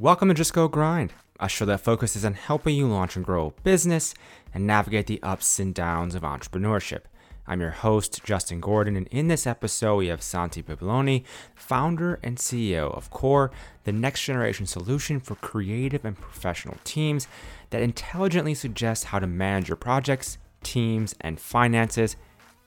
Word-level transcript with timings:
Welcome 0.00 0.28
to 0.28 0.34
Just 0.34 0.54
Go 0.54 0.66
Grind, 0.66 1.12
a 1.38 1.46
show 1.46 1.66
that 1.66 1.82
focuses 1.82 2.24
on 2.24 2.32
helping 2.32 2.74
you 2.74 2.86
launch 2.86 3.16
and 3.16 3.24
grow 3.24 3.48
a 3.48 3.60
business 3.60 4.14
and 4.54 4.66
navigate 4.66 5.06
the 5.06 5.22
ups 5.22 5.58
and 5.58 5.74
downs 5.74 6.14
of 6.14 6.22
entrepreneurship. 6.22 7.00
I'm 7.46 7.60
your 7.60 7.72
host, 7.72 8.24
Justin 8.24 8.60
Gordon, 8.60 8.96
and 8.96 9.06
in 9.08 9.28
this 9.28 9.46
episode, 9.46 9.96
we 9.96 10.06
have 10.06 10.22
Santi 10.22 10.62
Bibiloni, 10.62 11.24
founder 11.54 12.18
and 12.22 12.38
CEO 12.38 12.96
of 12.96 13.10
Core, 13.10 13.50
the 13.84 13.92
next 13.92 14.24
generation 14.24 14.64
solution 14.64 15.20
for 15.20 15.34
creative 15.34 16.06
and 16.06 16.18
professional 16.18 16.78
teams 16.82 17.28
that 17.68 17.82
intelligently 17.82 18.54
suggests 18.54 19.04
how 19.04 19.18
to 19.18 19.26
manage 19.26 19.68
your 19.68 19.76
projects, 19.76 20.38
teams, 20.62 21.14
and 21.20 21.38
finances 21.38 22.16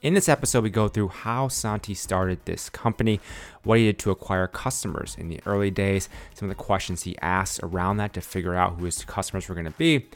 in 0.04 0.12
this 0.12 0.28
episode, 0.28 0.62
we 0.62 0.68
go 0.68 0.86
through 0.86 1.08
how 1.08 1.48
Santi 1.48 1.94
started 1.94 2.38
this 2.44 2.68
company, 2.68 3.20
what 3.62 3.78
he 3.78 3.86
did 3.86 3.98
to 4.00 4.10
acquire 4.10 4.46
customers 4.46 5.16
in 5.18 5.30
the 5.30 5.40
early 5.46 5.70
days, 5.70 6.10
some 6.34 6.50
of 6.50 6.54
the 6.54 6.62
questions 6.62 7.02
he 7.04 7.16
asked 7.22 7.58
around 7.62 7.96
that 7.96 8.12
to 8.12 8.20
figure 8.20 8.54
out 8.54 8.74
who 8.74 8.84
his 8.84 9.02
customers 9.02 9.48
were 9.48 9.54
going 9.54 9.64
to 9.64 9.70
be, 9.72 10.06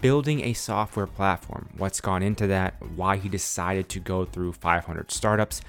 building 0.00 0.40
a 0.40 0.52
software 0.52 1.06
platform, 1.06 1.68
what's 1.76 2.00
gone 2.00 2.24
into 2.24 2.48
that, 2.48 2.74
why 2.96 3.18
he 3.18 3.28
decided 3.28 3.88
to 3.88 4.00
go 4.00 4.24
through 4.24 4.52
500 4.52 5.12
startups, 5.12 5.62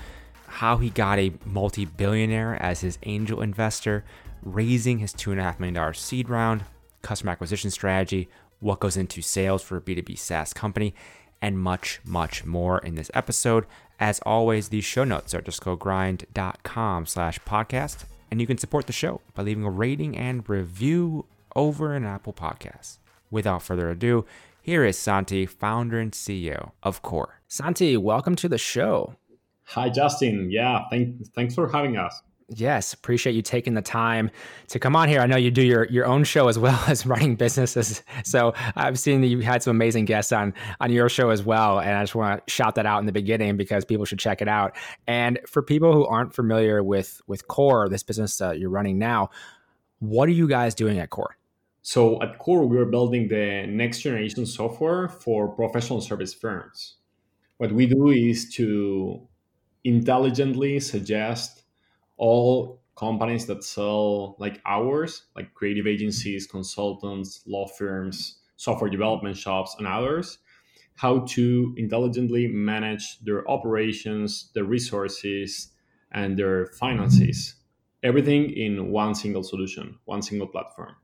how 0.48 0.78
he 0.78 0.90
got 0.90 1.20
a 1.20 1.32
multi 1.46 1.86
billionaire 1.86 2.56
as 2.60 2.82
his 2.82 2.98
angel 3.04 3.44
investor, 3.44 4.04
raising 4.42 4.98
his 4.98 5.14
$2.5 5.14 5.60
million 5.60 5.94
seed 5.94 6.30
round, 6.30 6.66
customer 7.04 7.32
acquisition 7.32 7.70
strategy, 7.70 8.28
what 8.60 8.80
goes 8.80 8.98
into 8.98 9.22
sales 9.22 9.62
for 9.62 9.78
a 9.78 9.82
B2B 9.82 10.18
SaaS 10.18 10.52
company 10.52 10.96
and 11.42 11.60
much, 11.60 12.00
much 12.06 12.46
more 12.46 12.80
in 12.80 12.96
this 12.96 13.12
episode. 13.14 13.66
As 14.00 14.20
always, 14.26 14.70
the 14.70 14.82
show 14.82 15.04
notes 15.04 15.34
are 15.34 15.42
justgogrind.com 15.42 17.06
slash 17.06 17.40
podcast, 17.40 18.06
and 18.30 18.40
you 18.40 18.48
can 18.48 18.58
support 18.58 18.88
the 18.88 18.94
show 18.94 19.22
by 19.34 19.44
leaving 19.44 19.64
a 19.64 19.70
rating 19.70 20.18
and 20.18 20.48
review 20.50 21.26
over 21.56 21.94
an 21.94 22.06
Apple 22.06 22.34
Podcast. 22.34 22.98
Without 23.30 23.64
further 23.64 23.90
ado, 23.90 24.26
here 24.62 24.84
is 24.86 24.98
Santi, 24.98 25.46
founder 25.46 26.00
and 26.00 26.12
CEO 26.12 26.72
of 26.84 27.02
Core. 27.02 27.42
Santi, 27.48 27.98
welcome 27.98 28.36
to 28.36 28.48
the 28.48 28.58
show. 28.58 29.16
Hi, 29.64 29.90
Justin. 29.90 30.50
Yeah, 30.52 30.84
thank, 30.90 31.26
thanks 31.34 31.56
for 31.56 31.68
having 31.68 31.98
us. 31.98 32.22
Yes, 32.54 32.92
appreciate 32.94 33.34
you 33.34 33.42
taking 33.42 33.76
the 33.76 33.82
time 33.82 34.30
to 34.68 34.78
come 34.78 34.94
on 34.94 35.08
here. 35.08 35.22
I 35.22 35.26
know 35.26 35.38
you 35.38 35.52
do 35.52 35.62
your, 35.62 35.86
your 35.86 36.06
own 36.06 36.26
show 36.26 36.50
as 36.50 36.60
well 36.60 36.84
as 36.88 37.06
running 37.06 37.36
businesses. 37.36 38.04
So 38.26 38.54
I've 38.76 39.00
seen 39.00 39.22
that 39.22 39.28
you've 39.28 39.44
had 39.44 39.64
some 39.64 39.72
amazing 39.72 40.04
guests 40.04 40.34
on 40.34 40.54
on 40.82 40.92
your 40.92 41.08
show 41.08 41.30
as 41.30 41.44
well. 41.44 41.80
And 41.80 41.92
I 41.92 42.04
just 42.04 42.14
want 42.14 42.46
to 42.46 42.52
shout 42.52 42.76
that 42.76 42.86
out 42.86 43.00
in 43.00 43.06
the 43.06 43.14
beginning 43.14 43.56
because 43.56 43.86
people 43.86 44.04
should 44.04 44.20
check 44.20 44.42
it 44.42 44.50
out. 44.50 44.76
And 45.08 45.40
for 45.48 45.62
people 45.62 45.94
who 45.94 46.06
aren't 46.06 46.34
familiar 46.34 46.84
with 46.84 47.22
with 47.26 47.48
Core, 47.48 47.88
this 47.88 48.04
business 48.04 48.42
uh, 48.42 48.52
you're 48.52 48.70
running 48.70 49.00
now, 49.00 49.30
what 50.00 50.28
are 50.28 50.34
you 50.34 50.48
guys 50.48 50.76
doing 50.76 51.00
at 51.00 51.10
Core? 51.10 51.38
So 51.84 52.22
at 52.22 52.38
Core, 52.38 52.68
we're 52.68 52.86
building 52.86 53.30
the 53.30 53.66
next 53.68 54.02
generation 54.02 54.46
software 54.46 55.08
for 55.08 55.48
professional 55.48 56.02
service 56.02 56.34
firms. 56.34 56.98
What 57.58 57.72
we 57.72 57.86
do 57.86 58.10
is 58.10 58.54
to 58.56 59.26
intelligently 59.86 60.80
suggest 60.80 61.61
all 62.22 62.80
companies 62.96 63.48
that 63.48 63.64
sell 63.64 64.36
like 64.38 64.62
ours, 64.66 65.24
like 65.36 65.54
creative 65.56 65.88
agencies, 65.88 66.46
consultants, 66.46 67.42
law 67.48 67.68
firms, 67.68 68.38
software 68.58 68.92
development 68.92 69.36
shops, 69.36 69.76
and 69.80 69.88
others, 69.88 70.38
how 70.96 71.22
to 71.22 71.74
intelligently 71.78 72.48
manage 72.48 73.20
their 73.22 73.50
operations, 73.50 74.52
their 74.54 74.66
resources, 74.66 75.70
and 76.12 76.38
their 76.38 76.68
finances. 76.68 77.56
Everything 78.04 78.52
in 78.52 78.92
one 78.92 79.16
single 79.16 79.44
solution, 79.44 79.98
one 80.06 80.22
single 80.22 80.48
platform. 80.48 80.96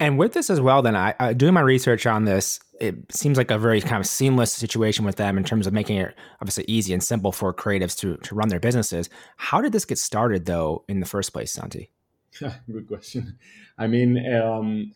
And 0.00 0.18
with 0.18 0.32
this 0.32 0.48
as 0.48 0.60
well, 0.60 0.80
then 0.82 0.94
I, 0.94 1.14
I, 1.18 1.32
doing 1.32 1.54
my 1.54 1.60
research 1.60 2.06
on 2.06 2.24
this, 2.24 2.60
it 2.80 3.12
seems 3.12 3.36
like 3.36 3.50
a 3.50 3.58
very 3.58 3.80
kind 3.80 4.00
of 4.00 4.06
seamless 4.06 4.52
situation 4.52 5.04
with 5.04 5.16
them 5.16 5.36
in 5.36 5.42
terms 5.42 5.66
of 5.66 5.72
making 5.72 5.96
it 5.96 6.14
obviously 6.40 6.64
easy 6.68 6.92
and 6.92 7.02
simple 7.02 7.32
for 7.32 7.52
creatives 7.52 7.98
to 7.98 8.16
to 8.18 8.34
run 8.34 8.48
their 8.48 8.60
businesses. 8.60 9.10
How 9.36 9.60
did 9.60 9.72
this 9.72 9.84
get 9.84 9.98
started 9.98 10.46
though 10.46 10.84
in 10.88 11.00
the 11.00 11.06
first 11.06 11.32
place, 11.32 11.52
Santi? 11.52 11.90
Good 12.38 12.86
question. 12.86 13.38
I 13.76 13.88
mean, 13.88 14.32
um, 14.32 14.92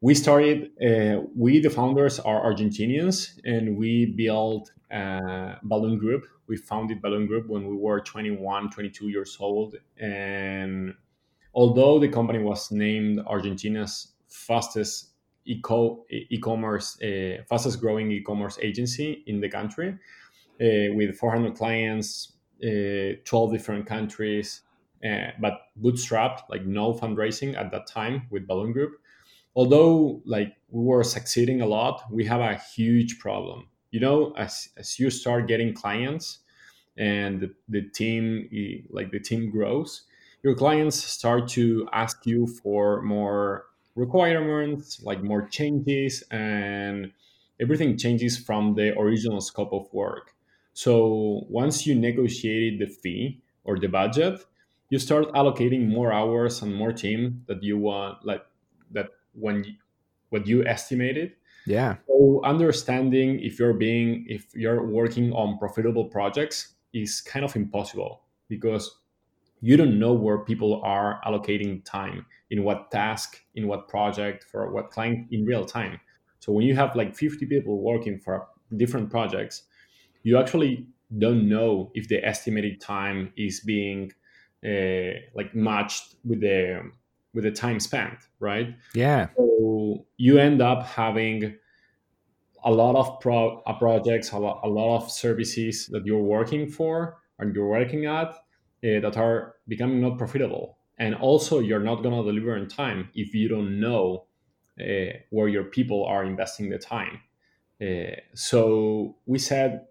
we 0.00 0.14
started. 0.14 0.70
Uh, 0.82 1.22
we 1.36 1.60
the 1.60 1.70
founders 1.70 2.18
are 2.18 2.42
Argentinians, 2.42 3.38
and 3.44 3.76
we 3.76 4.06
built 4.06 4.72
uh, 4.90 5.56
Balloon 5.62 5.98
Group. 5.98 6.24
We 6.48 6.56
founded 6.56 7.00
Balloon 7.00 7.26
Group 7.26 7.48
when 7.48 7.68
we 7.68 7.76
were 7.76 8.00
21, 8.00 8.70
22 8.70 9.08
years 9.08 9.36
old, 9.38 9.76
and 9.98 10.94
although 11.54 11.98
the 11.98 12.08
company 12.08 12.38
was 12.38 12.70
named 12.70 13.20
Argentina's 13.26 14.12
fastest 14.28 15.10
eco 15.44 16.04
e-commerce, 16.10 17.00
uh, 17.02 17.42
fastest 17.48 17.80
growing 17.80 18.10
e-commerce 18.10 18.58
agency 18.60 19.24
in 19.26 19.40
the 19.40 19.48
country, 19.48 19.98
uh, 20.60 20.92
with 20.94 21.16
400 21.16 21.54
clients, 21.54 22.34
uh, 22.62 23.16
12 23.24 23.52
different 23.52 23.86
countries, 23.86 24.62
but 25.40 25.60
bootstrapped, 25.80 26.40
like 26.50 26.66
no 26.66 26.92
fundraising 26.92 27.56
at 27.56 27.70
that 27.70 27.86
time 27.86 28.26
with 28.30 28.46
Balloon 28.46 28.72
Group. 28.72 29.00
Although 29.56 30.22
like 30.24 30.54
we 30.68 30.84
were 30.84 31.02
succeeding 31.02 31.60
a 31.60 31.66
lot, 31.66 32.02
we 32.12 32.24
have 32.26 32.40
a 32.40 32.56
huge 32.56 33.18
problem. 33.18 33.68
You 33.90 34.00
know, 34.00 34.32
as 34.36 34.68
as 34.76 34.98
you 34.98 35.10
start 35.10 35.48
getting 35.48 35.74
clients 35.74 36.40
and 36.96 37.40
the, 37.40 37.54
the 37.68 37.82
team 37.82 38.48
like 38.90 39.10
the 39.10 39.18
team 39.18 39.50
grows, 39.50 40.04
your 40.42 40.54
clients 40.54 40.96
start 40.96 41.48
to 41.48 41.88
ask 41.92 42.26
you 42.26 42.46
for 42.46 43.02
more 43.02 43.66
requirements, 43.94 45.02
like 45.02 45.22
more 45.22 45.46
changes, 45.48 46.22
and 46.30 47.12
everything 47.60 47.96
changes 47.96 48.38
from 48.38 48.74
the 48.74 48.98
original 48.98 49.40
scope 49.40 49.72
of 49.72 49.92
work. 49.92 50.34
So 50.72 51.44
once 51.48 51.86
you 51.86 51.94
negotiated 51.94 52.80
the 52.80 52.92
fee 52.92 53.42
or 53.64 53.78
the 53.78 53.88
budget, 53.88 54.44
you 54.88 54.98
start 54.98 55.32
allocating 55.34 55.86
more 55.88 56.12
hours 56.12 56.62
and 56.62 56.74
more 56.74 56.92
team 56.92 57.44
that 57.46 57.62
you 57.62 57.78
want, 57.78 58.24
like 58.24 58.44
that 58.92 59.08
when 59.34 59.64
you, 59.64 59.74
what 60.30 60.46
you 60.46 60.64
estimated. 60.64 61.32
Yeah. 61.66 61.96
So 62.06 62.40
understanding 62.44 63.40
if 63.40 63.58
you're 63.58 63.74
being 63.74 64.24
if 64.28 64.54
you're 64.54 64.86
working 64.86 65.32
on 65.32 65.58
profitable 65.58 66.06
projects 66.06 66.74
is 66.92 67.20
kind 67.20 67.44
of 67.44 67.54
impossible 67.54 68.22
because 68.48 68.99
you 69.60 69.76
don't 69.76 69.98
know 69.98 70.12
where 70.12 70.38
people 70.38 70.80
are 70.82 71.20
allocating 71.26 71.84
time 71.84 72.26
in 72.50 72.64
what 72.64 72.90
task 72.90 73.40
in 73.54 73.66
what 73.66 73.88
project 73.88 74.44
for 74.44 74.72
what 74.72 74.90
client 74.90 75.26
in 75.30 75.44
real 75.44 75.64
time. 75.64 76.00
So 76.40 76.52
when 76.52 76.64
you 76.64 76.74
have 76.74 76.96
like 76.96 77.14
50 77.14 77.46
people 77.46 77.82
working 77.82 78.18
for 78.18 78.48
different 78.76 79.10
projects 79.10 79.64
you 80.22 80.38
actually 80.38 80.86
don't 81.18 81.48
know 81.48 81.90
if 81.94 82.08
the 82.08 82.24
estimated 82.24 82.80
time 82.80 83.32
is 83.36 83.60
being 83.60 84.12
uh, 84.64 85.18
like 85.34 85.54
matched 85.54 86.16
with 86.24 86.40
the 86.40 86.90
with 87.32 87.44
the 87.44 87.50
time 87.50 87.80
spent 87.80 88.18
right? 88.38 88.74
Yeah. 88.94 89.28
So 89.36 90.06
you 90.16 90.38
end 90.38 90.60
up 90.60 90.84
having 90.84 91.56
a 92.64 92.70
lot 92.70 92.94
of 92.94 93.20
pro- 93.20 93.62
uh, 93.66 93.78
projects 93.78 94.32
a 94.32 94.38
lot, 94.38 94.60
a 94.64 94.68
lot 94.68 94.96
of 94.96 95.10
services 95.10 95.86
that 95.92 96.04
you're 96.04 96.22
working 96.22 96.68
for 96.68 97.18
and 97.38 97.54
you're 97.54 97.68
working 97.68 98.04
at 98.04 98.34
uh, 98.84 99.00
that 99.00 99.16
are 99.16 99.56
becoming 99.68 100.00
not 100.00 100.18
profitable. 100.18 100.78
And 100.98 101.14
also 101.14 101.60
you're 101.60 101.80
not 101.80 102.02
going 102.02 102.14
to 102.14 102.22
deliver 102.30 102.56
in 102.56 102.68
time 102.68 103.08
if 103.14 103.34
you 103.34 103.48
don't 103.48 103.80
know 103.80 104.26
uh, 104.80 105.12
where 105.30 105.48
your 105.48 105.64
people 105.64 106.04
are 106.04 106.24
investing 106.24 106.68
the 106.70 106.78
time. 106.78 107.20
Uh, 107.80 108.16
so 108.34 109.16
we 109.26 109.38
said 109.38 109.86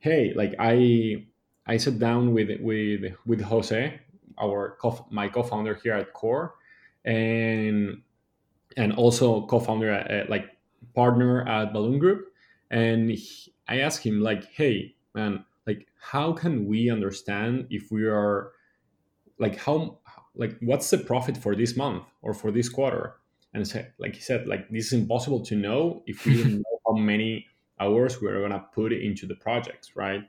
hey 0.00 0.32
like 0.34 0.52
i 0.58 1.24
i 1.66 1.76
sat 1.76 1.98
down 1.98 2.34
with 2.34 2.50
with 2.60 3.14
with 3.24 3.40
jose 3.40 4.00
our 4.38 4.76
co- 4.80 5.06
my 5.10 5.28
co-founder 5.28 5.76
here 5.76 5.94
at 5.94 6.12
core 6.12 6.54
and 7.04 8.02
and 8.76 8.92
also 8.94 9.46
co-founder 9.46 9.90
at, 9.90 10.28
like 10.28 10.50
partner 10.94 11.46
at 11.48 11.72
balloon 11.72 11.98
group. 11.98 12.32
And 12.70 13.10
he, 13.10 13.52
i 13.68 13.78
asked 13.78 14.04
him 14.04 14.20
like 14.20 14.44
hey 14.52 14.94
man 15.14 15.44
like 15.66 15.86
how 16.00 16.32
can 16.32 16.66
we 16.66 16.90
understand 16.90 17.66
if 17.70 17.90
we 17.90 18.04
are 18.04 18.52
like 19.38 19.58
how 19.58 19.98
like 20.34 20.56
what's 20.60 20.90
the 20.90 20.98
profit 20.98 21.36
for 21.36 21.54
this 21.54 21.76
month 21.76 22.04
or 22.22 22.34
for 22.34 22.50
this 22.50 22.68
quarter? 22.68 23.16
And 23.52 23.66
so, 23.66 23.84
like 23.98 24.14
he 24.16 24.20
said 24.20 24.46
like 24.46 24.68
this 24.70 24.86
is 24.86 24.92
impossible 24.94 25.44
to 25.46 25.54
know 25.56 26.02
if 26.06 26.26
we 26.26 26.42
don't 26.42 26.54
know 26.64 26.78
how 26.86 26.94
many 26.94 27.46
hours 27.80 28.20
we're 28.20 28.38
going 28.38 28.52
to 28.52 28.64
put 28.74 28.92
into 28.92 29.26
the 29.26 29.34
projects 29.36 29.96
right? 29.96 30.22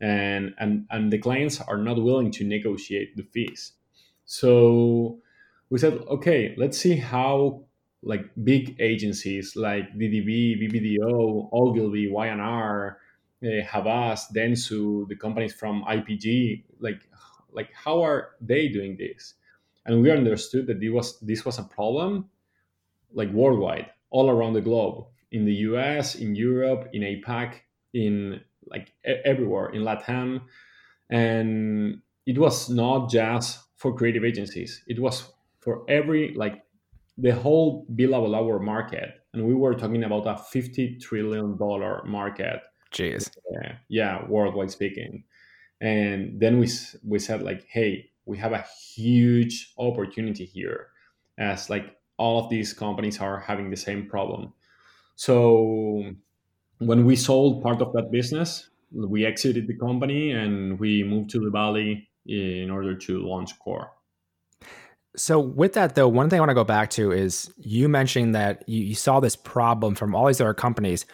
And 0.00 0.54
and 0.58 0.86
and 0.90 1.12
the 1.12 1.18
clients 1.18 1.60
are 1.60 1.78
not 1.78 2.02
willing 2.02 2.30
to 2.32 2.44
negotiate 2.44 3.16
the 3.16 3.22
fees. 3.22 3.72
So 4.26 5.20
we 5.70 5.78
said 5.78 5.94
okay 6.08 6.54
let's 6.56 6.78
see 6.78 6.96
how 6.96 7.62
like 8.02 8.30
big 8.44 8.76
agencies 8.78 9.56
like 9.56 9.92
ddb 9.94 10.60
bbdo 10.62 11.48
ogilvy 11.52 12.08
y&r 12.08 12.98
uh, 13.44 13.64
Havas, 13.66 14.26
Dentsu, 14.34 15.08
the 15.08 15.16
companies 15.16 15.52
from 15.52 15.84
IPG, 15.84 16.64
like 16.80 17.08
like 17.52 17.70
how 17.72 18.02
are 18.02 18.30
they 18.40 18.68
doing 18.68 18.96
this? 18.96 19.34
and 19.86 20.02
we 20.02 20.10
understood 20.10 20.66
that 20.66 20.80
this 20.80 20.90
was 20.90 21.20
this 21.20 21.44
was 21.44 21.58
a 21.58 21.62
problem 21.62 22.28
like 23.12 23.30
worldwide 23.30 23.86
all 24.10 24.28
around 24.28 24.52
the 24.52 24.60
globe 24.60 25.06
in 25.32 25.44
the 25.44 25.54
us 25.54 26.16
in 26.16 26.34
europe 26.34 26.88
in 26.92 27.02
apac 27.02 27.60
in 27.94 28.40
like 28.66 28.92
everywhere 29.24 29.70
in 29.70 29.82
latam. 29.82 30.40
And 31.08 32.02
it 32.26 32.36
was 32.36 32.68
not 32.68 33.08
just 33.08 33.60
for 33.76 33.94
creative 33.94 34.24
agencies. 34.24 34.82
It 34.88 34.98
was 34.98 35.32
for 35.60 35.84
every 35.88 36.34
like 36.34 36.64
the 37.16 37.30
whole 37.30 37.86
billable 37.94 38.36
hour 38.36 38.58
market. 38.58 39.20
And 39.32 39.46
we 39.46 39.54
were 39.54 39.74
talking 39.74 40.02
about 40.02 40.26
a 40.26 40.36
50 40.36 40.98
trillion 40.98 41.56
dollar 41.56 42.02
market 42.04 42.60
jeez. 42.92 43.30
Yeah, 43.50 43.76
yeah 43.88 44.26
worldwide 44.28 44.70
speaking. 44.70 45.24
And 45.80 46.40
then 46.40 46.58
we 46.58 46.68
we 47.04 47.18
said 47.18 47.42
like 47.42 47.66
hey 47.68 48.10
we 48.24 48.38
have 48.38 48.52
a 48.52 48.64
huge 48.94 49.72
opportunity 49.78 50.44
here 50.44 50.88
as 51.38 51.70
like 51.70 51.96
all 52.16 52.42
of 52.42 52.50
these 52.50 52.72
companies 52.72 53.20
are 53.20 53.40
having 53.40 53.70
the 53.70 53.76
same 53.76 54.08
problem. 54.08 54.52
So 55.16 56.12
when 56.78 57.04
we 57.04 57.16
sold 57.16 57.62
part 57.62 57.80
of 57.82 57.92
that 57.92 58.10
business 58.10 58.68
we 58.92 59.26
exited 59.26 59.66
the 59.66 59.74
company 59.74 60.32
and 60.32 60.78
we 60.78 61.02
moved 61.02 61.30
to 61.30 61.40
the 61.40 61.50
valley 61.50 62.08
in 62.26 62.70
order 62.70 62.94
to 62.94 63.26
launch 63.26 63.58
core. 63.58 63.90
So 65.16 65.38
with 65.40 65.72
that 65.74 65.94
though 65.94 66.08
one 66.08 66.28
thing 66.28 66.38
i 66.38 66.40
want 66.40 66.50
to 66.50 66.54
go 66.54 66.64
back 66.64 66.90
to 66.90 67.10
is 67.10 67.50
you 67.56 67.88
mentioned 67.88 68.34
that 68.34 68.68
you, 68.68 68.82
you 68.82 68.94
saw 68.94 69.18
this 69.18 69.34
problem 69.34 69.94
from 69.94 70.14
all 70.14 70.26
these 70.26 70.40
other 70.40 70.54
companies 70.54 71.06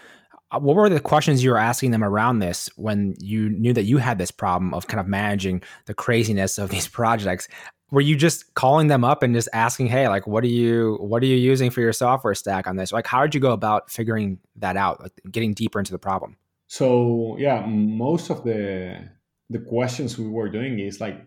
Uh, 0.52 0.58
what 0.58 0.76
were 0.76 0.88
the 0.88 1.00
questions 1.00 1.42
you 1.42 1.50
were 1.50 1.58
asking 1.58 1.90
them 1.90 2.04
around 2.04 2.38
this 2.38 2.68
when 2.76 3.14
you 3.18 3.48
knew 3.48 3.72
that 3.72 3.84
you 3.84 3.96
had 3.96 4.18
this 4.18 4.30
problem 4.30 4.74
of 4.74 4.86
kind 4.86 5.00
of 5.00 5.06
managing 5.06 5.62
the 5.86 5.94
craziness 5.94 6.58
of 6.58 6.70
these 6.74 6.86
projects? 6.86 7.48
Were 7.90 8.00
you 8.00 8.16
just 8.16 8.54
calling 8.54 8.86
them 8.86 9.04
up 9.04 9.22
and 9.22 9.34
just 9.34 9.48
asking 9.52 9.88
hey 9.88 10.08
like 10.08 10.26
what 10.26 10.44
are 10.44 10.48
you 10.48 10.96
what 11.00 11.22
are 11.22 11.26
you 11.26 11.36
using 11.36 11.70
for 11.70 11.80
your 11.80 11.92
software 11.92 12.34
stack 12.34 12.66
on 12.66 12.76
this? 12.76 12.92
Like 12.92 13.06
how 13.06 13.22
did 13.22 13.34
you 13.34 13.40
go 13.40 13.52
about 13.52 13.90
figuring 13.90 14.38
that 14.56 14.76
out 14.76 15.02
like 15.02 15.12
getting 15.30 15.52
deeper 15.52 15.78
into 15.78 15.92
the 15.92 15.98
problem? 15.98 16.36
So 16.68 17.36
yeah 17.38 17.66
most 17.66 18.30
of 18.30 18.44
the 18.44 19.08
the 19.50 19.58
questions 19.58 20.18
we 20.18 20.28
were 20.28 20.48
doing 20.48 20.78
is 20.78 21.00
like 21.00 21.20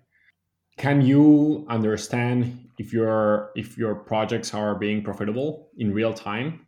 can 0.78 1.02
you 1.02 1.66
understand 1.70 2.68
if 2.80 2.92
your 2.92 3.52
if 3.56 3.78
your 3.78 3.94
projects 3.94 4.54
are 4.54 4.74
being 4.74 5.04
profitable 5.04 5.70
in 5.78 5.94
real 5.94 6.14
time 6.14 6.65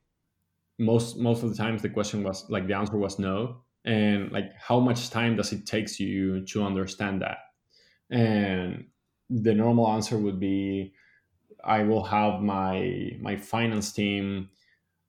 most 0.79 1.17
most 1.17 1.43
of 1.43 1.49
the 1.49 1.55
times 1.55 1.81
the 1.81 1.89
question 1.89 2.23
was 2.23 2.49
like 2.49 2.67
the 2.67 2.75
answer 2.75 2.97
was 2.97 3.19
no. 3.19 3.61
And 3.85 4.31
like 4.31 4.53
how 4.57 4.79
much 4.79 5.09
time 5.09 5.35
does 5.35 5.53
it 5.53 5.65
takes 5.65 5.99
you 5.99 6.45
to 6.47 6.63
understand 6.63 7.21
that? 7.21 7.37
And 8.09 8.87
the 9.29 9.53
normal 9.53 9.87
answer 9.89 10.17
would 10.17 10.39
be 10.39 10.93
i 11.65 11.83
will 11.83 12.03
have 12.03 12.41
my 12.41 13.11
my 13.19 13.35
finance 13.35 13.91
team 13.91 14.49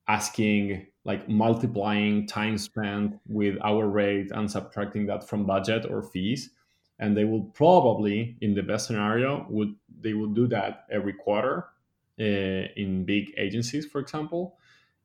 asking 0.08 0.86
like 1.04 1.28
multiplying 1.28 2.26
time 2.26 2.58
spent 2.58 3.18
with 3.26 3.56
our 3.62 3.88
rate 3.88 4.30
and 4.32 4.50
subtracting 4.50 5.06
that 5.06 5.26
from 5.28 5.46
budget 5.46 5.86
or 5.90 6.02
fees. 6.02 6.50
And 6.98 7.16
they 7.16 7.24
will 7.24 7.44
probably 7.44 8.36
in 8.40 8.54
the 8.54 8.62
best 8.62 8.86
scenario 8.86 9.46
would 9.50 9.74
they 10.00 10.14
will 10.14 10.28
do 10.28 10.46
that 10.48 10.86
every 10.90 11.12
quarter 11.12 11.68
uh, 12.20 12.24
in 12.76 13.04
big 13.04 13.32
agencies 13.36 13.86
for 13.86 14.00
example 14.00 14.57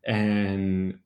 and 0.05 0.99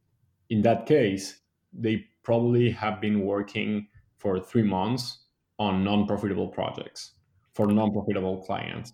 in 0.49 0.61
that 0.63 0.85
case, 0.85 1.41
they 1.73 2.05
probably 2.23 2.71
have 2.71 3.01
been 3.01 3.21
working 3.25 3.88
for 4.17 4.39
three 4.39 4.63
months 4.63 5.25
on 5.59 5.83
non-profitable 5.83 6.49
projects 6.49 7.13
for 7.53 7.67
non-profitable 7.67 8.44
clients. 8.45 8.94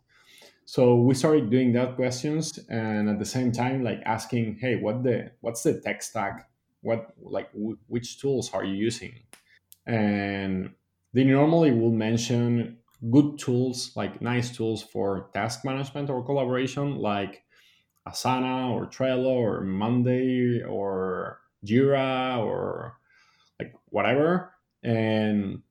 So 0.65 0.95
we 0.95 1.13
started 1.13 1.49
doing 1.49 1.73
that 1.73 1.95
questions, 1.95 2.57
and 2.69 3.09
at 3.09 3.19
the 3.19 3.25
same 3.25 3.51
time, 3.51 3.83
like 3.83 3.99
asking, 4.05 4.57
"Hey, 4.59 4.75
what 4.77 5.03
the 5.03 5.31
what's 5.41 5.63
the 5.63 5.79
tech 5.81 6.01
stack? 6.01 6.49
What 6.81 7.13
like 7.21 7.51
w- 7.53 7.77
which 7.87 8.19
tools 8.21 8.53
are 8.53 8.63
you 8.63 8.75
using?" 8.75 9.13
And 9.85 10.75
they 11.13 11.23
normally 11.23 11.71
will 11.71 11.91
mention 11.91 12.79
good 13.11 13.37
tools, 13.37 13.95
like 13.95 14.21
nice 14.21 14.55
tools 14.55 14.81
for 14.83 15.29
task 15.33 15.65
management 15.65 16.09
or 16.09 16.23
collaboration, 16.23 16.97
like 16.97 17.43
Asana 18.07 18.71
or 18.71 18.85
Trello 18.87 19.35
or 19.35 19.61
Monday 19.61 20.61
or 20.63 21.39
Jira 21.65 22.37
or 22.39 22.97
like 23.59 23.73
whatever. 23.89 24.53
And 24.83 25.61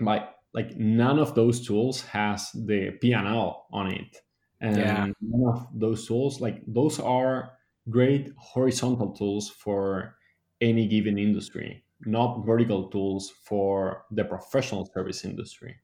like 0.00 0.28
like 0.52 0.76
none 0.76 1.18
of 1.18 1.34
those 1.34 1.64
tools 1.64 2.02
has 2.02 2.50
the 2.52 2.90
P&L 3.00 3.66
on 3.72 3.86
it. 3.92 4.16
And 4.60 4.76
yeah. 4.76 5.06
none 5.20 5.54
of 5.54 5.68
those 5.72 6.06
tools, 6.06 6.40
like 6.40 6.60
those 6.66 6.98
are 6.98 7.52
great 7.88 8.32
horizontal 8.36 9.12
tools 9.12 9.48
for 9.48 10.16
any 10.60 10.86
given 10.86 11.18
industry, 11.18 11.84
not 12.04 12.44
vertical 12.44 12.88
tools 12.88 13.32
for 13.44 14.04
the 14.10 14.24
professional 14.24 14.86
service 14.92 15.24
industry. 15.24 15.76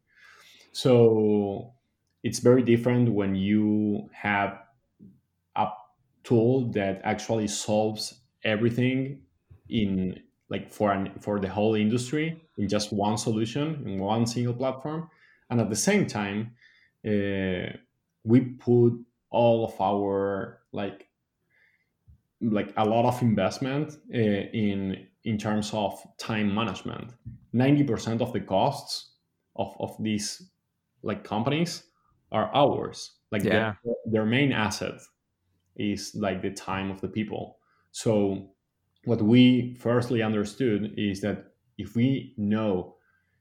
So 0.72 1.72
it's 2.22 2.40
very 2.40 2.62
different 2.62 3.12
when 3.12 3.34
you 3.34 4.10
have 4.12 4.58
tool 6.26 6.70
that 6.72 7.00
actually 7.04 7.46
solves 7.46 8.20
everything 8.44 9.20
in 9.68 10.20
like 10.48 10.72
for 10.72 10.92
an 10.92 11.12
for 11.20 11.40
the 11.40 11.48
whole 11.48 11.74
industry 11.74 12.42
in 12.58 12.68
just 12.68 12.92
one 12.92 13.16
solution 13.16 13.82
in 13.86 13.98
one 13.98 14.26
single 14.26 14.54
platform. 14.54 15.08
And 15.50 15.60
at 15.60 15.70
the 15.70 15.76
same 15.76 16.06
time 16.06 16.52
uh, 17.06 17.76
we 18.24 18.40
put 18.40 18.92
all 19.30 19.64
of 19.64 19.80
our 19.80 20.60
like 20.72 21.08
like 22.40 22.72
a 22.76 22.84
lot 22.84 23.04
of 23.04 23.22
investment 23.22 23.96
uh, 24.14 24.18
in 24.18 25.06
in 25.24 25.38
terms 25.38 25.72
of 25.72 26.00
time 26.18 26.54
management. 26.54 27.12
90% 27.54 28.20
of 28.20 28.32
the 28.32 28.40
costs 28.40 29.12
of, 29.56 29.74
of 29.80 29.96
these 29.98 30.50
like 31.02 31.24
companies 31.24 31.84
are 32.30 32.50
ours. 32.54 33.12
Like 33.32 33.42
yeah. 33.42 33.74
their, 33.84 33.94
their 34.06 34.26
main 34.26 34.52
asset 34.52 35.00
is 35.76 36.14
like 36.14 36.42
the 36.42 36.50
time 36.50 36.90
of 36.90 37.00
the 37.00 37.08
people. 37.08 37.58
So 37.92 38.50
what 39.04 39.22
we 39.22 39.76
firstly 39.78 40.22
understood 40.22 40.94
is 40.96 41.20
that 41.20 41.52
if 41.78 41.94
we 41.94 42.34
know, 42.36 42.96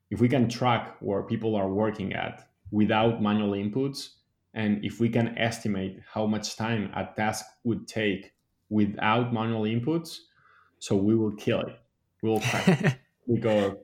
if 0.10 0.20
we 0.20 0.30
can 0.30 0.48
track 0.48 0.98
where 1.00 1.24
people 1.24 1.56
are 1.56 1.70
working 1.70 2.14
at 2.14 2.48
without 2.72 3.22
manual 3.22 3.52
inputs, 3.52 4.10
and 4.54 4.84
if 4.86 5.00
we 5.00 5.10
can 5.10 5.38
estimate 5.38 6.00
how 6.14 6.26
much 6.26 6.56
time 6.56 6.92
a 6.96 7.08
task 7.18 7.46
would 7.64 7.88
take 7.88 8.34
without 8.70 9.34
manual 9.34 9.64
inputs, 9.64 10.18
so 10.80 10.96
we 10.96 11.16
will 11.16 11.36
kill 11.36 11.62
it. 11.62 11.80
We 12.22 12.30
will 12.30 12.44
we 13.28 13.40
go, 13.40 13.80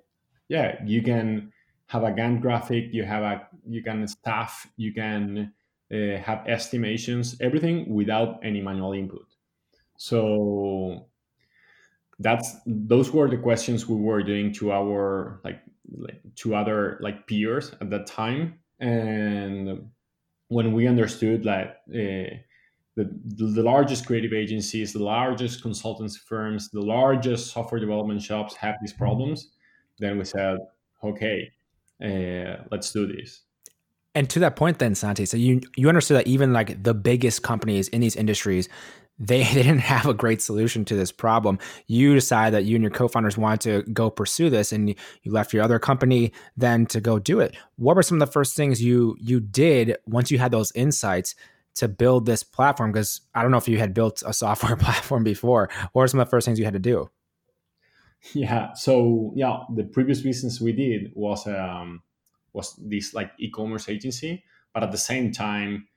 yeah, 0.48 0.84
you 0.86 1.02
can 1.02 1.52
have 1.88 2.04
a 2.04 2.12
Gantt 2.12 2.42
graphic, 2.42 2.94
you 2.94 3.04
have 3.04 3.24
a 3.24 3.48
you 3.68 3.84
can 3.84 4.08
staff, 4.08 4.68
you 4.78 4.94
can 4.94 5.54
uh, 5.92 6.18
have 6.18 6.48
estimations, 6.48 7.36
everything 7.42 7.94
without 7.94 8.40
any 8.44 8.62
manual 8.62 8.94
input. 8.94 9.28
So 9.98 11.08
that's 12.20 12.56
those 12.66 13.12
were 13.12 13.30
the 13.30 13.38
questions 13.38 13.88
we 13.88 13.96
were 13.96 14.24
doing 14.24 14.54
to 14.54 14.72
our 14.72 15.42
like, 15.44 15.62
like 15.98 16.22
to 16.38 16.56
other 16.56 17.00
like 17.02 17.28
peers 17.28 17.74
at 17.82 17.90
that 17.90 18.08
time, 18.08 18.60
and 18.80 19.90
when 20.48 20.74
we 20.74 20.88
understood 20.88 21.44
that. 21.44 21.82
Uh, 21.90 22.38
the, 22.96 23.10
the 23.26 23.64
largest 23.64 24.06
creative 24.06 24.34
agencies, 24.34 24.92
the 24.92 25.02
largest 25.02 25.64
consultancy 25.64 26.20
firms, 26.20 26.70
the 26.70 26.82
largest 26.82 27.52
software 27.52 27.80
development 27.80 28.22
shops 28.22 28.54
have 28.56 28.76
these 28.82 28.92
problems, 28.92 29.52
then 29.98 30.18
we 30.18 30.26
said, 30.26 30.58
okay, 31.04 31.50
uh, 32.04 32.64
let's 32.70 32.92
do 32.92 33.08
this. 33.08 33.44
And 34.14 34.30
to 34.32 34.40
that 34.40 34.56
point, 34.56 34.80
then 34.80 34.94
Santi, 34.96 35.26
so 35.26 35.38
you 35.38 35.62
you 35.78 35.88
understood 35.88 36.18
that 36.18 36.28
even 36.28 36.52
like 36.52 36.84
the 36.84 36.94
biggest 36.94 37.44
companies 37.44 37.88
in 37.88 38.02
these 38.02 38.16
industries, 38.16 38.68
they, 39.18 39.44
they 39.54 39.64
didn't 39.64 39.80
have 39.80 40.06
a 40.06 40.14
great 40.14 40.42
solution 40.42 40.84
to 40.86 40.96
this 40.96 41.12
problem. 41.12 41.60
You 41.88 42.14
decide 42.14 42.54
that 42.54 42.66
you 42.66 42.76
and 42.76 42.84
your 42.84 42.92
co-founders 42.92 43.38
wanted 43.38 43.62
to 43.62 43.92
go 43.92 44.10
pursue 44.10 44.50
this, 44.50 44.72
and 44.72 44.90
you 44.90 45.32
left 45.32 45.54
your 45.54 45.64
other 45.64 45.80
company 45.80 46.34
then 46.58 46.86
to 46.88 47.00
go 47.00 47.20
do 47.20 47.40
it. 47.40 47.56
What 47.78 47.96
were 47.96 48.04
some 48.04 48.22
of 48.22 48.28
the 48.28 48.32
first 48.32 48.56
things 48.56 48.82
you 48.82 49.16
you 49.20 49.40
did 49.40 49.98
once 50.06 50.30
you 50.30 50.40
had 50.40 50.52
those 50.52 50.72
insights 50.74 51.36
to 51.76 51.88
build 51.88 52.26
this 52.26 52.44
platform? 52.44 52.92
Because 52.92 53.22
I 53.34 53.42
don't 53.42 53.52
know 53.52 53.58
if 53.58 53.70
you 53.70 53.78
had 53.78 53.94
built 53.94 54.24
a 54.26 54.34
software 54.44 54.76
platform 54.76 55.24
before. 55.24 55.70
What 55.94 56.02
were 56.02 56.08
some 56.08 56.20
of 56.20 56.28
the 56.28 56.32
first 56.32 56.46
things 56.46 56.60
you 56.60 56.66
had 56.66 56.74
to 56.74 56.80
do? 56.80 57.10
Yeah. 58.34 58.74
So 58.74 59.32
yeah, 59.36 59.60
the 59.74 59.84
previous 59.84 60.22
business 60.22 60.60
we 60.60 60.74
did 60.74 61.12
was 61.16 61.48
um, 61.48 62.02
was 62.54 62.76
this 62.78 63.14
like 63.14 63.32
e-commerce 63.38 63.90
agency, 63.90 64.44
but 64.74 64.84
at 64.84 64.92
the 64.92 64.98
same 64.98 65.32
time, 65.32 65.88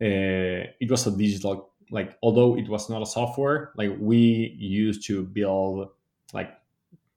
uh, 0.00 0.66
it 0.80 0.90
was 0.90 1.06
a 1.06 1.16
digital 1.16 1.70
like 1.90 2.16
although 2.22 2.56
it 2.56 2.68
was 2.68 2.88
not 2.88 3.02
a 3.02 3.06
software 3.06 3.70
like 3.76 3.90
we 4.00 4.56
used 4.58 5.06
to 5.06 5.22
build 5.24 5.90
like 6.32 6.58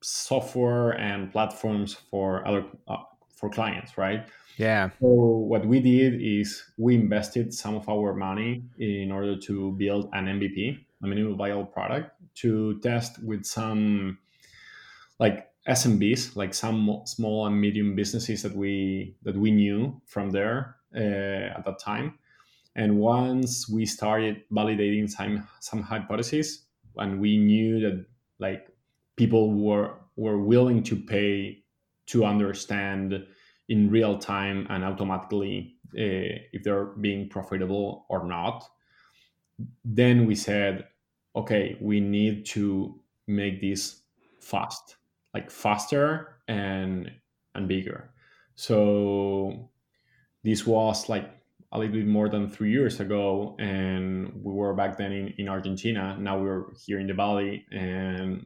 software 0.01 0.91
and 0.99 1.31
platforms 1.31 1.93
for 2.11 2.45
other 2.45 2.65
uh, 2.89 2.97
for 3.29 3.49
clients 3.49 3.97
right 3.97 4.27
Yeah. 4.57 4.89
So 5.01 5.07
what 5.07 5.65
we 5.65 5.79
did 5.81 6.21
is 6.21 6.63
we 6.77 6.95
invested 6.95 7.53
some 7.53 7.75
of 7.75 7.89
our 7.89 8.13
money 8.13 8.63
in 8.77 9.11
order 9.11 9.35
to 9.37 9.71
build 9.73 10.09
an 10.13 10.25
MVP, 10.27 10.77
a 11.03 11.07
minimum 11.07 11.37
viable 11.37 11.65
product, 11.65 12.11
to 12.35 12.79
test 12.79 13.21
with 13.23 13.45
some 13.45 14.17
like 15.19 15.49
SMBs, 15.67 16.35
like 16.35 16.53
some 16.53 17.01
small 17.05 17.47
and 17.47 17.59
medium 17.59 17.95
businesses 17.95 18.43
that 18.43 18.55
we 18.55 19.17
that 19.23 19.35
we 19.35 19.51
knew 19.51 19.99
from 20.05 20.29
there 20.29 20.75
uh, 20.95 21.57
at 21.57 21.63
that 21.65 21.79
time. 21.79 22.19
And 22.75 22.99
once 22.99 23.69
we 23.69 23.85
started 23.85 24.43
validating 24.51 25.09
some 25.09 25.47
some 25.61 25.81
hypotheses, 25.81 26.65
and 26.97 27.19
we 27.19 27.37
knew 27.37 27.79
that 27.79 28.05
like 28.39 28.67
people 29.15 29.53
were 29.53 29.95
were 30.15 30.37
willing 30.37 30.83
to 30.83 30.95
pay 30.95 31.63
to 32.07 32.25
understand 32.25 33.25
in 33.67 33.89
real 33.89 34.19
time 34.19 34.67
and 34.69 34.83
automatically 34.83 35.75
uh, 35.95 36.37
if 36.53 36.63
they're 36.63 36.85
being 37.01 37.27
profitable 37.27 38.05
or 38.09 38.27
not, 38.27 38.63
then 39.83 40.27
we 40.27 40.35
said, 40.35 40.87
okay, 41.35 41.75
we 41.81 41.99
need 41.99 42.45
to 42.45 42.99
make 43.27 43.59
this 43.59 44.01
fast 44.39 44.97
like 45.35 45.51
faster 45.51 46.39
and 46.47 47.11
and 47.55 47.67
bigger. 47.67 48.09
So 48.55 49.69
this 50.45 50.65
was 50.65 51.09
like 51.09 51.29
a 51.73 51.77
little 51.77 51.93
bit 51.93 52.07
more 52.07 52.29
than 52.29 52.49
three 52.49 52.71
years 52.71 53.01
ago, 53.01 53.57
and 53.59 54.31
we 54.41 54.53
were 54.53 54.73
back 54.73 54.97
then 54.97 55.11
in, 55.11 55.33
in 55.37 55.49
Argentina. 55.49 56.15
Now 56.17 56.39
we're 56.39 56.73
here 56.85 56.99
in 56.99 57.07
the 57.07 57.13
Valley, 57.13 57.65
and 57.71 58.45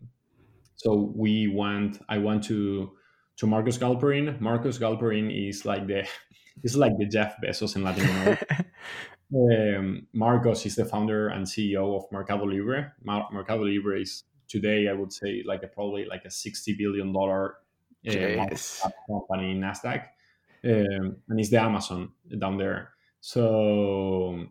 so 0.75 1.13
we 1.15 1.48
went. 1.48 2.01
I 2.10 2.17
went 2.17 2.43
to 2.46 2.91
to 3.38 3.46
Marcos 3.46 3.77
Galperin. 3.77 4.41
Marcos 4.41 4.79
Galperin 4.79 5.29
is 5.29 5.65
like 5.65 5.86
the 5.86 6.08
is 6.63 6.75
like 6.75 6.98
the 6.98 7.05
Jeff 7.05 7.36
Bezos 7.43 7.75
in 7.75 7.84
Latin 7.84 8.10
America. 8.10 8.65
um, 9.36 10.08
Marcos 10.12 10.65
is 10.65 10.75
the 10.75 10.86
founder 10.86 11.27
and 11.29 11.46
CEO 11.46 11.96
of 11.96 12.12
Mercado 12.12 12.46
Libre. 12.46 12.93
Mar- 13.03 13.29
Mercado 13.31 13.63
Libre 13.63 14.01
is 14.01 14.24
today 14.49 14.89
I 14.89 14.93
would 14.93 15.13
say 15.13 15.43
like 15.45 15.63
a 15.63 15.67
probably 15.67 16.05
like 16.05 16.25
a 16.25 16.31
sixty 16.31 16.73
billion 16.73 17.13
dollar 17.13 17.55
uh, 18.07 18.47
company 19.07 19.51
in 19.51 19.61
Nasdaq, 19.61 20.05
um, 20.65 21.17
and 21.29 21.39
it's 21.39 21.49
the 21.49 21.61
Amazon 21.61 22.11
down 22.37 22.57
there. 22.57 22.91
So 23.21 24.47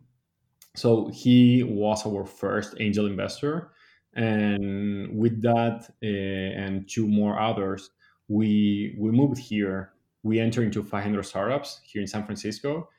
so 0.75 1.09
he 1.09 1.63
was 1.63 2.05
our 2.05 2.25
first 2.25 2.75
angel 2.79 3.05
investor, 3.05 3.71
and 4.13 5.17
with 5.17 5.41
that 5.41 5.89
uh, 6.03 6.61
and 6.61 6.87
two 6.87 7.07
more 7.07 7.39
others, 7.39 7.91
we 8.27 8.95
we 8.97 9.11
moved 9.11 9.37
here. 9.37 9.91
We 10.21 10.39
entered 10.41 10.63
into 10.63 10.83
500 10.83 11.23
startups 11.23 11.79
here 11.83 12.01
in 12.01 12.07
San 12.07 12.25
Francisco, 12.25 12.89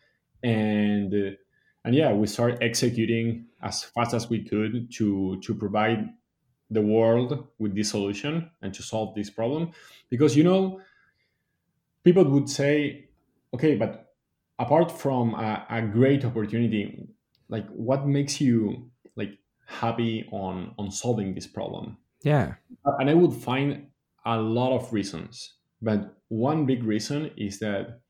and 0.42 1.12
uh, 1.12 1.36
and 1.84 1.94
yeah, 1.94 2.12
we 2.12 2.26
started 2.26 2.62
executing 2.62 3.46
as 3.62 3.84
fast 3.84 4.14
as 4.14 4.28
we 4.28 4.42
could 4.42 4.92
to 4.94 5.40
to 5.40 5.54
provide 5.54 6.08
the 6.70 6.80
world 6.80 7.48
with 7.58 7.74
this 7.74 7.90
solution 7.90 8.50
and 8.62 8.72
to 8.74 8.82
solve 8.82 9.14
this 9.14 9.30
problem. 9.30 9.72
Because 10.08 10.36
you 10.36 10.44
know 10.44 10.80
people 12.04 12.24
would 12.24 12.48
say 12.48 13.08
okay 13.54 13.76
but 13.76 14.12
apart 14.58 14.90
from 14.90 15.34
a, 15.34 15.66
a 15.70 15.82
great 15.82 16.24
opportunity 16.24 17.08
like 17.48 17.66
what 17.68 18.06
makes 18.06 18.40
you 18.40 18.90
like 19.16 19.38
happy 19.66 20.28
on 20.32 20.74
on 20.78 20.90
solving 20.90 21.34
this 21.34 21.46
problem? 21.46 21.96
Yeah. 22.22 22.54
And 22.84 23.10
i 23.10 23.14
would 23.14 23.34
find 23.34 23.86
a 24.24 24.36
lot 24.38 24.72
of 24.76 24.92
reasons 24.92 25.54
but 25.82 26.14
one 26.28 26.66
big 26.66 26.84
reason 26.84 27.30
is 27.36 27.58
that 27.58 28.00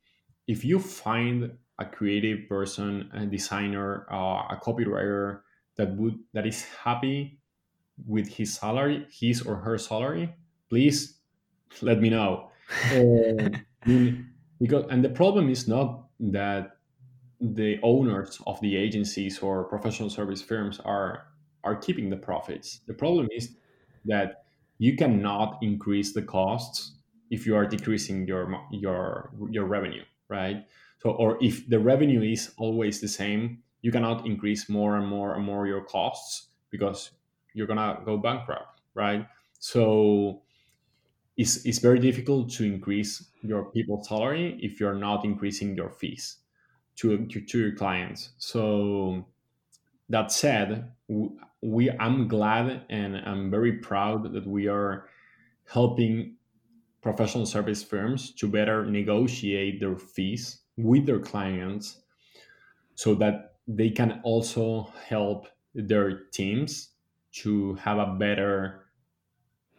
if 0.47 0.65
you 0.65 0.79
find 0.79 1.51
a 1.79 1.85
creative 1.85 2.47
person 2.47 3.09
a 3.13 3.25
designer 3.25 4.05
uh, 4.11 4.53
a 4.55 4.59
copywriter 4.61 5.41
that 5.77 5.95
would 5.95 6.19
that 6.33 6.45
is 6.45 6.63
happy 6.63 7.40
with 8.07 8.27
his 8.27 8.53
salary, 8.53 9.05
his 9.11 9.41
or 9.41 9.55
her 9.57 9.77
salary, 9.77 10.33
please 10.69 11.19
let 11.81 11.99
me 11.99 12.09
know. 12.09 12.49
Uh, 12.91 13.49
because 14.61 14.85
and 14.89 15.03
the 15.03 15.09
problem 15.09 15.49
is 15.49 15.67
not 15.67 16.05
that 16.19 16.77
the 17.41 17.79
owners 17.81 18.39
of 18.45 18.61
the 18.61 18.77
agencies 18.77 19.39
or 19.39 19.63
professional 19.63 20.09
service 20.09 20.41
firms 20.41 20.79
are 20.85 21.25
are 21.63 21.75
keeping 21.75 22.09
the 22.09 22.15
profits. 22.15 22.81
The 22.87 22.93
problem 22.93 23.27
is 23.35 23.55
that 24.05 24.43
you 24.77 24.95
cannot 24.95 25.57
increase 25.61 26.13
the 26.13 26.21
costs 26.21 26.95
if 27.29 27.45
you 27.45 27.55
are 27.55 27.65
decreasing 27.65 28.27
your 28.27 28.55
your 28.71 29.31
your 29.49 29.65
revenue, 29.65 30.03
right? 30.29 30.65
So 30.99 31.11
or 31.11 31.37
if 31.41 31.67
the 31.67 31.79
revenue 31.79 32.21
is 32.21 32.51
always 32.57 33.01
the 33.01 33.07
same, 33.07 33.63
you 33.81 33.91
cannot 33.91 34.25
increase 34.25 34.69
more 34.69 34.97
and 34.97 35.07
more 35.07 35.35
and 35.35 35.43
more 35.43 35.65
your 35.65 35.83
costs 35.83 36.49
because 36.69 37.11
you're 37.53 37.67
gonna 37.67 37.99
go 38.05 38.17
bankrupt, 38.17 38.81
right? 38.93 39.27
So 39.59 40.41
it's, 41.37 41.65
it's 41.65 41.79
very 41.79 41.99
difficult 41.99 42.51
to 42.51 42.63
increase 42.63 43.29
your 43.41 43.65
people's 43.65 44.07
salary 44.07 44.59
if 44.61 44.79
you're 44.79 44.95
not 44.95 45.25
increasing 45.25 45.75
your 45.75 45.89
fees 45.89 46.37
to, 46.97 47.25
to, 47.27 47.41
to 47.41 47.59
your 47.59 47.75
clients. 47.75 48.31
So 48.37 49.25
that 50.09 50.31
said, 50.31 50.91
we 51.61 51.91
I'm 51.91 52.27
glad 52.27 52.85
and 52.89 53.17
I'm 53.17 53.49
very 53.51 53.73
proud 53.73 54.33
that 54.33 54.47
we 54.47 54.67
are 54.67 55.07
helping 55.65 56.35
professional 57.01 57.45
service 57.45 57.83
firms 57.83 58.31
to 58.35 58.47
better 58.47 58.85
negotiate 58.85 59.79
their 59.79 59.97
fees 59.97 60.61
with 60.77 61.05
their 61.05 61.19
clients 61.19 62.01
so 62.95 63.15
that 63.15 63.55
they 63.67 63.89
can 63.89 64.19
also 64.23 64.91
help 65.07 65.47
their 65.73 66.25
teams 66.31 66.89
to 67.33 67.75
have 67.75 67.97
a 67.97 68.15
better 68.17 68.85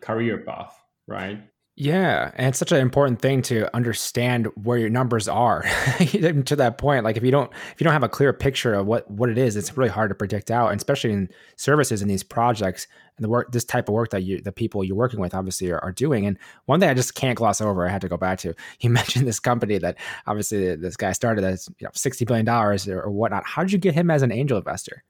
career 0.00 0.38
path, 0.38 0.78
right? 1.06 1.40
Yeah, 1.74 2.30
and 2.34 2.48
it's 2.48 2.58
such 2.58 2.70
an 2.70 2.80
important 2.80 3.22
thing 3.22 3.40
to 3.42 3.74
understand 3.74 4.46
where 4.62 4.76
your 4.76 4.90
numbers 4.90 5.26
are 5.26 5.62
to 5.98 6.56
that 6.56 6.76
point. 6.76 7.02
Like 7.02 7.16
if 7.16 7.24
you 7.24 7.30
don't 7.30 7.50
if 7.72 7.80
you 7.80 7.84
don't 7.84 7.94
have 7.94 8.02
a 8.02 8.10
clear 8.10 8.34
picture 8.34 8.74
of 8.74 8.86
what 8.86 9.10
what 9.10 9.30
it 9.30 9.38
is, 9.38 9.56
it's 9.56 9.74
really 9.74 9.88
hard 9.88 10.10
to 10.10 10.14
predict 10.14 10.50
out, 10.50 10.70
and 10.70 10.78
especially 10.78 11.12
in 11.12 11.30
services 11.56 12.02
and 12.02 12.10
these 12.10 12.22
projects 12.22 12.86
and 13.16 13.24
the 13.24 13.28
work 13.30 13.52
this 13.52 13.64
type 13.64 13.88
of 13.88 13.94
work 13.94 14.10
that 14.10 14.22
you 14.22 14.42
the 14.42 14.52
people 14.52 14.84
you're 14.84 14.96
working 14.96 15.18
with 15.18 15.34
obviously 15.34 15.70
are, 15.70 15.78
are 15.78 15.92
doing. 15.92 16.26
And 16.26 16.38
one 16.66 16.78
thing 16.78 16.90
I 16.90 16.94
just 16.94 17.14
can't 17.14 17.38
gloss 17.38 17.62
over, 17.62 17.86
I 17.86 17.90
had 17.90 18.02
to 18.02 18.08
go 18.08 18.18
back 18.18 18.38
to. 18.40 18.54
You 18.80 18.90
mentioned 18.90 19.26
this 19.26 19.40
company 19.40 19.78
that 19.78 19.96
obviously 20.26 20.76
this 20.76 20.96
guy 20.96 21.12
started 21.12 21.42
as 21.42 21.68
you 21.78 21.86
know 21.86 21.90
sixty 21.94 22.26
billion 22.26 22.44
dollars 22.44 22.86
or, 22.86 23.00
or 23.00 23.10
whatnot. 23.10 23.44
How 23.46 23.62
did 23.62 23.72
you 23.72 23.78
get 23.78 23.94
him 23.94 24.10
as 24.10 24.20
an 24.20 24.30
angel 24.30 24.58
investor? 24.58 25.04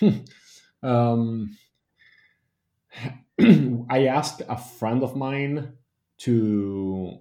Um, 0.84 1.56
I 3.90 4.06
asked 4.06 4.42
a 4.48 4.56
friend 4.56 5.02
of 5.02 5.16
mine 5.16 5.72
to, 6.18 7.18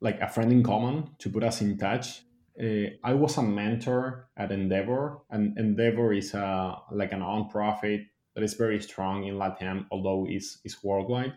like 0.00 0.20
a 0.20 0.28
friend 0.28 0.52
in 0.52 0.62
common, 0.62 1.10
to 1.18 1.30
put 1.30 1.42
us 1.42 1.62
in 1.62 1.78
touch. 1.78 2.22
Uh, 2.60 2.90
I 3.02 3.14
was 3.14 3.36
a 3.38 3.42
mentor 3.42 4.28
at 4.36 4.52
Endeavor, 4.52 5.22
and 5.30 5.58
Endeavor 5.58 6.12
is 6.12 6.34
a 6.34 6.76
like 6.92 7.12
a 7.12 7.16
nonprofit 7.16 8.06
that 8.34 8.44
is 8.44 8.54
very 8.54 8.80
strong 8.80 9.24
in 9.24 9.38
Latin, 9.38 9.86
although 9.90 10.26
it's, 10.28 10.58
it's 10.64 10.82
worldwide. 10.84 11.32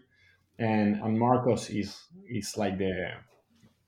And, 0.59 0.97
and 1.01 1.17
Marcos 1.17 1.69
is 1.69 1.97
is 2.29 2.57
like 2.57 2.77
the 2.77 3.11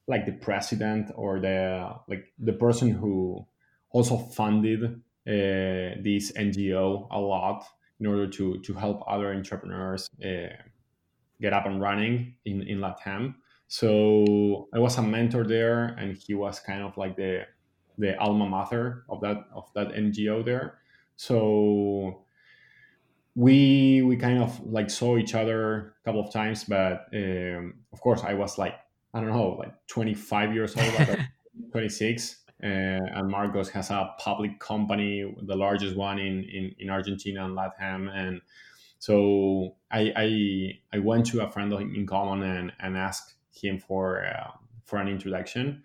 like 0.08 0.26
the 0.26 0.32
president 0.34 1.12
or 1.16 1.40
the 1.40 1.94
like 2.08 2.34
the 2.40 2.54
person 2.54 2.90
who 2.92 3.46
also 3.92 4.18
funded 4.18 4.84
uh, 4.84 6.00
this 6.02 6.32
NGO 6.32 7.08
a 7.12 7.20
lot 7.20 7.66
in 8.02 8.08
order 8.08 8.28
to 8.28 8.60
to 8.60 8.74
help 8.74 9.04
other 9.08 9.32
entrepreneurs 9.32 10.10
uh, 10.26 10.50
get 11.40 11.54
up 11.54 11.66
and 11.68 11.80
running 11.80 12.34
in 12.46 12.64
in 12.64 12.80
Latam. 12.80 13.36
So 13.68 14.68
I 14.74 14.80
was 14.80 14.98
a 14.98 15.02
mentor 15.02 15.46
there, 15.46 15.96
and 16.00 16.18
he 16.18 16.34
was 16.34 16.60
kind 16.60 16.82
of 16.84 16.98
like 16.98 17.16
the 17.16 17.46
the 17.98 18.18
alma 18.18 18.50
mater 18.50 19.06
of 19.08 19.22
that 19.22 19.46
of 19.54 19.72
that 19.76 19.90
NGO 19.94 20.44
there. 20.44 20.80
So 21.16 22.26
we 23.36 24.02
we 24.02 24.18
kind 24.18 24.42
of 24.42 24.60
like 24.66 24.90
saw 24.90 25.18
each 25.18 25.36
other 25.36 25.94
a 26.02 26.04
couple 26.04 26.26
of 26.26 26.34
times, 26.34 26.64
but 26.64 27.08
um, 27.14 27.76
of 27.94 28.02
course 28.02 28.24
I 28.24 28.34
was 28.34 28.58
like 28.58 28.76
I 29.14 29.20
don't 29.20 29.30
know 29.30 29.56
like 29.60 29.74
25 29.88 30.54
years 30.54 30.76
old, 30.76 30.94
like 30.96 31.20
26, 31.72 32.41
uh, 32.41 32.41
and 32.62 33.28
Marcos 33.28 33.70
has 33.70 33.90
a 33.90 34.14
public 34.20 34.60
company, 34.60 35.34
the 35.44 35.56
largest 35.56 35.96
one 35.96 36.20
in, 36.20 36.44
in, 36.44 36.76
in 36.80 36.90
Argentina 36.90 37.46
and 37.46 37.58
Latam. 37.58 38.10
And 38.14 38.42
so 39.00 39.76
I, 39.90 40.14
I, 40.16 40.98
I 40.98 41.00
went 41.00 41.26
to 41.28 41.42
a 41.42 41.50
friend 41.50 41.74
in 41.74 42.06
common 42.06 42.44
and, 42.44 42.72
and 42.80 42.98
asked 42.98 43.34
him 43.52 43.80
for, 43.80 44.26
uh, 44.26 44.52
for 44.84 45.00
an 45.00 45.08
introduction. 45.08 45.84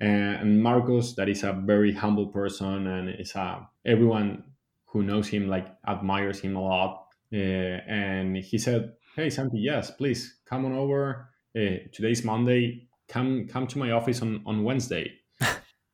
And 0.00 0.62
Marcos, 0.62 1.14
that 1.16 1.28
is 1.28 1.42
a 1.42 1.52
very 1.52 1.92
humble 1.92 2.26
person 2.26 2.86
and 2.86 3.20
is 3.20 3.34
a, 3.34 3.68
everyone 3.84 4.44
who 4.86 5.02
knows 5.02 5.28
him 5.28 5.48
like 5.48 5.66
admires 5.86 6.40
him 6.40 6.56
a 6.56 6.62
lot. 6.62 7.08
Uh, 7.32 7.36
and 7.36 8.36
he 8.36 8.58
said, 8.58 8.92
Hey, 9.14 9.30
Santi, 9.30 9.58
yes, 9.58 9.90
please 9.90 10.36
come 10.44 10.64
on 10.66 10.72
over. 10.72 11.30
Uh, 11.56 11.88
today's 11.92 12.24
Monday 12.24 12.88
come 13.08 13.46
come 13.48 13.66
to 13.66 13.78
my 13.78 13.90
office 13.92 14.20
on 14.20 14.42
on 14.46 14.62
Wednesday. 14.62 15.10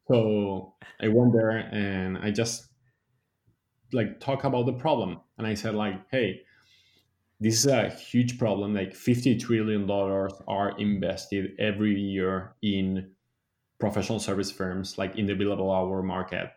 So 0.08 0.74
I 1.00 1.08
went 1.08 1.32
there 1.32 1.50
and 1.50 2.18
I 2.18 2.30
just 2.30 2.68
like 3.92 4.20
talk 4.20 4.44
about 4.44 4.66
the 4.66 4.72
problem, 4.72 5.20
and 5.38 5.46
I 5.46 5.54
said 5.54 5.74
like, 5.74 5.94
hey, 6.10 6.40
this 7.40 7.54
is 7.54 7.66
a 7.66 7.88
huge 7.88 8.38
problem. 8.38 8.74
Like 8.74 8.94
fifty 8.94 9.36
trillion 9.36 9.86
dollars 9.86 10.32
are 10.48 10.78
invested 10.78 11.52
every 11.58 11.98
year 12.00 12.54
in 12.62 13.10
professional 13.78 14.20
service 14.20 14.50
firms, 14.50 14.96
like 14.96 15.16
in 15.16 15.26
the 15.26 15.34
billable 15.34 15.76
hour 15.76 16.02
market, 16.02 16.50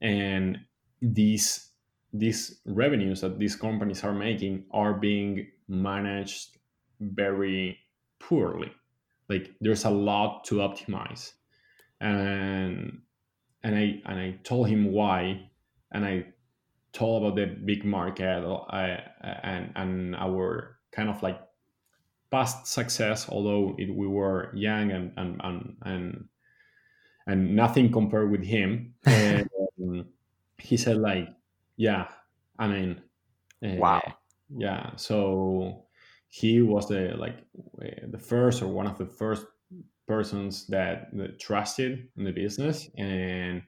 and 0.00 0.58
these 1.00 1.70
these 2.12 2.60
revenues 2.66 3.20
that 3.22 3.38
these 3.38 3.56
companies 3.56 4.04
are 4.04 4.12
making 4.12 4.64
are 4.72 4.94
being 4.94 5.46
managed 5.68 6.58
very 7.00 7.78
poorly. 8.20 8.72
Like 9.28 9.50
there's 9.60 9.84
a 9.84 9.90
lot 9.90 10.44
to 10.44 10.56
optimize 10.56 11.32
and 12.04 13.00
and 13.62 13.76
i 13.76 14.00
and 14.06 14.18
i 14.20 14.38
told 14.44 14.68
him 14.68 14.92
why 14.92 15.40
and 15.92 16.04
i 16.04 16.24
told 16.92 17.22
about 17.22 17.36
the 17.36 17.46
big 17.46 17.84
market 17.84 18.44
and 19.42 19.72
and 19.74 20.16
our 20.16 20.78
kind 20.92 21.08
of 21.08 21.22
like 21.22 21.40
past 22.30 22.66
success 22.66 23.28
although 23.28 23.74
it, 23.78 23.92
we 23.94 24.06
were 24.06 24.54
young 24.54 24.90
and 24.90 25.12
and 25.16 25.40
and 25.42 25.76
and, 25.82 26.24
and 27.26 27.56
nothing 27.56 27.90
compared 27.90 28.30
with 28.30 28.44
him. 28.44 28.94
And 29.06 30.06
he 30.58 30.76
said 30.76 30.98
like 30.98 31.28
yeah 31.76 32.06
i 32.58 32.68
mean 32.68 33.02
uh, 33.64 33.76
wow. 33.76 34.14
yeah. 34.56 34.90
So 34.96 35.84
he 36.28 36.62
was 36.62 36.88
the 36.88 37.14
like 37.16 37.38
uh, 37.80 38.06
the 38.08 38.18
first 38.18 38.62
or 38.62 38.68
one 38.68 38.86
of 38.86 38.98
the 38.98 39.06
first 39.06 39.46
persons 40.06 40.66
that, 40.68 41.08
that 41.16 41.38
trusted 41.38 42.08
in 42.16 42.24
the 42.24 42.32
business. 42.32 42.88
And 42.96 43.62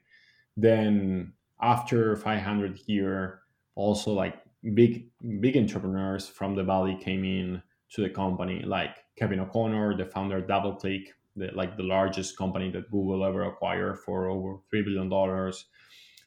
then 0.56 1.32
after 1.60 2.16
500 2.16 2.76
here 2.76 3.40
also 3.74 4.12
like 4.12 4.34
big 4.74 5.08
big 5.40 5.56
entrepreneurs 5.56 6.28
from 6.28 6.54
the 6.54 6.64
valley 6.64 6.98
came 7.00 7.24
in 7.24 7.62
to 7.90 8.02
the 8.02 8.10
company 8.10 8.62
like 8.62 8.96
kevin 9.16 9.40
o'connor 9.40 9.96
the 9.96 10.04
founder 10.04 10.38
of 10.38 10.46
doubleclick 10.46 11.08
the, 11.36 11.50
like 11.54 11.76
the 11.76 11.82
largest 11.82 12.36
company 12.36 12.70
that 12.70 12.90
google 12.90 13.24
ever 13.24 13.44
acquired 13.44 13.98
for 13.98 14.28
over 14.28 14.58
$3 14.74 14.84
billion 14.84 15.52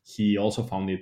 he 0.04 0.38
also 0.38 0.64
founded 0.64 1.00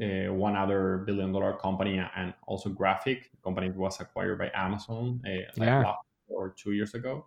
uh, 0.00 0.32
one 0.32 0.56
other 0.56 1.02
billion 1.06 1.32
dollar 1.32 1.54
company 1.54 2.00
and 2.16 2.34
also 2.46 2.68
Graphiq 2.68 3.22
company 3.42 3.70
was 3.70 3.98
acquired 4.00 4.38
by 4.38 4.50
amazon 4.54 5.20
uh, 5.26 5.50
like 5.56 5.66
yeah. 5.66 5.92
or 6.28 6.54
two 6.56 6.72
years 6.72 6.94
ago 6.94 7.26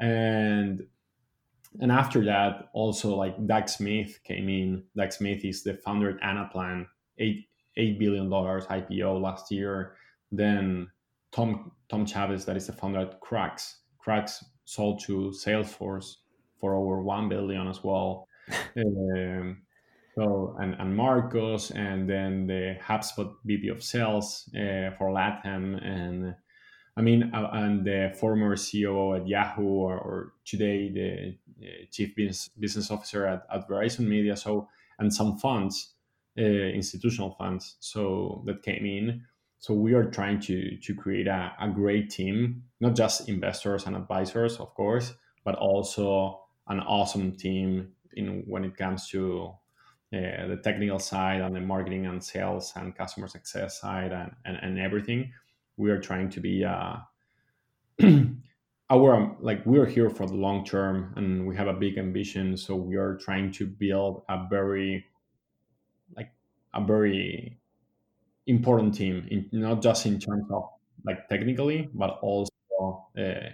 and 0.00 0.86
and 1.80 1.90
after 1.90 2.24
that 2.24 2.68
also 2.72 3.14
like 3.16 3.46
doug 3.46 3.68
smith 3.68 4.20
came 4.24 4.48
in. 4.48 4.84
Doug 4.96 5.12
smith 5.12 5.44
is 5.44 5.62
the 5.62 5.74
founder 5.74 6.10
at 6.10 6.20
anaplan 6.20 6.86
eight 7.18 7.48
eight 7.76 7.98
billion 7.98 8.28
dollars 8.28 8.66
ipo 8.66 9.20
last 9.20 9.50
year. 9.50 9.96
Then 10.30 10.88
tom 11.32 11.72
tom 11.88 12.06
chavez 12.06 12.44
that 12.44 12.56
is 12.56 12.66
the 12.66 12.72
founder 12.72 13.00
at 13.00 13.20
Krux. 13.20 13.76
Krux 14.04 14.42
sold 14.64 15.00
to 15.04 15.32
salesforce 15.34 16.16
for 16.60 16.74
over 16.74 17.02
1 17.02 17.28
billion 17.28 17.68
as 17.68 17.82
well. 17.84 18.28
Um, 18.76 19.62
so 20.16 20.56
and, 20.60 20.74
and 20.78 20.94
Marcos, 20.94 21.70
and 21.70 22.08
then 22.08 22.46
the 22.46 22.76
HubSpot 22.82 23.32
VP 23.44 23.68
of 23.68 23.82
Sales 23.82 24.48
uh, 24.54 24.90
for 24.96 25.08
LATAM, 25.10 25.84
and 25.84 26.34
I 26.96 27.02
mean, 27.02 27.30
and 27.32 27.84
the 27.84 28.14
former 28.18 28.54
CEO 28.56 29.20
at 29.20 29.26
Yahoo, 29.26 29.62
or, 29.62 29.98
or 29.98 30.32
today 30.44 30.90
the 30.90 31.36
uh, 31.66 31.86
Chief 31.90 32.14
Business, 32.14 32.50
Business 32.58 32.90
Officer 32.90 33.26
at, 33.26 33.46
at 33.52 33.68
Verizon 33.68 34.06
Media. 34.06 34.36
So 34.36 34.68
and 34.98 35.12
some 35.12 35.36
funds, 35.38 35.94
uh, 36.38 36.42
institutional 36.42 37.32
funds, 37.32 37.76
so 37.80 38.42
that 38.46 38.62
came 38.62 38.86
in. 38.86 39.22
So 39.58 39.74
we 39.74 39.94
are 39.94 40.04
trying 40.04 40.40
to 40.42 40.76
to 40.76 40.94
create 40.94 41.26
a, 41.26 41.52
a 41.60 41.68
great 41.68 42.10
team, 42.10 42.64
not 42.80 42.94
just 42.94 43.28
investors 43.28 43.86
and 43.86 43.96
advisors, 43.96 44.58
of 44.58 44.72
course, 44.74 45.14
but 45.44 45.56
also 45.56 46.42
an 46.68 46.80
awesome 46.80 47.32
team 47.36 47.92
in 48.14 48.44
when 48.46 48.64
it 48.64 48.76
comes 48.76 49.08
to 49.08 49.52
uh, 50.12 50.46
the 50.46 50.60
technical 50.62 51.00
side 51.00 51.40
and 51.40 51.56
the 51.56 51.60
marketing 51.60 52.06
and 52.06 52.22
sales 52.22 52.72
and 52.76 52.94
customer 52.94 53.26
success 53.26 53.80
side 53.80 54.12
and, 54.12 54.30
and, 54.44 54.56
and 54.62 54.78
everything 54.78 55.32
we 55.76 55.90
are 55.90 56.00
trying 56.00 56.30
to 56.30 56.40
be 56.40 56.64
uh, 56.64 56.96
our 58.90 59.14
um, 59.14 59.36
like 59.40 59.64
we're 59.64 59.86
here 59.86 60.10
for 60.10 60.26
the 60.26 60.34
long 60.34 60.64
term 60.64 61.12
and 61.16 61.46
we 61.46 61.56
have 61.56 61.68
a 61.68 61.72
big 61.72 61.98
ambition 61.98 62.56
so 62.56 62.74
we 62.74 62.96
are 62.96 63.16
trying 63.16 63.50
to 63.52 63.66
build 63.66 64.22
a 64.28 64.46
very 64.48 65.04
like 66.16 66.30
a 66.74 66.84
very 66.84 67.58
important 68.46 68.94
team 68.94 69.26
in, 69.30 69.48
not 69.52 69.82
just 69.82 70.06
in 70.06 70.18
terms 70.18 70.44
of 70.50 70.68
like 71.04 71.28
technically 71.28 71.88
but 71.94 72.18
also 72.20 72.50
uh, 73.18 73.48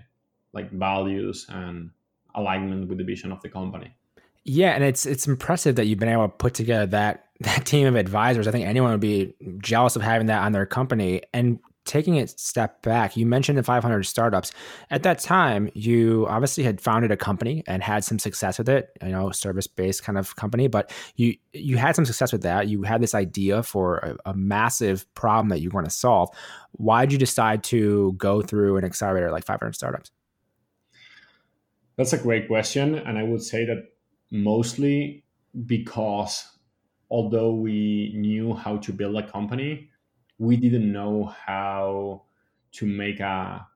like 0.52 0.70
values 0.72 1.46
and 1.48 1.90
alignment 2.34 2.88
with 2.88 2.98
the 2.98 3.04
vision 3.04 3.30
of 3.30 3.40
the 3.42 3.48
company 3.48 3.94
yeah, 4.44 4.70
and 4.70 4.82
it's 4.82 5.06
it's 5.06 5.26
impressive 5.26 5.76
that 5.76 5.86
you've 5.86 5.98
been 5.98 6.08
able 6.08 6.28
to 6.28 6.34
put 6.34 6.54
together 6.54 6.86
that 6.86 7.26
that 7.40 7.66
team 7.66 7.86
of 7.86 7.96
advisors. 7.96 8.46
I 8.46 8.50
think 8.50 8.66
anyone 8.66 8.90
would 8.90 9.00
be 9.00 9.34
jealous 9.58 9.96
of 9.96 10.02
having 10.02 10.26
that 10.28 10.42
on 10.42 10.52
their 10.52 10.66
company. 10.66 11.22
And 11.32 11.58
taking 11.90 12.18
a 12.18 12.26
step 12.28 12.82
back, 12.82 13.16
you 13.16 13.26
mentioned 13.26 13.58
the 13.58 13.64
500 13.64 14.04
startups. 14.04 14.52
At 14.90 15.02
that 15.02 15.18
time, 15.18 15.68
you 15.74 16.24
obviously 16.28 16.62
had 16.62 16.80
founded 16.80 17.10
a 17.10 17.16
company 17.16 17.64
and 17.66 17.82
had 17.82 18.04
some 18.04 18.20
success 18.20 18.58
with 18.58 18.68
it. 18.68 18.96
You 19.02 19.08
know, 19.08 19.32
service 19.32 19.66
based 19.66 20.04
kind 20.04 20.16
of 20.16 20.36
company, 20.36 20.68
but 20.68 20.92
you 21.16 21.34
you 21.52 21.78
had 21.78 21.96
some 21.96 22.04
success 22.04 22.32
with 22.32 22.42
that. 22.42 22.68
You 22.68 22.84
had 22.84 23.02
this 23.02 23.14
idea 23.14 23.64
for 23.64 23.96
a, 23.98 24.16
a 24.26 24.34
massive 24.34 25.12
problem 25.14 25.48
that 25.48 25.60
you're 25.60 25.72
going 25.72 25.84
to 25.84 25.90
solve. 25.90 26.30
Why 26.72 27.04
did 27.04 27.12
you 27.12 27.18
decide 27.18 27.64
to 27.64 28.12
go 28.12 28.40
through 28.40 28.76
an 28.76 28.84
accelerator 28.84 29.32
like 29.32 29.44
500 29.44 29.74
startups? 29.74 30.12
That's 31.96 32.12
a 32.12 32.18
great 32.18 32.46
question, 32.46 32.94
and 32.94 33.18
I 33.18 33.24
would 33.24 33.42
say 33.42 33.64
that 33.66 33.88
mostly 34.30 35.24
because 35.66 36.46
although 37.10 37.52
we 37.52 38.12
knew 38.14 38.54
how 38.54 38.76
to 38.76 38.92
build 38.92 39.16
a 39.16 39.28
company, 39.28 39.90
we 40.40 40.56
didn't 40.56 40.90
know 40.90 41.26
how 41.46 42.22
to 42.72 42.86
make 42.86 43.20
a 43.20 43.66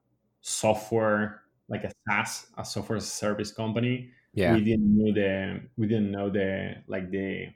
software 0.41 1.43
like 1.69 1.85
a 1.85 1.93
SaaS, 2.09 2.47
a 2.57 2.65
software 2.65 3.01
service 3.01 3.53
company. 3.53 4.11
Yeah. 4.33 4.55
We 4.55 4.65
didn't 4.65 4.97
know 4.97 5.13
the 5.13 5.61
we 5.77 5.87
didn't 5.87 6.11
know 6.11 6.31
the 6.31 6.77
like 6.89 7.11
the 7.11 7.49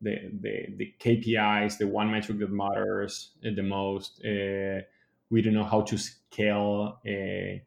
the 0.00 0.30
the, 0.40 0.66
the 0.76 0.94
KPIs, 1.00 1.78
the 1.78 1.88
one 1.88 2.10
metric 2.10 2.38
that 2.38 2.50
matters 2.50 3.32
the 3.42 3.62
most. 3.62 4.24
Uh, 4.24 4.82
we 5.28 5.42
don't 5.42 5.54
know 5.54 5.64
how 5.64 5.82
to 5.82 5.98
scale 5.98 7.00
a 7.04 7.62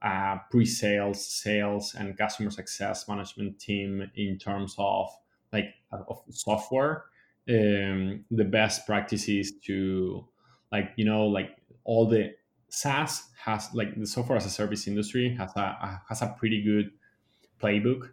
a 0.00 0.40
pre-sales, 0.50 1.26
sales, 1.26 1.96
and 1.98 2.16
customer 2.16 2.50
success 2.50 3.08
management 3.08 3.58
team 3.58 4.08
in 4.14 4.38
terms 4.38 4.76
of 4.78 5.10
like 5.52 5.74
of 5.90 6.22
software. 6.30 7.06
Um, 7.48 8.24
the 8.30 8.44
best 8.44 8.86
practices 8.86 9.52
to 9.64 10.28
like 10.70 10.92
you 10.96 11.04
know 11.04 11.26
like 11.26 11.56
all 11.84 12.06
the 12.06 12.34
SaaS 12.68 13.30
has 13.42 13.70
like 13.72 13.98
the 13.98 14.06
software 14.06 14.36
as 14.36 14.44
a 14.44 14.50
service 14.50 14.86
industry 14.86 15.34
has 15.34 15.56
a, 15.56 16.00
has 16.08 16.20
a 16.20 16.34
pretty 16.38 16.62
good 16.62 16.90
playbook 17.60 18.10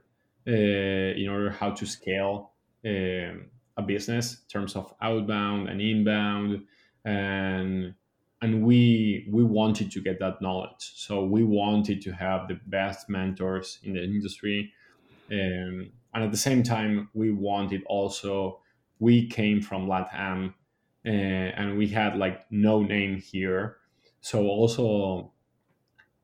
uh, 0.47 1.19
in 1.19 1.27
order 1.27 1.49
how 1.49 1.71
to 1.71 1.85
scale 1.85 2.51
um, 2.85 3.47
a 3.77 3.81
business 3.85 4.33
in 4.35 4.47
terms 4.47 4.75
of 4.75 4.93
outbound 5.01 5.69
and 5.69 5.81
inbound. 5.81 6.65
And 7.03 7.95
and 8.41 8.63
we 8.63 9.27
we 9.31 9.43
wanted 9.43 9.91
to 9.91 10.01
get 10.01 10.19
that 10.19 10.41
knowledge. 10.41 10.93
So 10.95 11.25
we 11.25 11.43
wanted 11.43 12.01
to 12.01 12.11
have 12.11 12.47
the 12.47 12.59
best 12.67 13.09
mentors 13.09 13.79
in 13.83 13.93
the 13.93 14.03
industry. 14.03 14.71
Um, 15.31 15.91
and 16.13 16.23
at 16.23 16.31
the 16.31 16.37
same 16.37 16.63
time 16.63 17.09
we 17.13 17.31
wanted 17.31 17.83
also 17.87 18.59
we 18.99 19.27
came 19.27 19.61
from 19.61 19.87
latam 19.87 20.53
uh, 21.05 21.09
and 21.09 21.77
we 21.77 21.87
had 21.87 22.17
like 22.17 22.41
no 22.51 22.81
name 22.81 23.17
here 23.17 23.77
so 24.21 24.47
also 24.47 25.31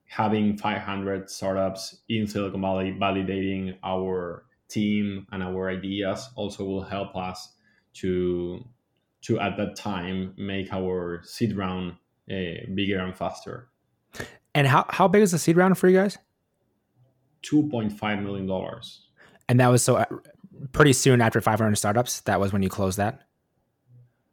having 0.06 0.58
500 0.58 1.30
startups 1.30 2.02
in 2.10 2.28
silicon 2.28 2.62
valley 2.62 2.96
validating 3.00 3.78
our 3.84 4.46
team 4.68 5.28
and 5.32 5.44
our 5.44 5.70
ideas 5.70 6.30
also 6.36 6.64
will 6.64 6.84
help 6.84 7.16
us 7.16 7.54
to 7.94 8.66
to 9.22 9.40
at 9.40 9.58
that 9.58 9.76
time 9.76 10.34
make 10.38 10.74
our 10.74 11.22
seed 11.24 11.56
round 11.56 11.94
uh, 12.30 12.66
bigger 12.74 13.00
and 13.00 13.16
faster. 13.16 13.70
And 14.54 14.68
how, 14.68 14.86
how 14.90 15.08
big 15.08 15.22
is 15.22 15.32
the 15.32 15.40
seed 15.40 15.58
round 15.58 15.78
for 15.78 15.88
you 15.88 15.98
guys? 15.98 16.18
$2.5 17.44 18.24
million. 18.24 18.82
And 19.48 19.60
that 19.60 19.68
was 19.68 19.84
so 19.84 20.04
pretty 20.72 20.94
soon 20.94 21.22
after 21.22 21.42
500 21.42 21.76
startups. 21.76 22.22
That 22.22 22.40
was 22.40 22.54
when 22.54 22.64
you 22.64 22.70
closed 22.70 22.98
that? 22.98 23.22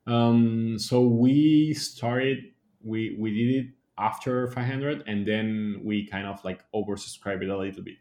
Um, 0.07 0.79
so 0.79 1.03
we 1.03 1.75
started, 1.75 2.39
we, 2.83 3.17
we 3.19 3.31
did 3.31 3.65
it 3.65 3.71
after 3.99 4.49
500 4.49 5.05
and 5.07 5.27
then 5.27 5.81
we 5.85 6.07
kind 6.07 6.27
of 6.27 6.43
like 6.45 6.61
oversubscribed 6.75 7.43
it 7.43 7.51
a 7.51 7.59
little 7.59 7.83
bit 7.83 7.97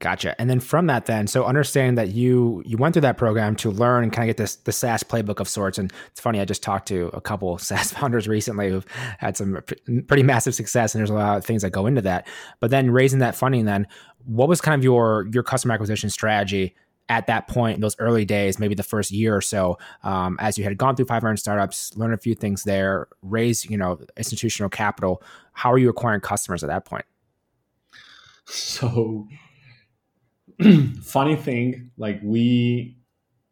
Gotcha. 0.00 0.38
And 0.40 0.50
then 0.50 0.60
from 0.60 0.88
that, 0.88 1.06
then, 1.06 1.26
so 1.26 1.44
understanding 1.44 1.94
that 1.94 2.08
you 2.08 2.62
you 2.66 2.76
went 2.76 2.94
through 2.94 3.02
that 3.02 3.16
program 3.16 3.54
to 3.56 3.70
learn 3.70 4.02
and 4.02 4.12
kind 4.12 4.28
of 4.28 4.36
get 4.36 4.42
this 4.42 4.56
the 4.56 4.72
SaaS 4.72 5.02
playbook 5.02 5.40
of 5.40 5.48
sorts. 5.48 5.78
And 5.78 5.92
it's 6.10 6.20
funny, 6.20 6.40
I 6.40 6.44
just 6.44 6.62
talked 6.62 6.88
to 6.88 7.10
a 7.14 7.20
couple 7.20 7.56
SaaS 7.58 7.92
founders 7.92 8.26
recently 8.28 8.70
who've 8.70 8.86
had 9.18 9.36
some 9.36 9.60
pretty 10.06 10.22
massive 10.22 10.54
success, 10.54 10.94
and 10.94 11.00
there's 11.00 11.10
a 11.10 11.14
lot 11.14 11.38
of 11.38 11.44
things 11.44 11.62
that 11.62 11.70
go 11.70 11.86
into 11.86 12.02
that. 12.02 12.26
But 12.60 12.70
then 12.70 12.90
raising 12.90 13.20
that 13.20 13.34
funding, 13.34 13.64
then, 13.64 13.86
what 14.24 14.48
was 14.48 14.60
kind 14.60 14.78
of 14.78 14.84
your 14.84 15.28
your 15.32 15.42
customer 15.42 15.74
acquisition 15.74 16.10
strategy 16.10 16.74
at 17.08 17.26
that 17.26 17.48
point 17.48 17.74
in 17.74 17.80
those 17.80 17.96
early 17.98 18.24
days, 18.24 18.58
maybe 18.58 18.74
the 18.74 18.82
first 18.82 19.10
year 19.10 19.36
or 19.36 19.40
so, 19.40 19.78
um, 20.02 20.36
as 20.40 20.56
you 20.56 20.64
had 20.64 20.78
gone 20.78 20.96
through 20.96 21.06
500 21.06 21.36
startups, 21.36 21.96
learned 21.96 22.14
a 22.14 22.18
few 22.18 22.34
things 22.34 22.64
there, 22.64 23.08
raised 23.22 23.68
you 23.70 23.76
know 23.76 24.00
institutional 24.16 24.70
capital. 24.70 25.22
How 25.52 25.72
are 25.72 25.78
you 25.78 25.88
acquiring 25.88 26.20
customers 26.20 26.64
at 26.64 26.68
that 26.68 26.84
point? 26.84 27.04
So 28.46 29.26
funny 31.02 31.36
thing, 31.36 31.90
like 31.96 32.20
we, 32.22 32.96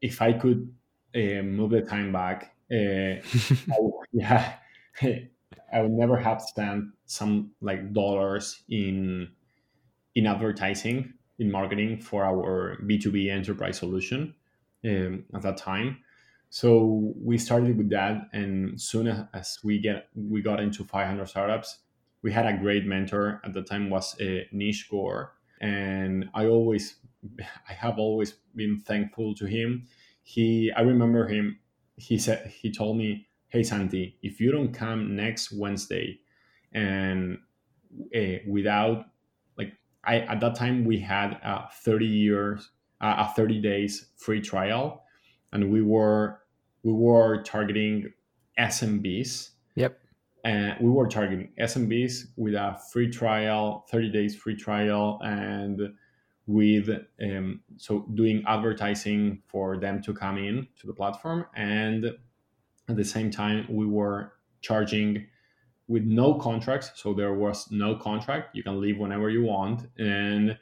if 0.00 0.22
I 0.22 0.32
could 0.32 0.72
uh, 1.14 1.42
move 1.42 1.70
the 1.70 1.82
time 1.82 2.12
back, 2.12 2.54
uh, 2.70 3.20
I, 3.20 3.78
yeah, 4.12 4.54
I 5.02 5.80
would 5.80 5.92
never 5.92 6.16
have 6.16 6.42
spent 6.42 6.86
some 7.06 7.50
like 7.60 7.92
dollars 7.92 8.62
in 8.68 9.28
in 10.14 10.26
advertising, 10.26 11.14
in 11.38 11.50
marketing 11.50 12.00
for 12.00 12.24
our 12.24 12.78
B 12.86 12.98
two 12.98 13.10
B 13.12 13.30
enterprise 13.30 13.78
solution 13.78 14.34
um, 14.84 15.24
at 15.34 15.42
that 15.42 15.56
time. 15.56 15.98
So 16.50 17.14
we 17.16 17.38
started 17.38 17.78
with 17.78 17.88
that, 17.90 18.28
and 18.32 18.78
soon 18.80 19.06
as 19.32 19.58
we 19.64 19.78
get 19.78 20.08
we 20.14 20.42
got 20.42 20.60
into 20.60 20.84
500 20.84 21.26
startups, 21.26 21.78
we 22.22 22.30
had 22.30 22.46
a 22.46 22.58
great 22.58 22.84
mentor 22.84 23.40
at 23.44 23.54
the 23.54 23.62
time 23.62 23.88
was 23.88 24.20
uh, 24.20 24.42
Nish 24.52 24.88
Gore, 24.88 25.32
and 25.60 26.28
I 26.34 26.46
always, 26.46 26.96
I 27.68 27.72
have 27.72 27.98
always 27.98 28.32
been 28.54 28.78
thankful 28.78 29.34
to 29.36 29.46
him. 29.46 29.86
He, 30.22 30.70
I 30.76 30.82
remember 30.82 31.26
him. 31.26 31.58
He 31.96 32.18
said 32.18 32.48
he 32.48 32.70
told 32.70 32.98
me, 32.98 33.26
"Hey 33.48 33.62
Santi, 33.62 34.18
if 34.22 34.38
you 34.38 34.52
don't 34.52 34.72
come 34.74 35.16
next 35.16 35.52
Wednesday, 35.52 36.20
and 36.72 37.38
uh, 38.14 38.38
without 38.46 39.06
I 40.04 40.20
at 40.20 40.40
that 40.40 40.54
time 40.54 40.84
we 40.84 40.98
had 40.98 41.32
a 41.42 41.68
thirty 41.82 42.06
years, 42.06 42.70
uh, 43.00 43.26
a 43.28 43.32
thirty 43.34 43.60
days 43.60 44.06
free 44.16 44.40
trial, 44.40 45.04
and 45.52 45.70
we 45.70 45.82
were 45.82 46.40
we 46.82 46.92
were 46.92 47.42
targeting 47.42 48.12
SMBs. 48.58 49.50
Yep 49.74 49.98
and 50.44 50.76
we 50.80 50.90
were 50.90 51.06
targeting 51.06 51.50
SMBs 51.60 52.26
with 52.36 52.54
a 52.54 52.78
free 52.92 53.08
trial, 53.10 53.86
30 53.90 54.10
days 54.10 54.34
free 54.34 54.56
trial, 54.56 55.20
and 55.22 55.80
with 56.46 56.88
um, 57.22 57.60
so 57.76 58.00
doing 58.14 58.42
advertising 58.46 59.42
for 59.46 59.78
them 59.78 60.02
to 60.02 60.12
come 60.12 60.38
in 60.38 60.66
to 60.80 60.86
the 60.86 60.92
platform, 60.92 61.46
and 61.54 62.06
at 62.88 62.96
the 62.96 63.04
same 63.04 63.30
time 63.30 63.66
we 63.70 63.86
were 63.86 64.32
charging 64.60 65.26
with 65.92 66.04
no 66.04 66.34
contracts. 66.34 66.90
So 66.94 67.12
there 67.12 67.34
was 67.34 67.70
no 67.70 67.94
contract; 67.94 68.56
you 68.56 68.62
can 68.62 68.80
leave 68.80 68.98
whenever 68.98 69.28
you 69.28 69.42
want, 69.42 69.86
and 69.98 70.58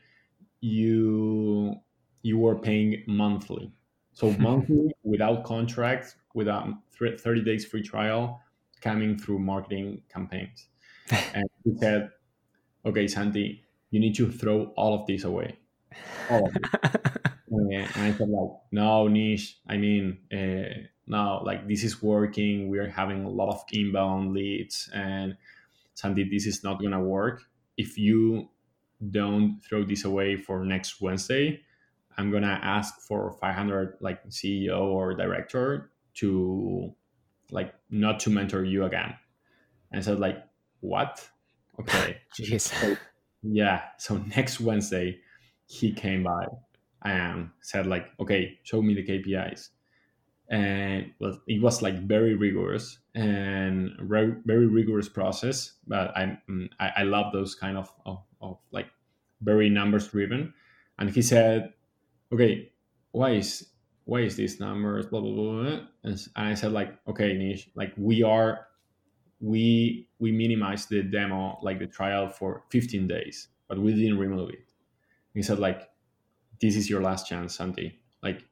you 0.61 1.77
you 2.23 2.37
were 2.37 2.59
paying 2.59 3.05
monthly. 3.07 3.73
So 4.13 4.33
monthly 4.39 4.93
without 5.05 5.45
contracts, 5.45 6.17
without 6.35 6.67
30 6.99 7.45
days 7.45 7.65
free 7.65 7.83
trial 7.83 8.41
coming 8.83 9.17
through 9.17 9.39
marketing 9.39 10.03
campaigns. 10.13 10.67
and 11.35 11.45
he 11.65 11.77
said, 11.79 12.11
okay, 12.85 13.07
Santi, 13.07 13.63
you 13.91 14.01
need 14.01 14.15
to 14.17 14.31
throw 14.31 14.73
all 14.77 15.01
of 15.01 15.07
this 15.07 15.25
away. 15.25 15.59
All 16.31 16.47
of 16.47 16.57
it. 16.57 16.65
and 17.51 18.05
I 18.05 18.13
said, 18.13 18.29
like, 18.29 18.51
no, 18.73 19.09
Nish, 19.09 19.59
I 19.69 19.77
mean, 19.77 20.19
uh, 20.33 20.87
no, 21.11 21.43
like 21.45 21.67
this 21.67 21.83
is 21.83 22.01
working. 22.01 22.69
We 22.69 22.79
are 22.79 22.89
having 22.89 23.25
a 23.25 23.29
lot 23.29 23.51
of 23.51 23.65
inbound 23.73 24.33
leads. 24.33 24.89
And 24.95 25.37
Santi, 25.95 26.23
this 26.23 26.47
is 26.47 26.63
not 26.63 26.79
going 26.79 26.93
to 26.93 27.01
work. 27.01 27.43
If 27.77 27.99
you 27.99 28.49
don't 29.11 29.61
throw 29.69 29.83
this 29.83 30.05
away 30.05 30.37
for 30.37 30.65
next 30.65 31.01
Wednesday, 31.01 31.61
I'm 32.17 32.31
going 32.31 32.45
to 32.45 32.49
ask 32.63 33.01
for 33.01 33.33
500 33.41 33.97
like 34.01 34.25
CEO 34.29 34.83
or 34.83 35.15
director 35.15 35.91
to 36.15 36.95
like 37.51 37.75
not 37.91 38.21
to 38.21 38.31
mentor 38.31 38.65
you 38.65 38.85
again. 38.85 39.15
And 39.93 40.05
said 40.05 40.21
like, 40.21 40.39
what? 40.79 41.29
Okay. 41.81 42.19
Jeez. 42.39 42.61
So, 42.61 42.97
yeah. 43.43 43.83
So 43.99 44.19
next 44.37 44.61
Wednesday, 44.61 45.19
he 45.67 45.93
came 45.93 46.23
by 46.23 46.47
and 47.03 47.51
said 47.63 47.89
like, 47.89 48.07
okay, 48.21 48.61
show 48.63 48.81
me 48.81 48.95
the 48.95 49.05
KPIs. 49.05 49.71
And 50.51 51.13
well, 51.21 51.41
it 51.47 51.63
was 51.63 51.81
like 51.81 52.01
very 52.01 52.35
rigorous 52.35 52.99
and 53.15 53.93
very, 54.01 54.35
very 54.45 54.67
rigorous 54.67 55.09
process. 55.09 55.75
But 55.87 56.17
I, 56.17 56.39
mm, 56.49 56.69
I, 56.81 56.93
I 56.99 57.03
love 57.05 57.33
those 57.33 57.55
kind 57.55 57.79
of, 57.79 57.93
of, 58.05 58.25
of 58.41 58.59
like 58.73 58.89
very 59.41 59.71
numbers 59.71 60.09
driven. 60.09 60.53
And 60.99 61.09
he 61.09 61.23
said, 61.23 61.73
okay, 62.33 62.73
why 63.13 63.31
is 63.33 63.71
why 64.05 64.21
is 64.21 64.37
this 64.37 64.59
numbers 64.61 65.07
blah 65.07 65.21
blah 65.21 65.33
blah, 65.33 65.63
blah. 65.63 65.81
And, 66.05 66.29
i 66.37 66.55
said 66.55 66.73
like 66.73 66.99
okay 67.07 67.35
nish 67.35 67.69
like 67.75 67.93
we 67.97 68.23
are 68.23 68.67
we 69.41 70.09
we 70.19 70.33
minimized 70.33 70.91
the 70.91 71.03
demo 71.03 71.59
like 71.63 71.79
the 71.79 71.87
trial 71.87 72.29
for 72.29 72.65
15 72.71 73.07
days 73.09 73.49
but 73.69 73.79
we 73.79 73.95
didn't 73.95 74.19
remove 74.19 74.51
it 74.51 74.73
he 75.35 75.43
said 75.43 75.59
like 75.59 75.91
this 76.61 76.77
is 76.77 76.91
your 76.91 77.01
last 77.01 77.27
chance 77.29 77.55
santi 77.55 78.01
like 78.23 78.45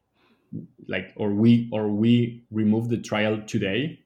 like 0.88 1.12
or 1.16 1.30
we 1.30 1.68
or 1.72 1.88
we 1.88 2.44
remove 2.50 2.88
the 2.88 2.98
trial 2.98 3.40
today 3.46 3.98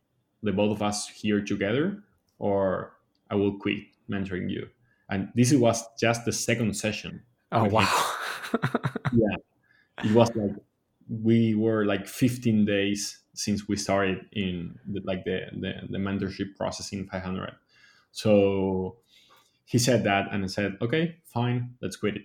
the 0.42 0.52
both 0.52 0.72
of 0.72 0.82
us 0.82 1.08
here 1.08 1.40
together 1.40 2.02
or 2.38 2.92
i 3.30 3.34
will 3.34 3.58
quit 3.58 3.78
mentoring 4.12 4.50
you. 4.50 4.68
And 5.08 5.28
this 5.34 5.52
was 5.52 5.84
just 5.98 6.24
the 6.24 6.32
second 6.32 6.74
session. 6.76 7.22
Oh 7.50 7.64
wow. 7.64 8.08
Yeah. 9.14 9.36
It 10.04 10.12
was 10.12 10.34
like 10.36 10.56
we 11.08 11.54
were 11.54 11.86
like 11.86 12.06
15 12.06 12.66
days 12.66 13.18
since 13.34 13.66
we 13.66 13.76
started 13.76 14.26
in 14.32 14.78
the, 14.86 15.00
like 15.04 15.24
the, 15.24 15.46
the, 15.52 15.72
the 15.88 15.98
mentorship 15.98 16.54
process 16.56 16.92
in 16.92 17.06
500 17.06 17.52
so 18.10 18.96
he 19.64 19.78
said 19.78 20.04
that 20.04 20.28
and 20.30 20.44
i 20.44 20.46
said 20.46 20.76
okay 20.82 21.16
fine 21.24 21.74
let's 21.80 21.96
quit 21.96 22.16
it. 22.16 22.22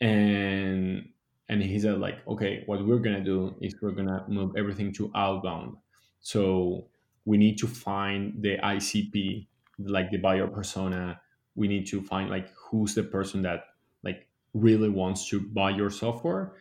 And 0.00 1.08
and 1.48 1.62
he 1.62 1.78
said 1.78 1.98
like 1.98 2.26
okay 2.26 2.62
what 2.66 2.84
we're 2.84 2.98
gonna 2.98 3.24
do 3.24 3.54
is 3.60 3.74
we're 3.80 3.92
gonna 3.92 4.24
move 4.28 4.52
everything 4.56 4.92
to 4.94 5.10
outbound. 5.14 5.76
So 6.20 6.88
we 7.24 7.36
need 7.36 7.58
to 7.58 7.66
find 7.66 8.34
the 8.40 8.56
icp 8.58 9.46
like 9.78 10.10
the 10.10 10.18
buyer 10.18 10.46
persona. 10.46 11.20
We 11.54 11.68
need 11.68 11.86
to 11.88 12.02
find 12.02 12.30
like 12.30 12.50
who's 12.54 12.94
the 12.94 13.02
person 13.02 13.42
that 13.42 13.64
like 14.02 14.26
really 14.54 14.88
wants 14.88 15.28
to 15.28 15.40
buy 15.40 15.70
your 15.70 15.90
software. 15.90 16.54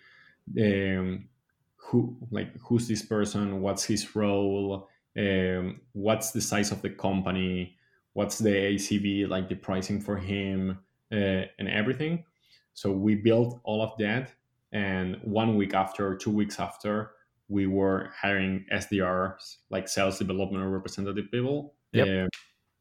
Um, 0.59 1.29
who 1.77 2.17
like 2.31 2.57
who's 2.59 2.87
this 2.87 3.03
person? 3.03 3.61
What's 3.61 3.83
his 3.83 4.15
role? 4.15 4.89
Um, 5.17 5.81
what's 5.93 6.31
the 6.31 6.41
size 6.41 6.71
of 6.71 6.81
the 6.81 6.89
company? 6.89 7.77
What's 8.13 8.39
the 8.39 8.49
acv 8.49 9.29
like 9.29 9.49
the 9.49 9.55
pricing 9.55 10.01
for 10.01 10.17
him 10.17 10.79
uh, 11.11 11.43
and 11.59 11.67
everything? 11.69 12.25
So 12.73 12.91
we 12.91 13.15
built 13.15 13.59
all 13.63 13.81
of 13.81 13.97
that 13.99 14.31
and 14.75 15.17
one 15.23 15.55
week 15.55 15.73
after 15.73 16.15
two 16.15 16.29
weeks 16.29 16.59
after 16.59 17.11
we 17.47 17.65
were 17.65 18.09
hiring 18.21 18.65
sdrs 18.73 19.57
like 19.69 19.87
sales 19.87 20.19
development 20.19 20.63
representative 20.65 21.25
people 21.31 21.73
yep. 21.93 22.07
uh, 22.07 22.27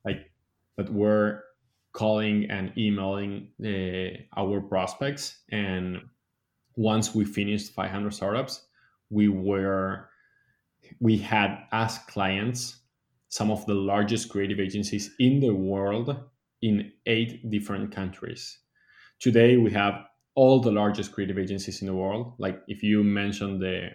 like 0.05 0.31
that 0.77 0.93
were 0.93 1.45
calling 1.93 2.51
and 2.51 2.73
emailing 2.77 3.49
uh, 3.65 4.41
our 4.41 4.61
prospects 4.61 5.43
and 5.53 6.01
once 6.77 7.15
we 7.15 7.25
finished 7.25 7.73
500 7.73 8.13
startups 8.13 8.67
we 9.11 9.29
were 9.29 10.09
we 11.01 11.17
had 11.17 11.59
as 11.73 11.99
clients 12.09 12.81
some 13.29 13.51
of 13.51 13.67
the 13.67 13.75
largest 13.75 14.29
creative 14.29 14.61
agencies 14.61 15.11
in 15.19 15.41
the 15.41 15.53
world 15.53 16.17
in 16.63 16.93
eight 17.07 17.51
different 17.51 17.91
countries. 17.93 18.61
Today 19.21 19.57
we 19.57 19.73
have 19.73 20.07
all 20.35 20.61
the 20.61 20.71
largest 20.71 21.13
creative 21.13 21.39
agencies 21.39 21.81
in 21.81 21.87
the 21.87 21.95
world. 21.95 22.35
Like 22.39 22.63
if 22.69 22.83
you 22.83 23.05
mention 23.05 23.59
the 23.59 23.91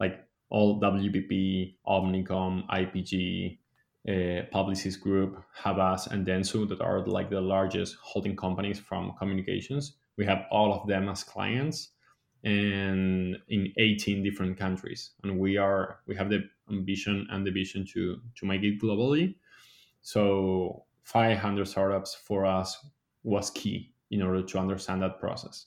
like 0.00 0.24
all 0.50 0.80
WPP, 0.80 1.76
Omnicom, 1.86 2.68
IPG, 2.68 3.58
uh, 4.08 4.46
Publicis 4.52 5.00
Group, 5.00 5.42
Havas, 5.54 6.08
and 6.08 6.26
Dentsu 6.26 6.68
that 6.68 6.80
are 6.80 7.06
like 7.06 7.30
the 7.30 7.40
largest 7.40 7.96
holding 8.02 8.36
companies 8.36 8.78
from 8.78 9.14
communications. 9.18 9.96
We 10.16 10.26
have 10.26 10.44
all 10.50 10.74
of 10.74 10.86
them 10.86 11.08
as 11.08 11.24
clients 11.24 11.90
and 12.44 13.36
in 13.48 13.72
18 13.78 14.22
different 14.22 14.58
countries 14.58 15.12
and 15.22 15.38
we 15.38 15.56
are 15.56 16.00
we 16.06 16.16
have 16.16 16.28
the 16.28 16.42
ambition 16.70 17.26
and 17.30 17.46
the 17.46 17.50
vision 17.50 17.86
to 17.86 18.20
to 18.34 18.46
make 18.46 18.62
it 18.64 18.80
globally 18.82 19.36
so 20.00 20.84
500 21.04 21.66
startups 21.66 22.14
for 22.14 22.44
us 22.44 22.84
was 23.22 23.50
key 23.50 23.91
in 24.12 24.22
order 24.22 24.42
to 24.42 24.58
understand 24.58 25.02
that 25.02 25.18
process. 25.18 25.66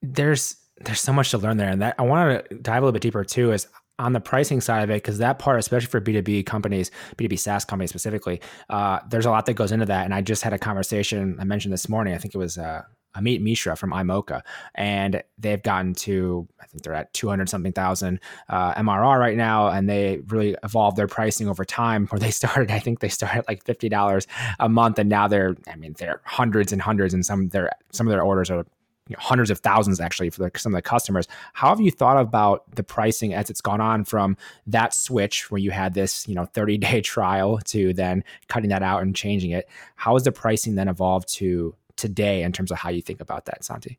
There's 0.00 0.56
there's 0.82 1.00
so 1.00 1.12
much 1.12 1.30
to 1.32 1.38
learn 1.38 1.58
there, 1.58 1.68
and 1.68 1.82
that 1.82 1.96
I 1.98 2.02
want 2.02 2.48
to 2.48 2.54
dive 2.56 2.82
a 2.82 2.86
little 2.86 2.92
bit 2.92 3.02
deeper 3.02 3.22
too. 3.22 3.52
Is 3.52 3.66
on 3.98 4.14
the 4.14 4.20
pricing 4.20 4.62
side 4.62 4.82
of 4.82 4.90
it, 4.90 4.94
because 4.94 5.18
that 5.18 5.38
part, 5.38 5.58
especially 5.58 5.88
for 5.88 6.00
B2B 6.00 6.46
companies, 6.46 6.90
B2B 7.18 7.38
SaaS 7.38 7.66
companies 7.66 7.90
specifically, 7.90 8.40
uh, 8.70 9.00
there's 9.10 9.26
a 9.26 9.30
lot 9.30 9.44
that 9.44 9.54
goes 9.54 9.72
into 9.72 9.84
that. 9.84 10.06
And 10.06 10.14
I 10.14 10.22
just 10.22 10.42
had 10.42 10.54
a 10.54 10.58
conversation 10.58 11.36
I 11.38 11.44
mentioned 11.44 11.74
this 11.74 11.86
morning. 11.86 12.14
I 12.14 12.18
think 12.18 12.34
it 12.34 12.38
was 12.38 12.56
uh, 12.56 12.82
Amit 13.16 13.40
Mishra 13.40 13.76
from 13.76 13.90
iMocha, 13.90 14.42
and 14.74 15.22
they've 15.38 15.62
gotten 15.62 15.94
to 15.94 16.48
I 16.60 16.66
think 16.66 16.82
they're 16.82 16.94
at 16.94 17.12
200 17.12 17.48
something 17.48 17.72
thousand 17.72 18.20
uh, 18.48 18.74
MRR 18.74 19.18
right 19.18 19.36
now, 19.36 19.68
and 19.68 19.88
they 19.88 20.20
really 20.28 20.56
evolved 20.62 20.96
their 20.96 21.08
pricing 21.08 21.48
over 21.48 21.64
time. 21.64 22.06
Where 22.08 22.20
they 22.20 22.30
started, 22.40 22.70
I 22.70 22.78
think 22.78 23.00
they 23.00 23.08
started 23.08 23.44
like 23.48 23.64
fifty 23.64 23.88
dollars 23.88 24.26
a 24.58 24.68
month, 24.68 24.98
and 24.98 25.08
now 25.08 25.28
they're 25.28 25.56
I 25.68 25.76
mean 25.76 25.94
they're 25.98 26.20
hundreds 26.24 26.72
and 26.72 26.80
hundreds, 26.80 27.14
and 27.14 27.24
some 27.24 27.48
their 27.48 27.70
some 27.92 28.06
of 28.06 28.10
their 28.10 28.22
orders 28.22 28.50
are 28.50 28.64
you 29.10 29.16
know, 29.16 29.22
hundreds 29.22 29.50
of 29.50 29.58
thousands 29.58 29.98
actually 29.98 30.30
for 30.30 30.38
the, 30.48 30.52
some 30.56 30.72
of 30.72 30.78
the 30.78 30.82
customers. 30.82 31.26
How 31.52 31.70
have 31.70 31.80
you 31.80 31.90
thought 31.90 32.16
about 32.16 32.70
the 32.76 32.84
pricing 32.84 33.34
as 33.34 33.50
it's 33.50 33.60
gone 33.60 33.80
on 33.80 34.04
from 34.04 34.36
that 34.68 34.94
switch 34.94 35.50
where 35.50 35.58
you 35.58 35.72
had 35.72 35.94
this 35.94 36.28
you 36.28 36.34
know 36.36 36.44
30 36.44 36.78
day 36.78 37.00
trial 37.02 37.58
to 37.66 37.92
then 37.92 38.22
cutting 38.46 38.70
that 38.70 38.84
out 38.84 39.02
and 39.02 39.16
changing 39.16 39.50
it? 39.50 39.68
How 39.96 40.14
has 40.14 40.22
the 40.22 40.30
pricing 40.30 40.76
then 40.76 40.86
evolved 40.86 41.28
to 41.34 41.74
today 42.00 42.42
in 42.42 42.52
terms 42.52 42.70
of 42.70 42.78
how 42.78 42.90
you 42.90 43.02
think 43.02 43.20
about 43.20 43.44
that, 43.44 43.62
Santi? 43.62 43.98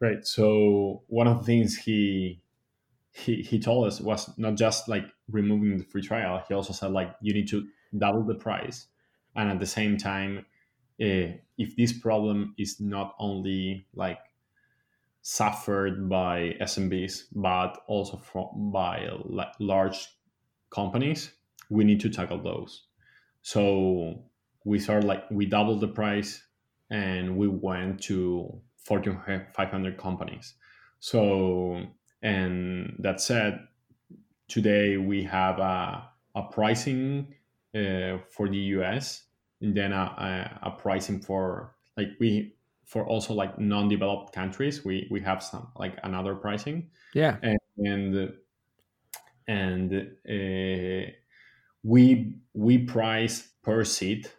Right. 0.00 0.26
So 0.26 1.02
one 1.08 1.26
of 1.26 1.38
the 1.38 1.44
things 1.44 1.76
he 1.76 2.40
he 3.12 3.42
he 3.42 3.58
told 3.58 3.86
us 3.86 4.00
was 4.00 4.30
not 4.38 4.56
just 4.56 4.88
like 4.88 5.04
removing 5.30 5.76
the 5.76 5.84
free 5.84 6.02
trial. 6.02 6.42
He 6.48 6.54
also 6.54 6.72
said 6.72 6.92
like 6.92 7.14
you 7.20 7.34
need 7.34 7.48
to 7.48 7.66
double 7.96 8.22
the 8.24 8.34
price, 8.34 8.86
and 9.36 9.50
at 9.50 9.60
the 9.60 9.66
same 9.66 9.96
time, 9.96 10.46
uh, 11.00 11.36
if 11.58 11.76
this 11.76 11.92
problem 11.92 12.54
is 12.58 12.80
not 12.80 13.14
only 13.18 13.86
like 13.94 14.18
suffered 15.20 16.08
by 16.08 16.56
SMBs 16.60 17.24
but 17.34 17.82
also 17.86 18.16
from, 18.16 18.70
by 18.72 19.08
large 19.58 20.06
companies, 20.70 21.32
we 21.68 21.84
need 21.84 22.00
to 22.00 22.08
tackle 22.08 22.42
those. 22.42 22.84
So 23.42 24.22
we 24.64 24.78
start 24.78 25.04
like 25.04 25.24
we 25.30 25.46
double 25.46 25.76
the 25.76 25.88
price 25.88 26.42
and 26.90 27.36
we 27.36 27.48
went 27.48 28.02
to 28.02 28.60
Fortune 28.76 29.20
500 29.54 29.96
companies. 29.96 30.54
So, 31.00 31.82
and 32.22 32.96
that 33.00 33.20
said, 33.20 33.60
today 34.48 34.96
we 34.96 35.22
have 35.24 35.58
a, 35.58 36.08
a 36.34 36.42
pricing 36.42 37.34
uh, 37.74 38.18
for 38.30 38.48
the 38.48 38.58
US 38.78 39.24
and 39.60 39.76
then 39.76 39.92
a, 39.92 40.58
a, 40.62 40.68
a, 40.68 40.70
pricing 40.70 41.20
for 41.20 41.74
like 41.96 42.08
we 42.18 42.54
for 42.84 43.06
also 43.06 43.34
like 43.34 43.58
non-developed 43.58 44.32
countries 44.32 44.84
we 44.84 45.06
we 45.10 45.20
have 45.20 45.42
some 45.42 45.68
like 45.76 45.98
another 46.04 46.34
pricing 46.34 46.88
yeah 47.14 47.36
and 47.42 47.58
and, 47.78 48.32
and 49.46 49.92
uh, 50.28 51.10
we 51.82 52.34
we 52.54 52.78
price 52.78 53.48
per 53.62 53.84
seat 53.84 54.34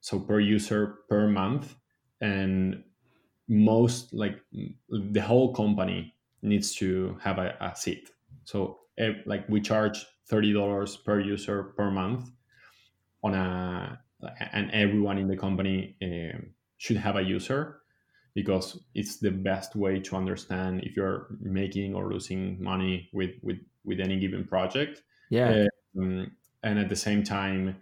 so 0.00 0.18
per 0.18 0.40
user 0.40 1.00
per 1.08 1.28
month 1.28 1.76
and 2.20 2.82
most 3.48 4.12
like 4.12 4.40
the 4.88 5.20
whole 5.20 5.52
company 5.54 6.14
needs 6.42 6.74
to 6.76 7.18
have 7.20 7.38
a, 7.38 7.56
a 7.60 7.74
seat. 7.74 8.10
So 8.44 8.78
like 9.26 9.48
we 9.48 9.60
charge 9.60 10.04
$30 10.30 11.04
per 11.04 11.20
user 11.20 11.64
per 11.76 11.90
month 11.90 12.30
on 13.22 13.34
a 13.34 14.00
and 14.52 14.70
everyone 14.72 15.18
in 15.18 15.28
the 15.28 15.36
company 15.36 15.96
um, 16.02 16.50
should 16.76 16.96
have 16.96 17.16
a 17.16 17.22
user 17.22 17.80
because 18.34 18.80
it's 18.94 19.18
the 19.18 19.30
best 19.30 19.74
way 19.74 19.98
to 19.98 20.16
understand 20.16 20.82
if 20.84 20.96
you're 20.96 21.28
making 21.40 21.94
or 21.94 22.12
losing 22.12 22.62
money 22.62 23.08
with 23.12 23.32
with 23.42 23.58
with 23.84 24.00
any 24.00 24.18
given 24.18 24.44
project. 24.44 25.02
Yeah. 25.30 25.66
Um, 25.98 26.30
and 26.62 26.78
at 26.78 26.88
the 26.88 26.96
same 26.96 27.24
time 27.24 27.76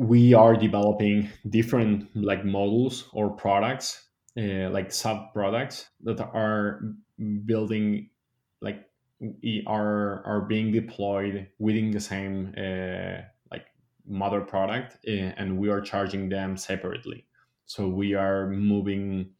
we 0.00 0.32
are 0.32 0.56
developing 0.56 1.28
different 1.50 2.08
like 2.16 2.44
models 2.44 3.08
or 3.12 3.30
products 3.30 4.08
uh, 4.38 4.70
like 4.70 4.90
sub 4.92 5.32
products 5.34 5.90
that 6.00 6.20
are 6.20 6.80
building 7.44 8.08
like 8.62 8.88
are 9.66 10.24
are 10.24 10.40
being 10.42 10.72
deployed 10.72 11.48
within 11.58 11.90
the 11.90 12.00
same 12.00 12.54
uh, 12.56 13.20
like 13.50 13.66
mother 14.06 14.40
product 14.40 14.96
uh, 15.06 15.10
and 15.10 15.58
we 15.58 15.68
are 15.68 15.80
charging 15.82 16.28
them 16.30 16.56
separately. 16.56 17.26
So 17.66 17.88
we 17.88 18.14
are 18.14 18.48
moving 18.48 19.34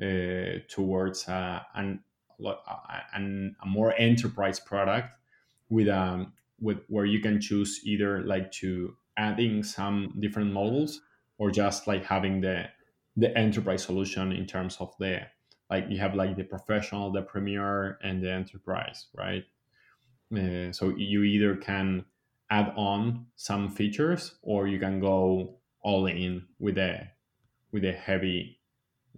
uh, 0.00 0.60
towards 0.68 1.28
uh, 1.28 1.62
an, 1.74 2.02
an, 3.14 3.56
a 3.62 3.66
more 3.66 3.94
enterprise 3.98 4.60
product 4.60 5.10
with 5.68 5.88
um 5.88 6.32
with 6.60 6.78
where 6.88 7.04
you 7.04 7.20
can 7.20 7.40
choose 7.40 7.80
either 7.84 8.22
like 8.24 8.50
to 8.52 8.96
adding 9.16 9.62
some 9.62 10.14
different 10.20 10.52
models 10.52 11.00
or 11.38 11.50
just 11.50 11.86
like 11.86 12.04
having 12.04 12.40
the 12.40 12.66
the 13.16 13.36
enterprise 13.36 13.82
solution 13.82 14.32
in 14.32 14.46
terms 14.46 14.76
of 14.80 14.94
the 14.98 15.20
like 15.70 15.86
you 15.88 15.98
have 15.98 16.14
like 16.14 16.36
the 16.36 16.44
professional 16.44 17.10
the 17.10 17.22
premier 17.22 17.98
and 18.02 18.22
the 18.22 18.30
enterprise 18.30 19.06
right? 19.14 19.44
Uh, 20.36 20.72
so 20.72 20.92
you 20.96 21.22
either 21.22 21.56
can 21.56 22.04
add 22.50 22.72
on 22.76 23.26
some 23.36 23.68
features 23.68 24.36
or 24.42 24.66
you 24.66 24.78
can 24.78 25.00
go 25.00 25.56
all 25.82 26.06
in 26.06 26.44
with 26.58 26.78
a 26.78 27.08
with 27.72 27.84
a 27.84 27.92
heavy 27.92 28.60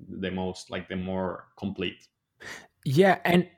the 0.09 0.31
most 0.31 0.71
like 0.71 0.89
the 0.89 0.97
more 0.97 1.47
complete. 1.57 2.09
Yeah 2.85 3.19
and 3.25 3.49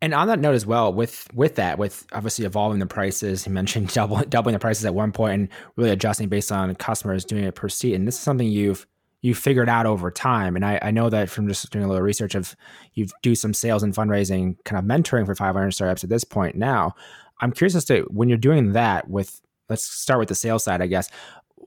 and 0.00 0.14
on 0.14 0.28
that 0.28 0.38
note 0.38 0.54
as 0.54 0.64
well, 0.64 0.92
with 0.92 1.28
with 1.34 1.56
that, 1.56 1.78
with 1.78 2.06
obviously 2.12 2.44
evolving 2.44 2.78
the 2.78 2.86
prices, 2.86 3.46
you 3.46 3.52
mentioned 3.52 3.88
double, 3.94 4.18
doubling 4.22 4.52
the 4.52 4.58
prices 4.58 4.84
at 4.84 4.94
one 4.94 5.12
point 5.12 5.34
and 5.34 5.48
really 5.76 5.90
adjusting 5.90 6.28
based 6.28 6.52
on 6.52 6.74
customers 6.76 7.24
doing 7.24 7.44
it 7.44 7.54
per 7.54 7.68
seat. 7.68 7.94
And 7.94 8.06
this 8.06 8.14
is 8.14 8.20
something 8.20 8.46
you've 8.46 8.86
you 9.20 9.34
figured 9.34 9.68
out 9.68 9.84
over 9.84 10.12
time. 10.12 10.54
And 10.54 10.64
I, 10.64 10.78
I 10.80 10.90
know 10.92 11.10
that 11.10 11.28
from 11.28 11.48
just 11.48 11.68
doing 11.70 11.84
a 11.84 11.88
little 11.88 12.02
research 12.02 12.36
of 12.36 12.54
you 12.94 13.06
do 13.22 13.34
some 13.34 13.52
sales 13.52 13.82
and 13.82 13.92
fundraising 13.92 14.56
kind 14.64 14.78
of 14.78 14.84
mentoring 14.84 15.26
for 15.26 15.34
500 15.34 15.72
startups 15.72 16.04
at 16.04 16.10
this 16.10 16.22
point 16.22 16.54
now. 16.54 16.94
I'm 17.40 17.50
curious 17.50 17.74
as 17.74 17.84
to 17.86 18.06
when 18.10 18.28
you're 18.28 18.38
doing 18.38 18.72
that 18.72 19.08
with 19.10 19.40
let's 19.68 19.82
start 19.82 20.20
with 20.20 20.28
the 20.28 20.34
sales 20.34 20.64
side, 20.64 20.80
I 20.80 20.86
guess. 20.86 21.10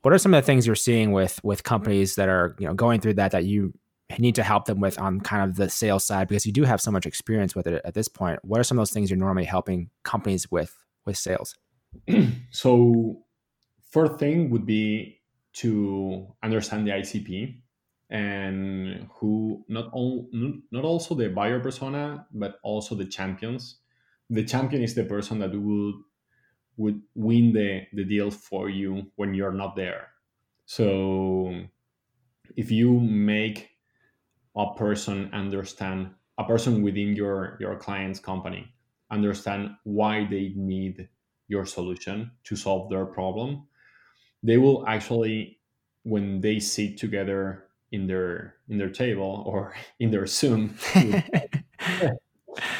What 0.02 0.14
are 0.14 0.18
some 0.18 0.34
of 0.34 0.42
the 0.42 0.46
things 0.46 0.66
you're 0.66 0.76
seeing 0.76 1.12
with 1.12 1.44
with 1.44 1.64
companies 1.64 2.16
that 2.16 2.30
are 2.30 2.56
you 2.58 2.68
know 2.68 2.74
going 2.74 3.02
through 3.02 3.16
that 3.16 3.32
that 3.32 3.46
you 3.46 3.74
need 4.20 4.36
to 4.36 4.44
help 4.44 4.66
them 4.66 4.80
with 4.80 5.00
on 5.00 5.22
kind 5.22 5.50
of 5.50 5.56
the 5.56 5.70
sales 5.70 6.04
side 6.04 6.28
because 6.28 6.46
you 6.46 6.52
do 6.52 6.64
have 6.64 6.82
so 6.82 6.92
much 6.92 7.06
experience 7.06 7.56
with 7.56 7.68
it 7.68 7.82
at 7.86 7.94
this 7.94 8.08
point. 8.08 8.40
What 8.44 8.60
are 8.60 8.64
some 8.64 8.78
of 8.78 8.82
those 8.82 8.92
things 8.92 9.10
you're 9.10 9.18
normally 9.20 9.46
helping 9.46 9.90
companies 10.04 10.50
with 10.50 10.76
with 11.06 11.18
sales? 11.18 11.58
So 12.52 13.24
first 13.90 14.18
thing 14.20 14.50
would 14.50 14.66
be 14.66 15.20
to 15.54 16.28
understand 16.42 16.88
the 16.88 16.92
icp 16.92 17.62
and 18.10 19.10
who 19.16 19.66
not 19.68 19.90
all 19.92 20.30
not 20.34 20.84
also 20.86 21.16
the 21.16 21.30
buyer 21.30 21.60
persona 21.60 22.26
but 22.34 22.60
also 22.64 22.96
the 22.96 23.06
champions. 23.06 23.78
The 24.30 24.44
champion 24.44 24.82
is 24.82 24.96
the 24.96 25.04
person 25.04 25.40
that 25.40 25.52
would 25.54 25.96
would 26.78 27.02
win 27.16 27.54
the 27.54 27.84
the 27.94 28.06
deal 28.06 28.32
for 28.32 28.70
you 28.70 29.12
when 29.16 29.34
you're 29.34 29.54
not 29.54 29.76
there. 29.76 30.08
So 30.66 31.66
if 32.56 32.72
you 32.72 33.00
make 33.00 33.71
a 34.56 34.74
person 34.76 35.30
understand 35.34 36.12
a 36.38 36.44
person 36.44 36.82
within 36.82 37.16
your 37.16 37.58
your 37.60 37.76
client's 37.76 38.20
company 38.20 38.74
understand 39.12 39.72
why 39.84 40.26
they 40.30 40.54
need 40.56 41.08
your 41.48 41.66
solution 41.66 42.32
to 42.46 42.56
solve 42.56 42.90
their 42.90 43.06
problem. 43.06 43.68
They 44.42 44.58
will 44.58 44.88
actually 44.88 45.60
when 46.04 46.42
they 46.42 46.60
sit 46.60 46.98
together 46.98 47.66
in 47.92 48.08
their 48.08 48.56
in 48.70 48.78
their 48.78 48.90
table 48.90 49.44
or 49.46 49.76
in 50.00 50.10
their 50.12 50.26
zoom 50.26 50.76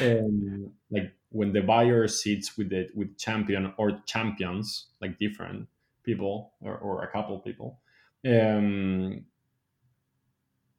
and 0.00 0.70
like 0.90 1.12
when 1.30 1.52
the 1.52 1.60
buyer 1.60 2.08
sits 2.08 2.56
with 2.56 2.70
the 2.70 2.88
with 2.94 3.16
champion 3.18 3.72
or 3.76 4.00
champions 4.06 4.88
like 5.00 5.18
different 5.18 5.68
people 6.02 6.52
or, 6.60 6.76
or 6.78 7.02
a 7.04 7.12
couple 7.12 7.38
people 7.38 7.78
um, 8.26 9.24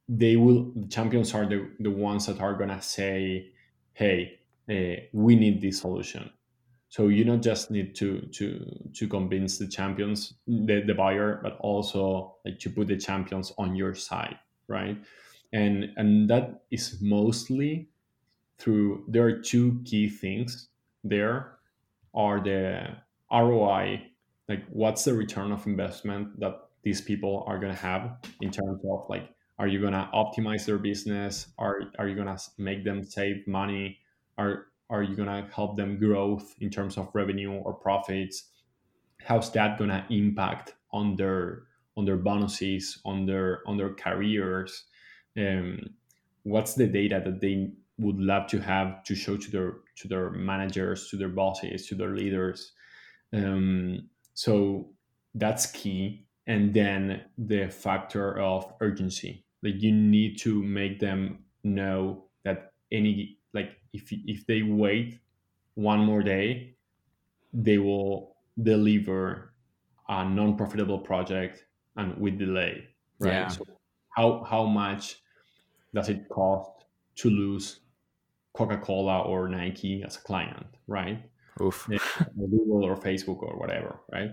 they 0.10 0.36
will 0.36 0.72
the 0.76 0.88
champions 0.88 1.34
are 1.34 1.46
the, 1.46 1.70
the 1.80 1.90
ones 1.92 2.26
that 2.26 2.40
are 2.42 2.54
gonna 2.56 2.82
say 2.82 3.52
hey 3.94 4.40
uh, 4.70 4.96
we 5.12 5.36
need 5.36 5.62
this 5.62 5.80
solution. 5.82 6.32
So 6.90 7.08
you 7.08 7.26
not 7.26 7.42
just 7.42 7.72
need 7.72 7.96
to 7.96 8.22
to 8.34 8.90
to 8.94 9.08
convince 9.08 9.58
the 9.58 9.68
champions 9.68 10.36
the, 10.48 10.84
the 10.86 10.94
buyer 10.94 11.40
but 11.42 11.58
also 11.60 12.36
like 12.46 12.60
to 12.60 12.70
put 12.70 12.88
the 12.88 12.98
champions 12.98 13.52
on 13.58 13.76
your 13.76 13.96
side 13.96 14.38
right? 14.68 14.98
And 15.52 15.92
and 15.98 16.30
that 16.30 16.64
is 16.72 17.02
mostly 17.02 17.90
through 18.58 19.06
there 19.08 19.26
are 19.26 19.40
two 19.40 19.82
key 19.86 20.10
things. 20.10 20.70
There 21.04 21.58
are 22.14 22.40
the 22.40 22.96
roi 23.32 24.02
like 24.48 24.66
what's 24.70 25.04
the 25.06 25.14
return 25.14 25.52
of 25.52 25.66
investment 25.66 26.40
that 26.40 26.70
these 26.84 27.02
people 27.02 27.44
are 27.48 27.58
going 27.58 27.74
to 27.74 27.80
have 27.80 28.18
in 28.42 28.52
terms 28.52 28.82
of 28.90 29.06
like 29.10 29.30
are 29.60 29.68
you 29.68 29.80
to 29.94 30.10
optimize 30.14 30.66
their 30.66 30.78
business? 30.78 31.48
Are 31.58 31.82
are 32.00 32.08
you 32.08 32.16
to 32.28 32.38
make 32.58 32.84
them 32.84 33.04
save 33.04 33.48
money? 33.48 34.00
Are 34.38 34.68
are 34.90 35.04
you 35.04 35.16
to 35.28 35.48
help 35.54 35.78
them 35.78 36.00
growth 36.00 36.56
in 36.60 36.70
terms 36.70 36.98
of 36.98 37.10
revenue 37.14 37.52
or 37.52 37.74
profits? 37.74 38.50
How's 39.22 39.52
that 39.54 39.78
to 39.78 40.06
impact 40.10 40.74
on 40.92 41.16
their 41.16 41.64
on 41.96 42.06
their 42.06 42.18
bonuses 42.18 43.00
on 43.06 43.26
their 43.26 43.62
on 43.68 43.78
their 43.78 43.94
careers? 43.94 44.86
Um, 45.38 45.80
what's 46.44 46.74
the 46.74 46.88
data 46.88 47.22
that 47.24 47.40
they 47.40 47.72
would 48.00 48.20
love 48.20 48.48
to 48.48 48.60
have 48.60 49.04
to 49.04 49.16
show 49.16 49.38
to 49.38 49.52
their 49.52 49.74
to 49.98 50.08
their 50.08 50.32
managers 50.32 51.10
to 51.10 51.18
their 51.18 51.30
bosses 51.30 51.88
to 51.88 51.96
their 51.96 52.16
leaders? 52.16 52.72
Um, 53.32 54.10
so 54.34 54.90
that's 55.36 55.68
key. 55.68 56.26
And 56.46 56.74
then 56.74 57.24
the 57.38 57.70
factor 57.70 58.38
of 58.40 58.72
urgency 58.82 59.43
like 59.64 59.82
you 59.82 59.92
need 59.92 60.38
to 60.40 60.62
make 60.64 61.00
them 61.00 61.44
know 61.64 62.26
that 62.44 62.74
any 62.92 63.40
like 63.54 63.78
if 63.94 64.12
if 64.12 64.46
they 64.48 64.62
wait 64.64 65.20
one 65.76 66.00
more 66.00 66.22
day 66.22 66.76
they 67.54 67.78
will 67.78 68.36
deliver 68.62 69.54
a 70.10 70.26
non-profitable 70.26 71.00
project 71.00 71.66
and 71.96 72.18
with 72.20 72.38
delay 72.38 72.88
right 73.20 73.32
Yeah. 73.34 73.48
so 73.48 73.66
how 74.16 74.44
how 74.44 74.66
much 74.66 75.22
does 75.94 76.10
it 76.10 76.28
cost 76.30 76.86
to 77.16 77.30
lose 77.30 77.82
coca-cola 78.54 79.22
or 79.22 79.48
nike 79.50 80.04
as 80.04 80.18
a 80.18 80.22
client 80.22 80.66
right 80.88 81.24
Oof. 81.62 81.88
or 81.90 82.48
Google 82.48 82.84
or 82.84 82.96
Facebook 82.96 83.44
or 83.44 83.58
whatever, 83.60 84.00
right? 84.12 84.32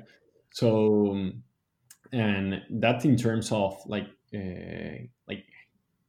So, 0.52 1.10
um, 1.10 1.42
and 2.12 2.62
that's 2.70 3.04
in 3.04 3.16
terms 3.16 3.52
of 3.52 3.76
like 3.86 4.08
uh, 4.34 5.04
like 5.28 5.44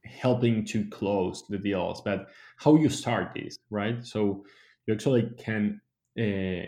helping 0.06 0.66
to 0.66 0.86
close 0.90 1.44
the 1.50 1.58
deals, 1.58 2.02
but 2.02 2.28
how 2.58 2.76
you 2.76 2.90
start 2.90 3.32
this, 3.36 3.58
right? 3.70 4.06
So 4.06 4.46
you 4.86 4.94
actually 4.94 5.32
can 5.38 5.82
uh, 6.20 6.68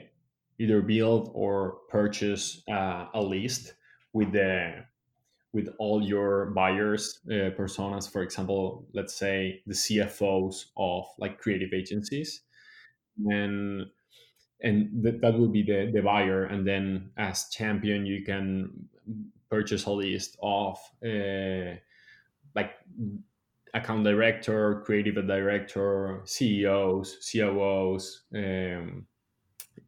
either 0.59 0.81
build 0.81 1.31
or 1.33 1.77
purchase 1.89 2.61
uh, 2.71 3.05
a 3.13 3.21
list 3.21 3.73
with 4.13 4.31
the 4.31 4.85
with 5.53 5.69
all 5.77 6.01
your 6.01 6.47
buyers 6.47 7.19
uh, 7.27 7.51
personas. 7.57 8.11
For 8.11 8.23
example 8.23 8.87
let's 8.93 9.15
say 9.15 9.61
the 9.67 9.73
cfos 9.73 10.65
of 10.77 11.05
like 11.19 11.39
creative 11.39 11.73
agencies. 11.73 12.41
And 13.25 13.85
and 14.61 15.03
th- 15.03 15.21
that 15.21 15.37
will 15.37 15.49
be 15.49 15.63
the, 15.63 15.91
the 15.93 16.01
buyer. 16.01 16.45
And 16.45 16.65
then 16.65 17.11
as 17.17 17.49
champion 17.49 18.05
you 18.05 18.23
can 18.23 18.87
purchase 19.53 19.85
list 19.87 20.37
of 20.41 20.77
uh, 21.05 21.75
like 22.55 22.71
account 23.73 24.03
director 24.03 24.81
creative 24.85 25.27
director 25.27 26.21
ceos 26.25 27.17
coos 27.25 28.03
um, 28.35 29.05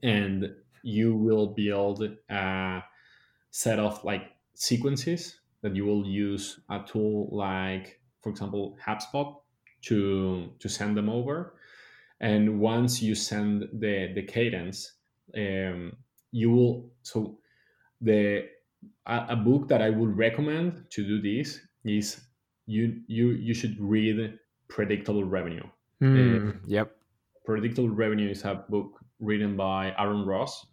and 0.04 0.38
you 0.84 1.15
will 1.15 1.47
build 1.47 2.04
a 2.30 2.84
set 3.49 3.80
of 3.80 4.04
like 4.04 4.25
sequences 4.54 5.39
that 5.62 5.75
you 5.75 5.86
will 5.86 6.06
use 6.06 6.60
a 6.69 6.80
tool 6.86 7.28
like 7.32 7.99
for 8.21 8.30
example 8.30 8.78
hubspot 8.86 9.38
to 9.82 10.51
to 10.60 10.69
send 10.69 10.97
them 10.97 11.10
over. 11.10 11.56
And 12.19 12.60
once 12.60 13.01
you 13.01 13.15
send 13.15 13.67
the 13.73 14.12
the 14.13 14.23
cadence 14.23 14.93
um, 15.36 15.97
you 16.32 16.51
will 16.51 16.91
so 17.01 17.39
the 18.01 18.47
a, 19.06 19.28
a 19.30 19.36
book 19.36 19.67
that 19.67 19.82
i 19.82 19.89
would 19.89 20.15
recommend 20.17 20.86
to 20.89 21.04
do 21.06 21.21
this 21.21 21.62
is 21.84 22.26
you 22.65 23.02
you 23.08 23.30
you 23.32 23.54
should 23.54 23.80
read 23.80 24.38
predictable 24.67 25.24
revenue 25.24 25.63
Hmm, 26.02 26.52
yep. 26.67 26.98
predictable 27.45 27.89
revenue 27.89 28.30
is 28.30 28.43
a 28.43 28.65
book 28.69 29.00
written 29.19 29.56
by 29.56 29.93
aaron 29.98 30.26
ross 30.26 30.67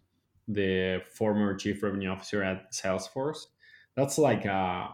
the 0.47 1.01
former 1.13 1.55
chief 1.55 1.81
revenue 1.81 2.09
officer 2.09 2.43
at 2.43 2.71
salesforce 2.73 3.47
that's 3.95 4.17
like 4.17 4.45
a 4.45 4.89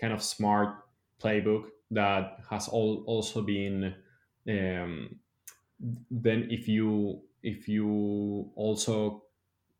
kind 0.00 0.12
of 0.12 0.22
smart 0.22 0.84
playbook 1.20 1.70
that 1.90 2.38
has 2.50 2.68
all, 2.68 3.04
also 3.06 3.42
been 3.42 3.94
um, 4.48 5.18
then 6.10 6.48
if 6.50 6.68
you 6.68 7.22
if 7.42 7.68
you 7.68 8.50
also 8.54 9.24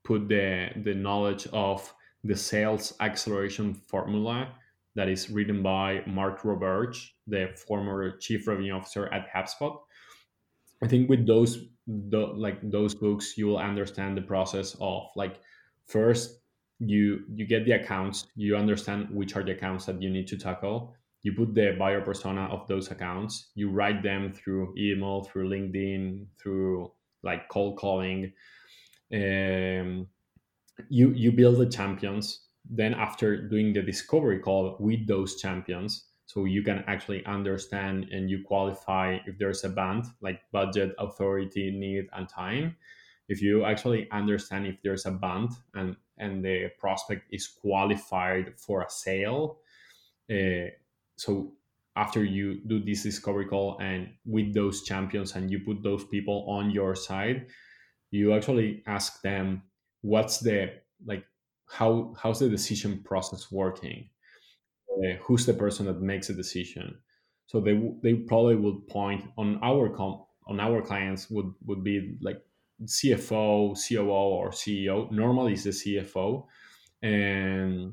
put 0.05 0.29
the 0.29 0.71
the 0.85 0.95
knowledge 0.95 1.47
of 1.53 1.95
the 2.25 2.37
sales 2.37 2.95
acceleration 3.01 3.75
formula 3.75 4.49
that 4.95 5.09
is 5.09 5.31
written 5.31 5.63
by 5.63 6.03
Mark 6.07 6.43
Roberge, 6.43 7.11
the 7.27 7.49
former 7.57 8.17
chief 8.19 8.47
revenue 8.47 8.75
officer 8.75 9.07
at 9.09 9.33
HubSpot. 9.33 9.79
I 10.83 10.89
think 10.89 11.09
with 11.09 11.27
those 11.27 11.67
the, 11.87 12.19
like 12.19 12.59
those 12.71 12.95
books, 12.95 13.37
you 13.37 13.47
will 13.47 13.59
understand 13.59 14.17
the 14.17 14.23
process 14.23 14.77
of 14.81 15.05
like 15.17 15.41
first 15.87 16.41
you 16.79 17.21
you 17.33 17.47
get 17.47 17.65
the 17.65 17.73
accounts, 17.73 18.27
you 18.35 18.57
understand 18.57 19.09
which 19.11 19.37
are 19.37 19.45
the 19.45 19.53
accounts 19.53 19.87
that 19.87 20.03
you 20.03 20.11
need 20.11 20.27
to 20.29 20.37
tackle. 20.37 20.95
You 21.23 21.33
put 21.33 21.55
the 21.55 21.77
buyer 21.79 22.01
persona 22.01 22.47
of 22.47 22.67
those 22.67 22.91
accounts. 22.91 23.51
You 23.55 23.71
write 23.71 24.03
them 24.03 24.33
through 24.33 24.75
email, 24.77 25.23
through 25.23 25.49
LinkedIn, 25.51 26.27
through 26.41 26.91
like 27.23 27.49
cold 27.49 27.79
calling. 27.79 28.33
Um, 29.13 30.09
you 30.89 31.11
you 31.11 31.33
build 31.33 31.59
the 31.59 31.67
champions 31.67 32.47
then 32.69 32.95
after 32.95 33.49
doing 33.49 33.73
the 33.73 33.83
discovery 33.83 34.39
call 34.39 34.77
with 34.79 35.07
those 35.07 35.37
champions 35.37 36.07
so 36.27 36.45
you 36.45 36.63
can 36.63 36.85
actually 36.87 37.25
understand 37.27 38.09
and 38.11 38.31
you 38.31 38.43
qualify 38.43 39.19
if 39.27 39.37
there's 39.39 39.65
a 39.65 39.69
band 39.69 40.05
like 40.21 40.41
budget 40.51 40.95
authority 40.99 41.71
need 41.71 42.09
and 42.15 42.27
time. 42.29 42.77
If 43.29 43.43
you 43.43 43.65
actually 43.65 44.11
understand 44.11 44.67
if 44.67 44.81
there's 44.83 45.05
a 45.05 45.11
band 45.11 45.51
and 45.75 45.97
and 46.19 46.45
the 46.45 46.71
prospect 46.79 47.27
is 47.31 47.47
qualified 47.49 48.59
for 48.59 48.83
a 48.83 48.91
sale 48.91 49.59
uh, 50.31 50.69
so 51.17 51.53
after 51.97 52.25
you 52.25 52.61
do 52.67 52.83
this 52.83 53.03
discovery 53.03 53.47
call 53.47 53.79
and 53.81 54.09
with 54.25 54.55
those 54.55 54.83
champions 54.83 55.35
and 55.35 55.51
you 55.51 55.61
put 55.61 55.83
those 55.83 56.05
people 56.05 56.45
on 56.49 56.71
your 56.71 56.95
side 56.95 57.47
you 58.11 58.33
actually 58.35 58.83
ask 58.87 59.23
them 59.23 59.63
what's 60.03 60.41
the 60.41 60.75
like 61.05 61.25
how 61.69 62.15
how's 62.21 62.41
the 62.41 62.49
decision 62.49 63.03
process 63.03 63.51
working? 63.51 64.09
Uh, 64.91 65.17
who's 65.23 65.47
the 65.47 65.55
person 65.55 65.87
that 65.87 66.01
makes 66.03 66.29
a 66.29 66.35
decision? 66.35 66.99
So 67.47 67.61
they 67.61 67.81
they 68.03 68.15
probably 68.15 68.57
would 68.57 68.87
point 68.89 69.25
on 69.39 69.59
our 69.63 69.89
com- 69.89 70.25
on 70.47 70.61
our 70.61 70.83
clients 70.83 71.31
would 71.31 71.53
would 71.67 71.83
be 71.85 72.17
like 72.21 72.43
cfo 72.85 73.77
coo 73.77 74.11
or 74.11 74.51
ceo 74.51 75.11
normally 75.11 75.53
it's 75.53 75.65
the 75.65 75.71
cfo 75.71 76.45
and 77.03 77.93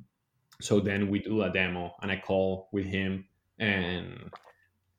so 0.62 0.80
then 0.80 1.10
we 1.10 1.20
do 1.20 1.44
a 1.44 1.50
demo 1.52 1.94
and 2.02 2.12
i 2.12 2.18
call 2.18 2.70
with 2.72 2.86
him 2.86 3.26
and 3.60 4.32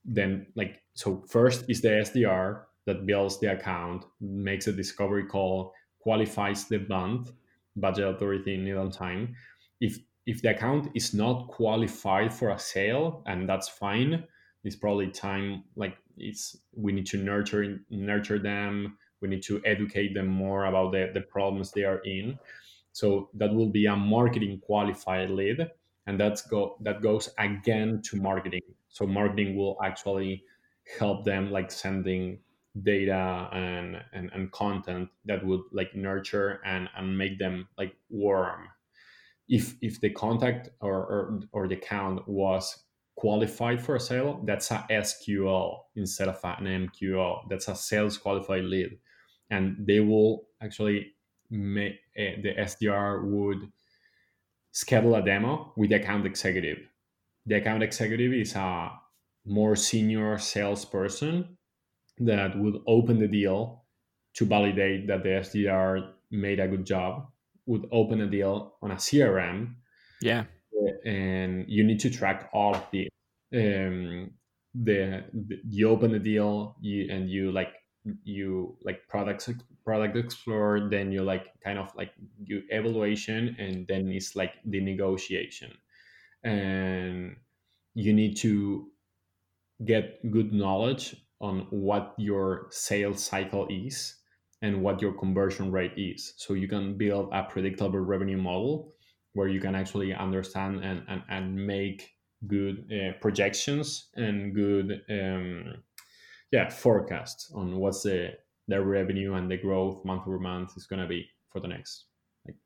then 0.05 0.47
like 0.55 0.83
so 0.95 1.25
first 1.29 1.65
is 1.69 1.81
the 1.81 1.89
sdr 1.89 2.63
that 2.87 3.07
builds 3.07 3.41
the 3.41 3.51
account 3.51 4.05
makes 4.21 4.67
a 4.67 4.73
discovery 4.73 5.27
call 5.27 5.73
qualifies 6.01 6.67
the 6.69 6.79
band 6.79 7.33
budget 7.77 8.07
authority 8.07 8.55
in 8.55 8.77
on 8.77 8.91
time 8.91 9.35
if 9.81 9.99
if 10.27 10.43
the 10.43 10.51
account 10.51 10.89
is 10.95 11.15
not 11.15 11.49
qualified 11.49 12.33
for 12.33 12.51
a 12.51 12.59
sale 12.59 13.23
and 13.27 13.49
that's 13.49 13.69
fine 13.69 14.25
it's 14.65 14.77
probably 14.77 15.09
time 15.11 15.65
like 15.77 15.97
it's 16.17 16.57
we 16.75 16.93
need 16.93 17.07
to 17.07 17.19
nurture 17.19 17.81
nurture 17.91 18.39
them. 18.39 18.99
We 19.21 19.29
need 19.29 19.43
to 19.45 19.61
educate 19.65 20.15
them 20.15 20.27
more 20.29 20.65
about 20.65 20.93
the, 20.93 21.11
the 21.13 21.21
problems 21.21 21.73
they 21.73 21.85
are 21.85 21.99
in. 22.01 22.39
So 22.93 23.29
that 23.35 23.55
will 23.55 23.69
be 23.69 23.87
a 23.87 23.97
marketing 23.97 24.61
qualified 24.61 25.31
lead 25.31 25.71
and 26.07 26.19
that's 26.19 26.43
go 26.43 26.77
that 26.83 27.03
goes 27.03 27.31
again 27.39 28.03
to 28.05 28.17
marketing. 28.17 28.63
So 28.89 29.07
marketing 29.07 29.57
will 29.57 29.79
actually 29.83 30.45
help 30.99 31.25
them 31.25 31.51
like 31.51 31.71
sending 31.71 32.41
data 32.83 33.49
and, 33.53 33.97
and 34.13 34.31
and 34.33 34.53
content 34.53 35.09
that 35.25 35.45
would 35.45 35.63
like 35.73 35.95
nurture 35.95 36.61
and 36.65 36.89
and 36.97 37.17
make 37.17 37.39
them 37.39 37.69
like 37.77 37.95
warm. 38.09 38.69
If 39.49 39.75
if 39.83 40.01
the 40.01 40.11
contact 40.11 40.71
or 40.81 40.95
or, 40.95 41.41
or 41.53 41.69
the 41.69 41.77
account 41.77 42.29
was 42.29 42.85
qualified 43.17 43.83
for 43.83 43.97
a 43.97 44.01
sale 44.01 44.41
that's 44.47 44.71
a 44.71 44.87
sql 44.91 45.81
instead 45.95 46.27
of 46.27 46.39
an 46.45 46.89
mql 46.89 47.41
that's 47.51 47.69
a 47.69 47.75
sales 47.75 48.17
qualified 48.17 48.65
lead. 48.65 48.99
And 49.51 49.77
they 49.87 50.01
will 50.01 50.47
actually 50.63 51.13
make 51.51 51.97
uh, 52.17 52.41
the 52.43 52.55
sdr 52.61 53.25
would 53.25 53.71
schedule 54.73 55.17
a 55.17 55.23
demo 55.23 55.73
with 55.77 55.91
the 55.91 55.97
account 55.97 56.25
executive. 56.25 56.79
The 57.47 57.57
account 57.57 57.83
executive 57.83 58.33
is 58.33 58.55
a 58.55 58.93
more 59.45 59.75
senior 59.75 60.39
salesperson 60.39 61.57
that 62.21 62.59
would 62.59 62.77
open 62.87 63.19
the 63.19 63.29
deal 63.29 63.85
to 64.35 64.45
validate 64.45 65.07
that 65.09 65.23
the 65.23 65.31
SDR 65.31 66.13
made 66.31 66.61
a 66.61 66.69
good 66.69 66.87
job 66.87 67.27
would 67.67 67.87
open 67.91 68.21
a 68.21 68.27
deal 68.27 68.75
on 68.83 68.91
a 68.91 68.97
crm 68.97 69.75
yeah. 70.21 70.45
And 71.05 71.65
you 71.69 71.85
need 71.85 72.01
to 72.01 72.11
track 72.11 72.51
all 72.53 72.75
of 72.75 72.87
the 72.93 73.09
um 73.55 74.31
the, 74.75 75.25
the 75.33 75.61
you 75.69 75.89
open 75.89 76.13
the 76.13 76.19
deal 76.19 76.77
you 76.81 77.11
and 77.11 77.29
you 77.29 77.51
like 77.51 77.73
you 78.23 78.77
like 78.85 79.09
products 79.09 79.51
product 79.85 80.17
explore 80.17 80.89
then 80.89 81.11
you 81.11 81.23
like 81.23 81.49
kind 81.65 81.79
of 81.79 81.93
like 81.97 82.13
you 82.45 82.63
evaluation 82.69 83.57
and 83.59 83.87
then 83.89 84.09
it's 84.09 84.37
like 84.37 84.55
the 84.65 84.81
negotiation. 84.81 85.73
And 86.45 87.37
you 87.95 88.13
need 88.13 88.37
to 88.39 88.89
get 89.85 90.31
good 90.31 90.53
knowledge 90.53 91.17
on 91.41 91.67
what 91.71 92.15
your 92.19 92.67
sales 92.71 93.23
cycle 93.23 93.67
is 93.71 94.17
and 94.63 94.83
what 94.83 95.01
your 95.01 95.13
conversion 95.13 95.73
rate 95.73 95.95
is. 95.97 96.35
So 96.37 96.55
you 96.55 96.69
can 96.69 96.99
build 96.99 97.31
a 97.33 97.45
predictable 97.45 97.99
revenue 97.99 98.37
model 98.37 98.93
where 99.33 99.49
you 99.49 99.61
can 99.61 99.75
actually 99.75 100.13
understand 100.13 100.85
and, 100.85 101.03
and, 101.09 101.23
and 101.29 101.67
make 101.67 102.11
good 102.47 102.91
uh, 102.93 103.13
projections 103.21 104.09
and 104.17 104.55
good 104.55 105.03
um, 105.11 105.75
yeah 106.51 106.69
forecasts 106.71 107.53
on 107.55 107.77
what's 107.77 108.03
the 108.03 108.31
the 108.69 108.81
revenue 108.81 109.35
and 109.35 109.51
the 109.51 109.57
growth 109.57 110.05
month 110.05 110.23
over 110.27 110.39
month 110.39 110.77
is 110.77 110.87
going 110.87 111.03
to 111.03 111.09
be 111.09 111.29
for 111.51 111.61
the 111.61 111.69
next 111.69 112.07
like 112.47 112.57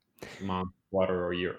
month 0.41 0.69
quarter 0.91 1.25
or 1.25 1.33
year. 1.33 1.55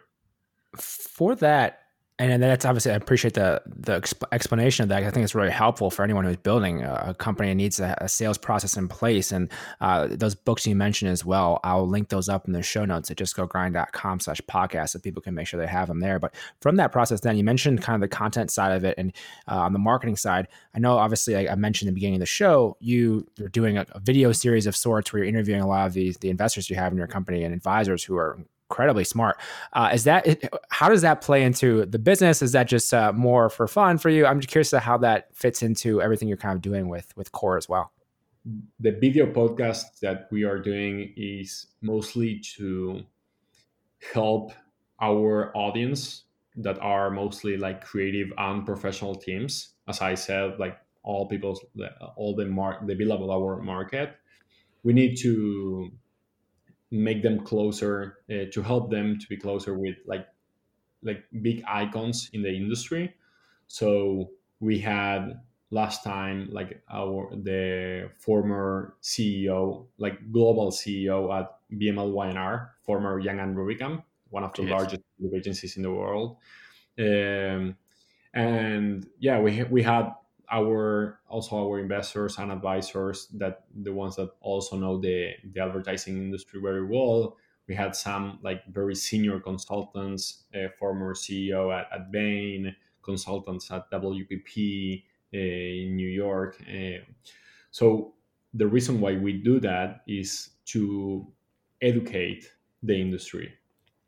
For 0.76 1.34
that 1.36 1.80
and 2.18 2.42
that's 2.42 2.64
obviously 2.64 2.92
I 2.92 2.94
appreciate 2.94 3.34
the 3.34 3.60
the 3.66 4.00
exp- 4.00 4.24
explanation 4.32 4.84
of 4.84 4.88
that. 4.88 5.02
I 5.02 5.10
think 5.10 5.24
it's 5.24 5.34
really 5.34 5.50
helpful 5.50 5.90
for 5.90 6.02
anyone 6.02 6.24
who's 6.24 6.36
building 6.36 6.82
a, 6.82 7.08
a 7.08 7.14
company 7.14 7.50
and 7.50 7.58
needs 7.58 7.78
a, 7.78 7.94
a, 8.00 8.08
sales 8.08 8.38
process 8.38 8.76
in 8.76 8.88
place. 8.88 9.32
And 9.32 9.50
uh, 9.82 10.08
those 10.10 10.34
books 10.34 10.66
you 10.66 10.74
mentioned 10.74 11.10
as 11.10 11.26
well, 11.26 11.60
I'll 11.62 11.86
link 11.86 12.08
those 12.08 12.30
up 12.30 12.46
in 12.46 12.54
the 12.54 12.62
show 12.62 12.86
notes 12.86 13.10
at 13.10 13.18
justgogrind.com 13.18 14.20
slash 14.20 14.40
podcast 14.42 14.90
so 14.90 14.98
people 14.98 15.20
can 15.20 15.34
make 15.34 15.46
sure 15.46 15.60
they 15.60 15.66
have 15.66 15.88
them 15.88 16.00
there. 16.00 16.18
But 16.18 16.34
from 16.62 16.76
that 16.76 16.90
process, 16.90 17.20
then 17.20 17.36
you 17.36 17.44
mentioned 17.44 17.82
kind 17.82 18.02
of 18.02 18.08
the 18.08 18.16
content 18.16 18.50
side 18.50 18.72
of 18.72 18.84
it 18.84 18.94
and 18.96 19.12
uh, 19.46 19.58
on 19.58 19.74
the 19.74 19.78
marketing 19.78 20.16
side. 20.16 20.48
I 20.74 20.78
know 20.78 20.96
obviously 20.96 21.36
I, 21.36 21.52
I 21.52 21.54
mentioned 21.54 21.88
in 21.88 21.94
the 21.94 21.98
beginning 21.98 22.16
of 22.16 22.20
the 22.20 22.26
show, 22.26 22.78
you, 22.80 23.26
you're 23.36 23.50
doing 23.50 23.76
a, 23.76 23.84
a 23.90 24.00
video 24.00 24.32
series 24.32 24.66
of 24.66 24.74
sorts 24.74 25.12
where 25.12 25.22
you're 25.22 25.28
interviewing 25.28 25.60
a 25.60 25.68
lot 25.68 25.86
of 25.86 25.92
the, 25.92 26.16
the 26.20 26.30
investors 26.30 26.70
you 26.70 26.76
have 26.76 26.92
in 26.92 26.98
your 26.98 27.06
company 27.06 27.44
and 27.44 27.52
advisors 27.52 28.02
who 28.04 28.16
are 28.16 28.38
incredibly 28.70 29.04
smart. 29.04 29.38
Uh, 29.72 29.90
is 29.92 30.04
that 30.04 30.26
how 30.70 30.88
does 30.88 31.02
that 31.02 31.20
play 31.20 31.42
into 31.42 31.86
the 31.86 31.98
business? 31.98 32.42
Is 32.42 32.52
that 32.52 32.68
just 32.68 32.92
uh, 32.92 33.12
more 33.12 33.48
for 33.48 33.66
fun 33.66 33.98
for 33.98 34.08
you? 34.08 34.26
I'm 34.26 34.40
just 34.40 34.50
curious 34.50 34.70
to 34.70 34.80
how 34.80 34.98
that 34.98 35.34
fits 35.34 35.62
into 35.62 36.02
everything 36.02 36.28
you're 36.28 36.36
kind 36.36 36.54
of 36.54 36.62
doing 36.62 36.88
with 36.88 37.16
with 37.16 37.32
Cor 37.32 37.56
as 37.56 37.68
well. 37.68 37.92
The 38.80 38.92
video 38.92 39.26
podcast 39.26 40.00
that 40.02 40.28
we 40.30 40.44
are 40.44 40.58
doing 40.58 41.12
is 41.16 41.66
mostly 41.82 42.40
to 42.56 43.02
help 44.12 44.52
our 45.00 45.56
audience 45.56 46.24
that 46.56 46.78
are 46.80 47.10
mostly 47.10 47.56
like 47.56 47.84
creative 47.84 48.32
and 48.38 48.64
professional 48.64 49.14
teams. 49.14 49.74
As 49.88 50.00
I 50.00 50.14
said, 50.14 50.58
like 50.58 50.78
all 51.02 51.26
people, 51.26 51.60
all 52.16 52.34
the 52.34 52.46
mark, 52.46 52.86
the 52.86 52.94
billable 52.94 53.32
hour 53.32 53.60
market, 53.62 54.16
we 54.82 54.92
need 54.92 55.16
to 55.16 55.90
make 57.02 57.22
them 57.22 57.40
closer 57.44 58.18
uh, 58.30 58.44
to 58.52 58.62
help 58.62 58.90
them 58.90 59.18
to 59.18 59.28
be 59.28 59.36
closer 59.36 59.78
with 59.78 59.96
like 60.06 60.26
like 61.02 61.24
big 61.42 61.62
icons 61.68 62.30
in 62.32 62.42
the 62.42 62.50
industry 62.50 63.14
so 63.68 64.30
we 64.60 64.78
had 64.78 65.40
last 65.70 66.04
time 66.04 66.48
like 66.50 66.82
our 66.90 67.30
the 67.42 68.10
former 68.18 68.94
ceo 69.02 69.86
like 69.98 70.32
global 70.32 70.70
ceo 70.70 71.36
at 71.38 71.50
VMLY&R 71.72 72.74
former 72.82 73.18
young 73.18 73.40
and 73.40 73.56
rubicam 73.56 74.02
one 74.30 74.44
of 74.44 74.52
the 74.54 74.62
yes. 74.62 74.70
largest 74.70 75.02
agencies 75.34 75.76
in 75.76 75.82
the 75.82 75.90
world 75.90 76.36
um, 76.98 77.76
and 78.32 79.06
yeah 79.18 79.40
we 79.40 79.64
we 79.64 79.82
had 79.82 80.12
our 80.50 81.20
also 81.28 81.56
our 81.56 81.78
investors 81.80 82.38
and 82.38 82.52
advisors 82.52 83.28
that 83.28 83.66
the 83.74 83.92
ones 83.92 84.16
that 84.16 84.30
also 84.40 84.76
know 84.76 84.98
the 84.98 85.34
the 85.44 85.60
advertising 85.60 86.16
industry 86.16 86.60
very 86.60 86.84
well. 86.84 87.36
We 87.68 87.74
had 87.74 87.96
some 87.96 88.38
like 88.42 88.64
very 88.66 88.94
senior 88.94 89.40
consultants 89.40 90.44
uh, 90.54 90.68
former 90.78 91.14
ceo 91.14 91.74
at, 91.76 91.90
at 91.92 92.12
bain 92.12 92.76
consultants 93.02 93.70
at 93.72 93.90
wpp 93.90 95.04
uh, 95.34 95.36
in 95.36 95.96
new 95.96 96.08
york 96.08 96.60
uh, 96.68 97.02
so 97.70 98.14
the 98.54 98.66
reason 98.66 99.00
why 99.00 99.16
we 99.16 99.32
do 99.32 99.60
that 99.60 100.02
is 100.06 100.50
to 100.66 101.32
educate 101.80 102.52
the 102.82 102.98
industry 103.00 103.52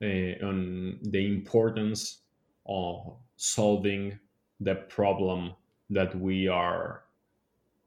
uh, 0.02 0.46
on 0.46 0.98
the 1.02 1.26
importance 1.26 2.22
of 2.66 3.16
solving 3.36 4.18
the 4.60 4.74
problem 4.74 5.54
that 5.90 6.18
we 6.18 6.48
are 6.48 7.02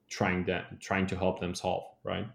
trying 0.09 0.45
to 0.45 0.65
trying 0.79 1.07
to 1.07 1.17
help 1.17 1.39
them 1.39 1.55
solve 1.55 1.83
right 2.03 2.27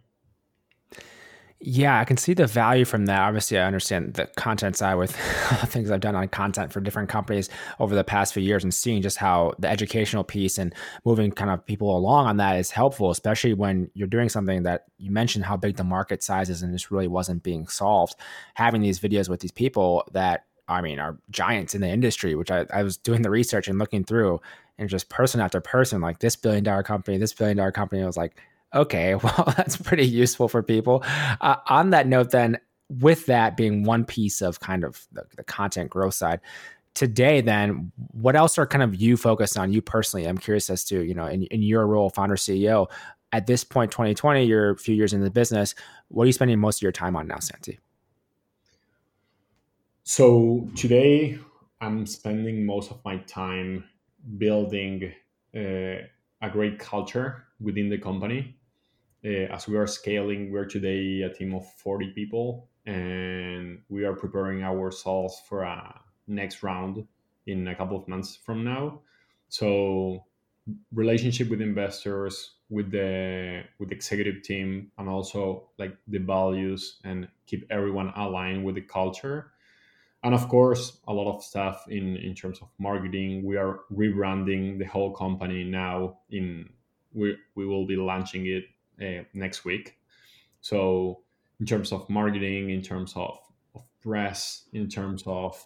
yeah, 1.59 1.99
I 1.99 2.05
can 2.05 2.19
see 2.19 2.35
the 2.35 2.47
value 2.47 2.85
from 2.85 3.07
that. 3.07 3.19
Obviously, 3.21 3.59
I 3.59 3.67
understand 3.67 4.15
the 4.15 4.27
content 4.37 4.77
side 4.77 4.97
with 4.97 5.17
things 5.67 5.91
I've 5.91 6.01
done 6.01 6.15
on 6.15 6.29
content 6.29 6.71
for 6.71 6.81
different 6.81 7.09
companies 7.09 7.49
over 7.81 7.95
the 7.95 8.05
past 8.05 8.35
few 8.35 8.43
years 8.43 8.63
and 8.63 8.75
seeing 8.75 9.01
just 9.01 9.17
how 9.17 9.55
the 9.59 9.69
educational 9.69 10.23
piece 10.23 10.59
and 10.59 10.75
moving 11.07 11.33
kind 11.33 11.51
of 11.51 11.65
people 11.65 11.97
along 11.97 12.27
on 12.27 12.37
that 12.37 12.59
is 12.59 12.71
helpful, 12.71 13.11
especially 13.11 13.55
when 13.55 13.91
you're 13.95 14.07
doing 14.07 14.29
something 14.29 14.65
that 14.65 14.85
you 14.99 15.11
mentioned 15.11 15.47
how 15.47 15.57
big 15.57 15.77
the 15.77 15.85
market 15.85 16.23
size 16.23 16.51
is 16.51 16.63
and 16.63 16.75
this 16.75 16.91
really 16.91 17.09
wasn't 17.09 17.43
being 17.43 17.67
solved. 17.67 18.17
Having 18.55 18.83
these 18.83 19.01
videos 19.01 19.31
with 19.31 19.41
these 19.41 19.53
people 19.53 20.07
that 20.13 20.45
I 20.69 20.81
mean, 20.81 20.99
are 20.99 21.17
giants 21.31 21.77
in 21.77 21.81
the 21.81 21.89
industry, 21.89 22.35
which 22.35 22.51
I, 22.51 22.67
I 22.73 22.83
was 22.83 22.97
doing 22.97 23.23
the 23.23 23.31
research 23.31 23.69
and 23.69 23.79
looking 23.79 24.03
through 24.03 24.41
and 24.79 24.89
just 24.89 25.09
person 25.09 25.41
after 25.41 25.61
person, 25.61 26.01
like 26.01 26.19
this 26.19 26.37
billion 26.37 26.65
dollar 26.65 26.83
company, 26.83 27.19
this 27.19 27.33
billion 27.33 27.57
dollar 27.57 27.73
company. 27.73 28.05
Was 28.05 28.17
like, 28.17 28.37
okay, 28.75 29.15
well, 29.23 29.55
that's 29.57 29.77
pretty 29.77 30.07
useful 30.07 30.49
for 30.49 30.63
people. 30.63 31.03
Uh, 31.41 31.57
on 31.69 31.91
that 31.91 32.07
note, 32.07 32.31
then, 32.31 32.59
with 32.89 33.27
that 33.27 33.57
being 33.57 33.83
one 33.83 34.05
piece 34.05 34.41
of 34.41 34.61
kind 34.61 34.85
of 34.85 35.07
the, 35.11 35.25
the 35.37 35.43
content 35.43 35.91
growth 35.91 36.15
side, 36.15 36.41
today 36.97 37.43
then 37.43 37.93
what 38.13 38.35
else 38.35 38.57
are 38.57 38.67
kind 38.67 38.83
of 38.83 38.95
you 38.95 39.19
focused 39.19 39.59
on 39.59 39.71
you 39.71 39.83
personally 39.83 40.27
i'm 40.27 40.39
curious 40.39 40.71
as 40.71 40.83
to 40.83 41.03
you 41.03 41.13
know 41.13 41.27
in, 41.27 41.43
in 41.45 41.63
your 41.63 41.87
role 41.87 42.09
founder 42.09 42.37
ceo 42.37 42.91
at 43.33 43.47
this 43.47 43.63
point 43.63 43.93
2020 43.93 44.45
you're 44.45 44.71
a 44.71 44.77
few 44.79 44.95
years 44.95 45.13
in 45.13 45.21
the 45.21 45.31
business 45.31 45.75
what 46.09 46.25
are 46.25 46.27
you 46.27 46.33
spending 46.33 46.59
most 46.59 46.79
of 46.79 46.83
your 46.83 46.91
time 46.91 47.15
on 47.15 47.29
now 47.29 47.39
santi 47.39 47.79
so 50.05 50.67
today 50.75 51.39
i'm 51.83 52.07
spending 52.07 52.65
most 52.65 52.91
of 52.91 52.99
my 53.05 53.19
time 53.19 53.85
building 54.39 55.13
uh, 55.55 56.03
a 56.43 56.51
great 56.51 56.79
culture 56.79 57.45
within 57.61 57.89
the 57.89 57.99
company. 57.99 58.57
Uh, 59.25 59.53
as 59.53 59.67
we 59.67 59.77
are 59.77 59.87
scaling, 59.87 60.53
we're 60.53 60.67
today 60.67 61.23
a 61.23 61.33
team 61.33 61.55
of 61.55 61.67
40 61.79 62.13
people, 62.13 62.69
and 62.87 63.83
we 63.89 64.05
are 64.05 64.15
preparing 64.15 64.63
ourselves 64.63 65.43
for 65.49 65.63
a 65.63 66.01
next 66.29 66.63
round 66.63 67.07
in 67.47 67.69
a 67.69 67.75
couple 67.75 67.97
of 67.97 68.07
months 68.09 68.37
from 68.37 68.65
now. 68.65 69.01
So, 69.49 70.25
relationship 70.93 71.49
with 71.49 71.61
investors, 71.61 72.57
with 72.69 72.91
the 72.91 73.65
with 73.79 73.89
the 73.89 73.95
executive 73.95 74.43
team, 74.43 74.91
and 74.99 75.09
also 75.09 75.71
like 75.79 75.97
the 76.09 76.19
values, 76.19 77.01
and 77.05 77.29
keep 77.47 77.67
everyone 77.71 78.13
aligned 78.17 78.65
with 78.65 78.75
the 78.75 78.83
culture 78.83 79.53
and 80.27 80.35
of 80.35 80.49
course 80.49 80.99
a 81.07 81.13
lot 81.13 81.33
of 81.33 81.43
stuff 81.43 81.87
in 81.89 82.17
in 82.17 82.35
terms 82.35 82.59
of 82.61 82.69
marketing. 82.79 83.45
We 83.45 83.57
are 83.57 83.81
rebranding 83.93 84.79
the 84.79 84.85
whole 84.85 85.13
company 85.13 85.65
now 85.65 86.19
in 86.31 86.69
we 87.13 87.37
we 87.55 87.67
will 87.67 87.87
be 87.87 87.97
launching 87.97 88.47
it 88.47 88.65
uh, 89.01 89.25
next 89.33 89.65
week. 89.65 89.97
So 90.61 91.23
in 91.61 91.67
terms 91.67 91.93
of 91.93 92.09
marketing 92.11 92.71
in 92.71 92.83
terms 92.83 93.13
of, 93.17 93.39
of 93.75 93.83
press 94.03 94.65
in 94.73 94.89
terms 94.89 95.23
of 95.27 95.65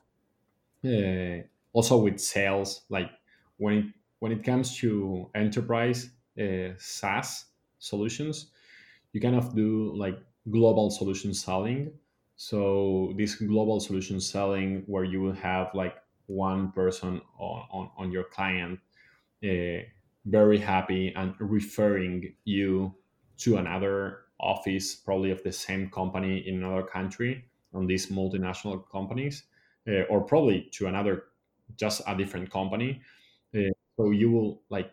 uh, 0.85 1.43
also 1.73 1.99
with 1.99 2.19
sales 2.19 2.83
like 2.89 3.11
when 3.57 3.75
it 3.75 3.85
when 4.21 4.33
it 4.33 4.45
comes 4.45 4.77
to 4.77 5.31
enterprise 5.35 6.11
uh, 6.41 6.75
SaaS 6.79 7.47
solutions 7.79 8.51
you 9.13 9.21
kind 9.21 9.37
of 9.37 9.55
do 9.55 9.95
like 9.97 10.19
global 10.51 10.91
solution 10.91 11.35
selling 11.35 11.93
so 12.41 13.13
this 13.19 13.35
global 13.35 13.79
solution 13.81 14.19
selling 14.19 14.83
where 14.87 15.05
you 15.05 15.21
will 15.21 15.35
have 15.35 15.69
like 15.75 15.97
one 16.25 16.73
person 16.73 17.21
on, 17.39 17.63
on, 17.71 17.91
on 17.99 18.11
your 18.11 18.25
client 18.25 18.81
uh, 19.45 19.85
very 20.25 20.57
happy 20.57 21.13
and 21.17 21.35
referring 21.39 22.35
you 22.45 22.95
to 23.37 23.59
another 23.59 24.21
office 24.41 24.95
probably 24.95 25.31
of 25.31 25.43
the 25.43 25.53
same 25.53 25.91
company 25.91 26.39
in 26.49 26.65
another 26.65 26.83
country 26.83 27.45
on 27.75 27.87
these 27.87 28.07
multinational 28.07 28.83
companies 28.91 29.43
uh, 29.87 30.05
or 30.09 30.23
probably 30.23 30.67
to 30.73 30.87
another 30.87 31.25
just 31.77 32.01
a 32.07 32.17
different 32.17 32.51
company. 32.51 33.03
Uh, 33.55 33.69
so 33.99 34.13
you 34.13 34.31
will 34.31 34.63
like 34.71 34.91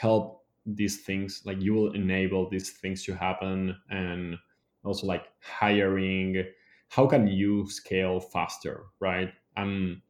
help 0.00 0.46
these 0.64 1.02
things 1.02 1.42
like 1.44 1.60
you 1.60 1.74
will 1.74 1.92
enable 1.92 2.48
these 2.48 2.70
things 2.70 3.04
to 3.04 3.14
happen 3.14 3.76
and 3.90 4.38
also 4.84 5.06
like 5.06 5.26
hiring 5.42 6.46
how 6.92 7.06
can 7.06 7.26
you 7.26 7.66
scale 7.70 8.20
faster, 8.20 8.84
right? 9.00 9.32
And 9.56 10.02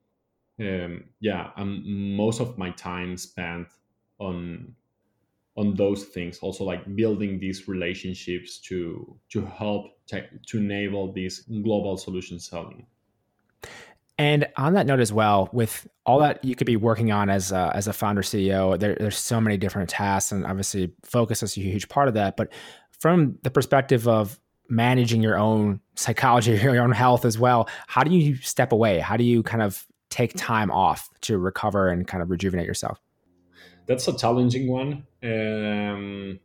um, 0.58 1.04
yeah, 1.20 1.50
and 1.56 2.16
most 2.16 2.40
of 2.40 2.58
my 2.58 2.70
time 2.70 3.16
spent 3.16 3.68
on 4.18 4.74
on 5.56 5.74
those 5.76 6.04
things 6.04 6.38
also 6.38 6.64
like 6.64 6.82
building 6.96 7.38
these 7.38 7.68
relationships 7.68 8.58
to 8.58 9.16
to 9.30 9.44
help 9.46 9.84
to, 10.08 10.26
to 10.48 10.58
enable 10.58 11.12
this 11.12 11.40
global 11.62 11.96
solution 11.96 12.40
selling 12.40 12.86
and 14.18 14.46
on 14.56 14.74
that 14.74 14.86
note 14.86 15.00
as 15.00 15.12
well, 15.12 15.48
with 15.52 15.86
all 16.04 16.18
that 16.20 16.44
you 16.44 16.54
could 16.54 16.66
be 16.66 16.76
working 16.76 17.10
on 17.10 17.30
as 17.30 17.50
a, 17.50 17.72
as 17.74 17.88
a 17.88 17.92
founder 17.92 18.22
CEO, 18.22 18.78
there, 18.78 18.94
there's 18.94 19.18
so 19.18 19.40
many 19.40 19.56
different 19.56 19.88
tasks, 19.88 20.30
and 20.30 20.44
obviously 20.44 20.92
focus 21.02 21.42
is 21.42 21.56
a 21.56 21.60
huge 21.60 21.88
part 21.88 22.08
of 22.08 22.14
that. 22.14 22.36
But 22.36 22.52
from 23.00 23.38
the 23.42 23.50
perspective 23.50 24.06
of 24.06 24.38
managing 24.72 25.22
your 25.22 25.38
own 25.38 25.80
psychology, 25.94 26.52
your 26.62 26.80
own 26.80 26.92
health 26.92 27.24
as 27.24 27.38
well, 27.38 27.68
how 27.86 28.02
do 28.02 28.10
you 28.10 28.36
step 28.36 28.72
away? 28.72 28.98
How 28.98 29.16
do 29.16 29.24
you 29.24 29.42
kind 29.42 29.62
of 29.62 29.86
take 30.08 30.32
time 30.34 30.70
off 30.70 31.08
to 31.22 31.38
recover 31.38 31.88
and 31.88 32.08
kind 32.08 32.22
of 32.22 32.30
rejuvenate 32.30 32.66
yourself? 32.66 32.98
That's 33.86 34.08
a 34.08 34.16
challenging 34.16 34.68
one. 34.68 35.06
Um, 35.22 36.40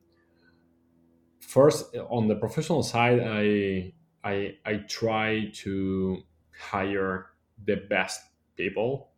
first, 1.39 1.95
on 2.09 2.28
the 2.28 2.36
professional 2.36 2.84
side, 2.84 3.21
I 3.23 3.93
I 4.23 4.55
I 4.65 4.73
try 4.88 5.51
to 5.63 6.17
hire 6.59 7.28
the 7.65 7.78
best 7.89 8.21
people 8.57 9.09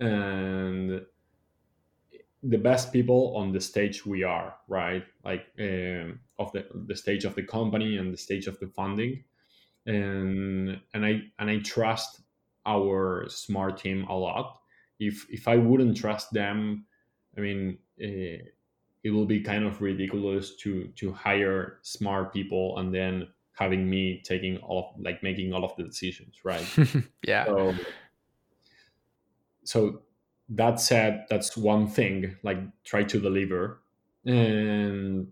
and 0.00 1.02
the 2.42 2.58
best 2.58 2.92
people 2.92 3.36
on 3.36 3.52
the 3.52 3.60
stage 3.60 4.04
we 4.04 4.22
are 4.22 4.54
right 4.68 5.04
like 5.24 5.46
um, 5.58 6.20
of 6.38 6.52
the 6.52 6.66
the 6.86 6.96
stage 6.96 7.24
of 7.24 7.34
the 7.34 7.42
company 7.42 7.96
and 7.96 8.12
the 8.12 8.18
stage 8.18 8.46
of 8.46 8.58
the 8.60 8.68
funding. 8.68 9.24
And 9.86 10.80
and 10.94 11.06
i 11.06 11.22
and 11.38 11.50
i 11.50 11.58
trust 11.58 12.20
our 12.66 13.26
smart 13.28 13.78
team 13.78 14.04
a 14.08 14.16
lot. 14.16 14.58
If 14.98 15.26
if 15.30 15.46
i 15.48 15.56
wouldn't 15.56 15.96
trust 15.96 16.32
them 16.32 16.86
i 17.36 17.40
mean 17.40 17.78
uh, 18.02 18.42
it 19.04 19.10
will 19.10 19.26
be 19.26 19.40
kind 19.40 19.64
of 19.64 19.80
ridiculous 19.80 20.56
to 20.56 20.88
to 20.96 21.12
hire 21.12 21.78
smart 21.82 22.32
people 22.32 22.78
and 22.78 22.92
then 22.92 23.28
having 23.52 23.88
me 23.88 24.20
taking 24.24 24.58
all 24.58 24.90
of, 24.94 25.00
like 25.04 25.22
making 25.22 25.52
all 25.52 25.64
of 25.64 25.76
the 25.76 25.84
decisions 25.84 26.36
right? 26.44 26.66
Yeah. 27.26 27.44
So, 27.46 27.74
so 29.64 30.02
that 30.48 30.80
said 30.80 31.26
that's 31.28 31.56
one 31.56 31.88
thing 31.88 32.36
like 32.42 32.58
try 32.84 33.04
to 33.04 33.20
deliver. 33.20 33.82
And 34.24 35.28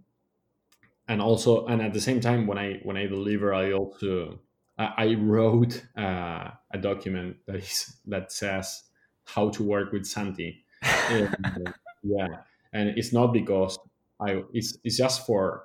and 1.09 1.21
also 1.21 1.67
and 1.67 1.83
at 1.83 1.93
the 1.93 2.01
same 2.01 2.21
time 2.21 2.47
when 2.47 2.59
i 2.59 2.81
when 2.83 2.97
i 2.97 3.07
deliver 3.07 3.53
i 3.53 3.73
also 3.73 4.39
i 4.79 5.15
wrote 5.15 5.85
uh, 5.97 6.51
a 6.73 6.79
document 6.79 7.37
that 7.47 7.57
is 7.57 7.97
that 8.07 8.33
says 8.33 8.83
how 9.25 9.49
to 9.51 9.63
work 9.63 9.93
with 9.93 10.05
santi. 10.05 10.65
And, 10.83 11.37
yeah. 12.03 12.27
And 12.73 12.89
it's 12.91 13.13
not 13.13 13.29
because 13.33 13.79
i 14.21 14.43
it's, 14.53 14.77
it's 14.85 14.97
just 14.97 15.27
for 15.27 15.65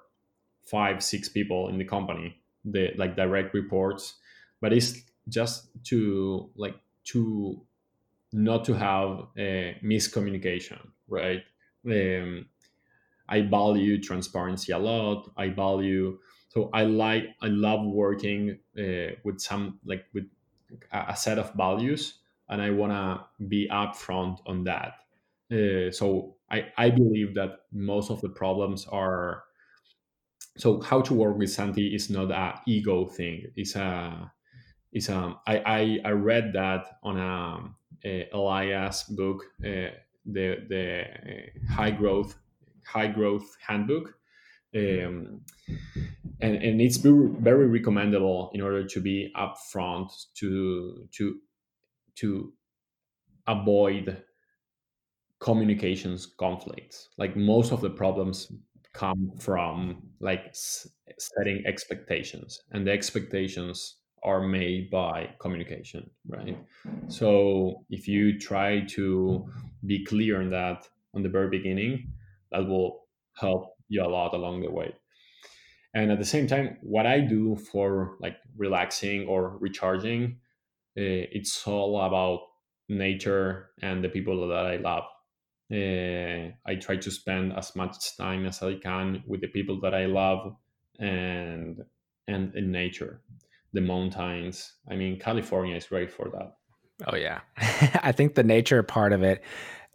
five 0.65 1.03
six 1.03 1.27
people 1.29 1.69
in 1.69 1.77
the 1.77 1.85
company 1.85 2.35
the 2.65 2.91
like 2.97 3.15
direct 3.15 3.53
reports. 3.53 4.15
But 4.61 4.73
it's 4.73 5.01
just 5.27 5.69
to 5.85 6.49
like 6.55 6.75
to 7.05 7.61
not 8.31 8.65
to 8.65 8.73
have 8.73 9.25
a 9.37 9.77
miscommunication 9.83 10.79
right? 11.09 11.43
Um, 11.85 12.45
i 13.29 13.41
value 13.41 14.01
transparency 14.01 14.71
a 14.71 14.77
lot 14.77 15.31
i 15.37 15.49
value 15.49 16.17
so 16.49 16.69
i 16.73 16.83
like 16.83 17.23
i 17.41 17.47
love 17.47 17.85
working 17.85 18.57
uh, 18.77 19.13
with 19.23 19.39
some 19.39 19.79
like 19.85 20.05
with 20.13 20.25
a 20.91 21.15
set 21.15 21.39
of 21.39 21.53
values 21.53 22.19
and 22.49 22.61
i 22.61 22.69
want 22.69 22.91
to 22.91 23.45
be 23.45 23.67
upfront 23.71 24.39
on 24.45 24.63
that 24.63 24.93
uh, 25.51 25.91
so 25.91 26.35
I, 26.51 26.71
I 26.77 26.89
believe 26.89 27.35
that 27.35 27.61
most 27.71 28.11
of 28.11 28.21
the 28.21 28.29
problems 28.29 28.85
are 28.87 29.43
so 30.57 30.81
how 30.81 31.01
to 31.01 31.13
work 31.13 31.37
with 31.37 31.49
Santi 31.51 31.95
is 31.95 32.09
not 32.09 32.31
a 32.31 32.61
ego 32.67 33.05
thing. 33.05 33.45
It's 33.55 33.75
a 33.75 34.31
it's 34.91 35.09
a 35.09 35.35
I 35.47 35.57
I, 35.65 35.99
I 36.05 36.11
read 36.11 36.53
that 36.53 36.97
on 37.03 37.17
a, 37.17 38.07
a 38.07 38.29
Elad 38.33 38.67
Gil's 38.67 39.03
book, 39.03 39.43
uh, 39.63 39.95
the 40.25 40.57
the 40.67 41.01
uh, 41.03 41.73
high 41.73 41.91
growth 41.91 42.35
high 42.89 43.07
growth 43.07 43.55
handbook. 43.65 44.15
Um, 44.75 45.41
and, 46.41 46.55
and 46.55 46.81
it's 46.81 46.97
very, 46.97 47.27
very 47.39 47.67
recommendable 47.67 48.51
in 48.53 48.61
order 48.61 48.85
to 48.85 49.01
be 49.01 49.33
upfront 49.35 50.11
to 50.35 51.07
to 51.13 51.39
to 52.15 52.53
avoid 53.47 54.23
communications 55.39 56.25
conflicts 56.25 57.09
like 57.17 57.35
most 57.35 57.71
of 57.71 57.81
the 57.81 57.89
problems 57.89 58.51
come 58.93 59.31
from 59.39 60.03
like 60.19 60.53
setting 60.53 61.63
expectations 61.65 62.61
and 62.71 62.85
the 62.85 62.91
expectations 62.91 63.95
are 64.23 64.41
made 64.41 64.89
by 64.89 65.29
communication 65.39 66.09
right 66.27 66.57
so 67.07 67.85
if 67.89 68.07
you 68.07 68.37
try 68.37 68.81
to 68.81 69.49
be 69.85 70.03
clear 70.03 70.41
on 70.41 70.49
that 70.49 70.87
on 71.13 71.23
the 71.23 71.29
very 71.29 71.49
beginning 71.49 72.11
that 72.51 72.67
will 72.67 73.05
help 73.35 73.75
you 73.87 74.03
a 74.03 74.07
lot 74.07 74.33
along 74.33 74.61
the 74.61 74.71
way 74.71 74.93
and 75.93 76.11
at 76.11 76.19
the 76.19 76.25
same 76.25 76.47
time 76.47 76.77
what 76.81 77.05
i 77.05 77.19
do 77.19 77.55
for 77.55 78.17
like 78.19 78.37
relaxing 78.57 79.27
or 79.27 79.57
recharging 79.59 80.37
uh, 80.97 81.25
it's 81.31 81.65
all 81.67 82.01
about 82.01 82.39
nature 82.89 83.69
and 83.81 84.03
the 84.03 84.09
people 84.09 84.47
that 84.47 84.65
i 84.65 84.77
love 84.77 85.03
uh, 85.71 86.49
I 86.65 86.75
try 86.79 86.97
to 86.97 87.11
spend 87.11 87.53
as 87.53 87.75
much 87.75 88.17
time 88.17 88.45
as 88.45 88.63
I 88.63 88.75
can 88.75 89.23
with 89.27 89.41
the 89.41 89.47
people 89.47 89.79
that 89.81 89.93
I 89.93 90.05
love 90.05 90.55
and 90.99 91.83
and 92.27 92.53
in 92.55 92.71
nature, 92.71 93.21
the 93.73 93.81
mountains. 93.81 94.73
I 94.89 94.95
mean, 94.95 95.19
California 95.19 95.75
is 95.75 95.85
great 95.85 96.11
for 96.11 96.29
that. 96.29 96.55
Oh 97.07 97.15
yeah, 97.15 97.41
I 98.01 98.11
think 98.11 98.35
the 98.35 98.43
nature 98.43 98.81
part 98.83 99.13
of 99.13 99.23
it 99.23 99.43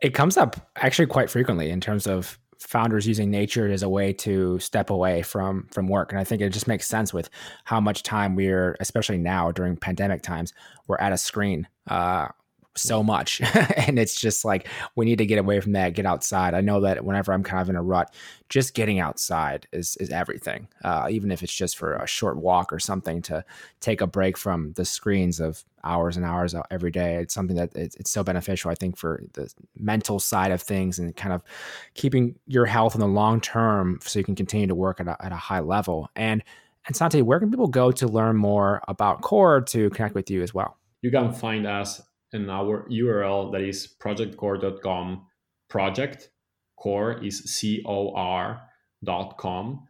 it 0.00 0.14
comes 0.14 0.36
up 0.36 0.70
actually 0.76 1.06
quite 1.06 1.30
frequently 1.30 1.70
in 1.70 1.80
terms 1.80 2.06
of 2.06 2.38
founders 2.66 3.06
using 3.06 3.30
nature 3.30 3.70
as 3.70 3.82
a 3.82 3.88
way 3.88 4.12
to 4.12 4.58
step 4.58 4.90
away 4.90 5.22
from 5.22 5.66
from 5.70 5.88
work. 5.88 6.12
And 6.12 6.20
i 6.20 6.24
think 6.24 6.40
it 6.42 6.50
just 6.50 6.68
makes 6.68 6.86
sense 6.86 7.12
with 7.12 7.30
how 7.64 7.80
much 7.80 8.02
time 8.02 8.34
we're 8.34 8.76
especially 8.80 9.18
now 9.18 9.52
during 9.52 9.76
pandemic 9.76 10.22
times 10.22 10.52
we're 10.86 10.98
at 10.98 11.12
a 11.12 11.18
screen 11.18 11.68
uh, 11.88 12.28
so 12.76 13.02
much. 13.02 13.40
And 13.86 13.98
it's 13.98 14.18
just 14.18 14.44
like 14.44 14.66
we 14.96 15.04
need 15.04 15.18
to 15.18 15.26
get 15.26 15.38
away 15.38 15.60
from 15.60 15.72
that 15.72 15.94
get 15.94 16.06
outside. 16.06 16.54
I 16.54 16.60
know 16.60 16.80
that 16.80 17.04
whenever 17.04 17.32
i'm 17.32 17.42
kind 17.42 17.60
of 17.60 17.68
in 17.68 17.76
a 17.76 17.82
rut 17.82 18.14
just 18.48 18.74
getting 18.74 18.98
outside 18.98 19.66
is 19.72 19.96
is 19.96 20.10
everything 20.10 20.68
uh, 20.84 21.08
even 21.10 21.30
if 21.30 21.42
it's 21.42 21.52
just 21.52 21.76
for 21.76 21.94
a 21.94 22.06
short 22.06 22.36
walk 22.36 22.72
or 22.72 22.78
something 22.78 23.20
to 23.22 23.44
take 23.80 24.00
a 24.00 24.06
break 24.06 24.38
from 24.38 24.72
the 24.74 24.84
screens 24.84 25.40
of 25.40 25.64
hours 25.82 26.16
and 26.16 26.24
hours 26.24 26.54
every 26.70 26.90
day. 26.90 27.16
It's 27.16 27.34
something 27.34 27.56
that 27.56 27.74
it's, 27.76 27.96
it's 27.96 28.10
so 28.10 28.22
beneficial 28.22 28.70
i 28.70 28.74
think 28.74 28.96
for 28.96 29.22
the 29.34 29.52
mental 29.76 30.18
side 30.18 30.50
of 30.50 30.62
things 30.62 30.98
and 30.98 31.14
kind 31.16 31.34
of 31.34 31.42
keeping 31.94 32.36
your 32.46 32.66
health 32.66 32.94
in 32.94 33.00
the 33.00 33.08
long 33.08 33.40
term 33.40 33.98
so 34.02 34.18
you 34.18 34.24
can 34.24 34.34
continue 34.34 34.66
to 34.66 34.74
work 34.74 35.00
at 35.00 35.08
a, 35.08 35.16
at 35.24 35.32
a 35.32 35.36
high 35.36 35.60
level. 35.60 36.08
And 36.16 36.42
and 36.86 36.94
Santi, 36.94 37.22
where 37.22 37.40
can 37.40 37.50
people 37.50 37.66
go 37.66 37.90
to 37.92 38.06
learn 38.06 38.36
more 38.36 38.82
about 38.88 39.22
Cor 39.22 39.62
to 39.62 39.88
connect 39.90 40.14
with 40.14 40.30
you 40.30 40.42
as 40.42 40.52
well? 40.52 40.76
You 41.00 41.10
can 41.10 41.32
find 41.32 41.66
us 41.66 42.02
in 42.34 42.50
our 42.50 42.86
URL 42.90 43.52
that 43.52 43.62
is 43.62 43.94
projectcor.com. 43.98 45.26
Project 45.68 46.30
Cor 46.76 47.24
is 47.24 47.38
C 47.44 47.82
O 47.86 48.14
R 48.14 48.60
dot 49.02 49.38
com. 49.38 49.86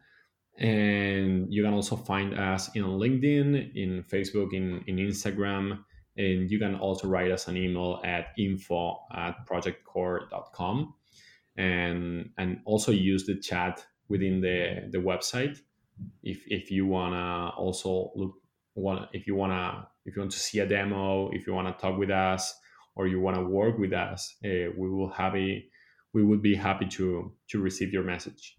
And 0.57 1.53
you 1.53 1.63
can 1.63 1.73
also 1.73 1.97
find 1.97 2.33
us 2.39 2.73
in 2.75 2.83
LinkedIn, 2.83 3.75
in 3.75 4.03
Facebook, 4.03 4.53
in, 4.53 4.83
in 4.87 4.97
Instagram. 4.97 5.79
And 6.17 6.49
you 6.49 6.59
can 6.59 6.75
also 6.75 7.09
write 7.09 7.31
us 7.31 7.49
an 7.49 7.57
email 7.57 7.99
at 8.05 8.27
info 8.37 8.99
at 9.13 9.45
projectcor.com. 9.45 10.93
And, 11.57 12.29
and 12.37 12.59
also 12.65 12.91
use 12.91 13.25
the 13.25 13.37
chat 13.37 13.85
within 14.07 14.39
the, 14.39 14.87
the 14.91 14.99
website 14.99 15.57
if, 16.23 16.43
if 16.47 16.71
you 16.71 16.85
want 16.85 17.13
to 17.13 17.57
also 17.57 18.11
look 18.15 18.35
want 18.75 19.09
if 19.13 19.27
you 19.27 19.35
want 19.35 19.51
to 19.51 19.87
if 20.05 20.15
you 20.15 20.21
want 20.21 20.31
to 20.31 20.39
see 20.39 20.59
a 20.59 20.67
demo 20.67 21.29
if 21.31 21.47
you 21.47 21.53
want 21.53 21.67
to 21.67 21.81
talk 21.81 21.97
with 21.97 22.09
us 22.09 22.53
or 22.95 23.07
you 23.07 23.19
want 23.19 23.35
to 23.35 23.43
work 23.43 23.77
with 23.77 23.93
us 23.93 24.35
uh, 24.45 24.71
we 24.77 24.89
will 24.89 25.09
happy 25.09 25.69
we 26.13 26.23
would 26.23 26.41
be 26.41 26.55
happy 26.55 26.85
to 26.85 27.31
to 27.49 27.59
receive 27.59 27.91
your 27.91 28.03
message 28.03 28.55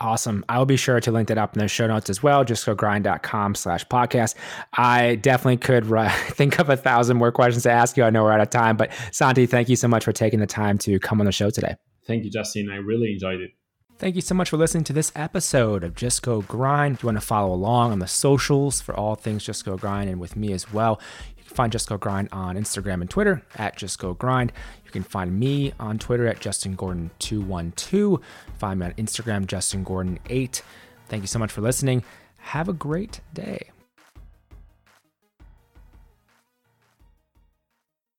Awesome. 0.00 0.46
I 0.48 0.58
will 0.58 0.66
be 0.66 0.78
sure 0.78 0.98
to 0.98 1.12
link 1.12 1.28
that 1.28 1.36
up 1.36 1.54
in 1.54 1.60
the 1.60 1.68
show 1.68 1.86
notes 1.86 2.08
as 2.08 2.22
well. 2.22 2.42
Just 2.42 2.64
go 2.64 2.74
grind.com 2.74 3.54
slash 3.54 3.86
podcast. 3.86 4.34
I 4.72 5.16
definitely 5.16 5.58
could 5.58 5.84
think 6.30 6.58
of 6.58 6.70
a 6.70 6.76
thousand 6.76 7.18
more 7.18 7.30
questions 7.30 7.64
to 7.64 7.70
ask 7.70 7.98
you. 7.98 8.04
I 8.04 8.10
know 8.10 8.22
we're 8.22 8.32
out 8.32 8.40
of 8.40 8.48
time, 8.48 8.78
but 8.78 8.90
Santi, 9.12 9.44
thank 9.44 9.68
you 9.68 9.76
so 9.76 9.88
much 9.88 10.04
for 10.04 10.12
taking 10.12 10.40
the 10.40 10.46
time 10.46 10.78
to 10.78 10.98
come 10.98 11.20
on 11.20 11.26
the 11.26 11.32
show 11.32 11.50
today. 11.50 11.74
Thank 12.06 12.24
you, 12.24 12.30
Justin. 12.30 12.70
I 12.70 12.76
really 12.76 13.12
enjoyed 13.12 13.40
it. 13.40 13.50
Thank 14.00 14.16
you 14.16 14.22
so 14.22 14.34
much 14.34 14.48
for 14.48 14.56
listening 14.56 14.84
to 14.84 14.94
this 14.94 15.12
episode 15.14 15.84
of 15.84 15.94
Just 15.94 16.22
Go 16.22 16.40
Grind. 16.40 16.94
If 16.94 17.02
you 17.02 17.08
want 17.08 17.20
to 17.20 17.26
follow 17.26 17.52
along 17.52 17.92
on 17.92 17.98
the 17.98 18.06
socials 18.06 18.80
for 18.80 18.96
all 18.96 19.14
things 19.14 19.44
Just 19.44 19.66
Go 19.66 19.76
Grind 19.76 20.08
and 20.08 20.18
with 20.18 20.36
me 20.36 20.54
as 20.54 20.72
well, 20.72 20.98
you 21.36 21.44
can 21.44 21.54
find 21.54 21.70
Just 21.70 21.86
Go 21.86 21.98
Grind 21.98 22.30
on 22.32 22.56
Instagram 22.56 23.02
and 23.02 23.10
Twitter 23.10 23.42
at 23.56 23.76
Just 23.76 23.98
Go 23.98 24.14
Grind. 24.14 24.54
You 24.86 24.90
can 24.90 25.02
find 25.02 25.38
me 25.38 25.74
on 25.78 25.98
Twitter 25.98 26.26
at 26.26 26.40
Justin 26.40 26.78
Gordon212. 26.78 28.22
Find 28.58 28.80
me 28.80 28.86
on 28.86 28.92
Instagram, 28.94 29.46
Justin 29.46 29.84
Gordon8. 29.84 30.62
Thank 31.10 31.22
you 31.22 31.28
so 31.28 31.38
much 31.38 31.52
for 31.52 31.60
listening. 31.60 32.02
Have 32.38 32.70
a 32.70 32.72
great 32.72 33.20
day. 33.34 33.68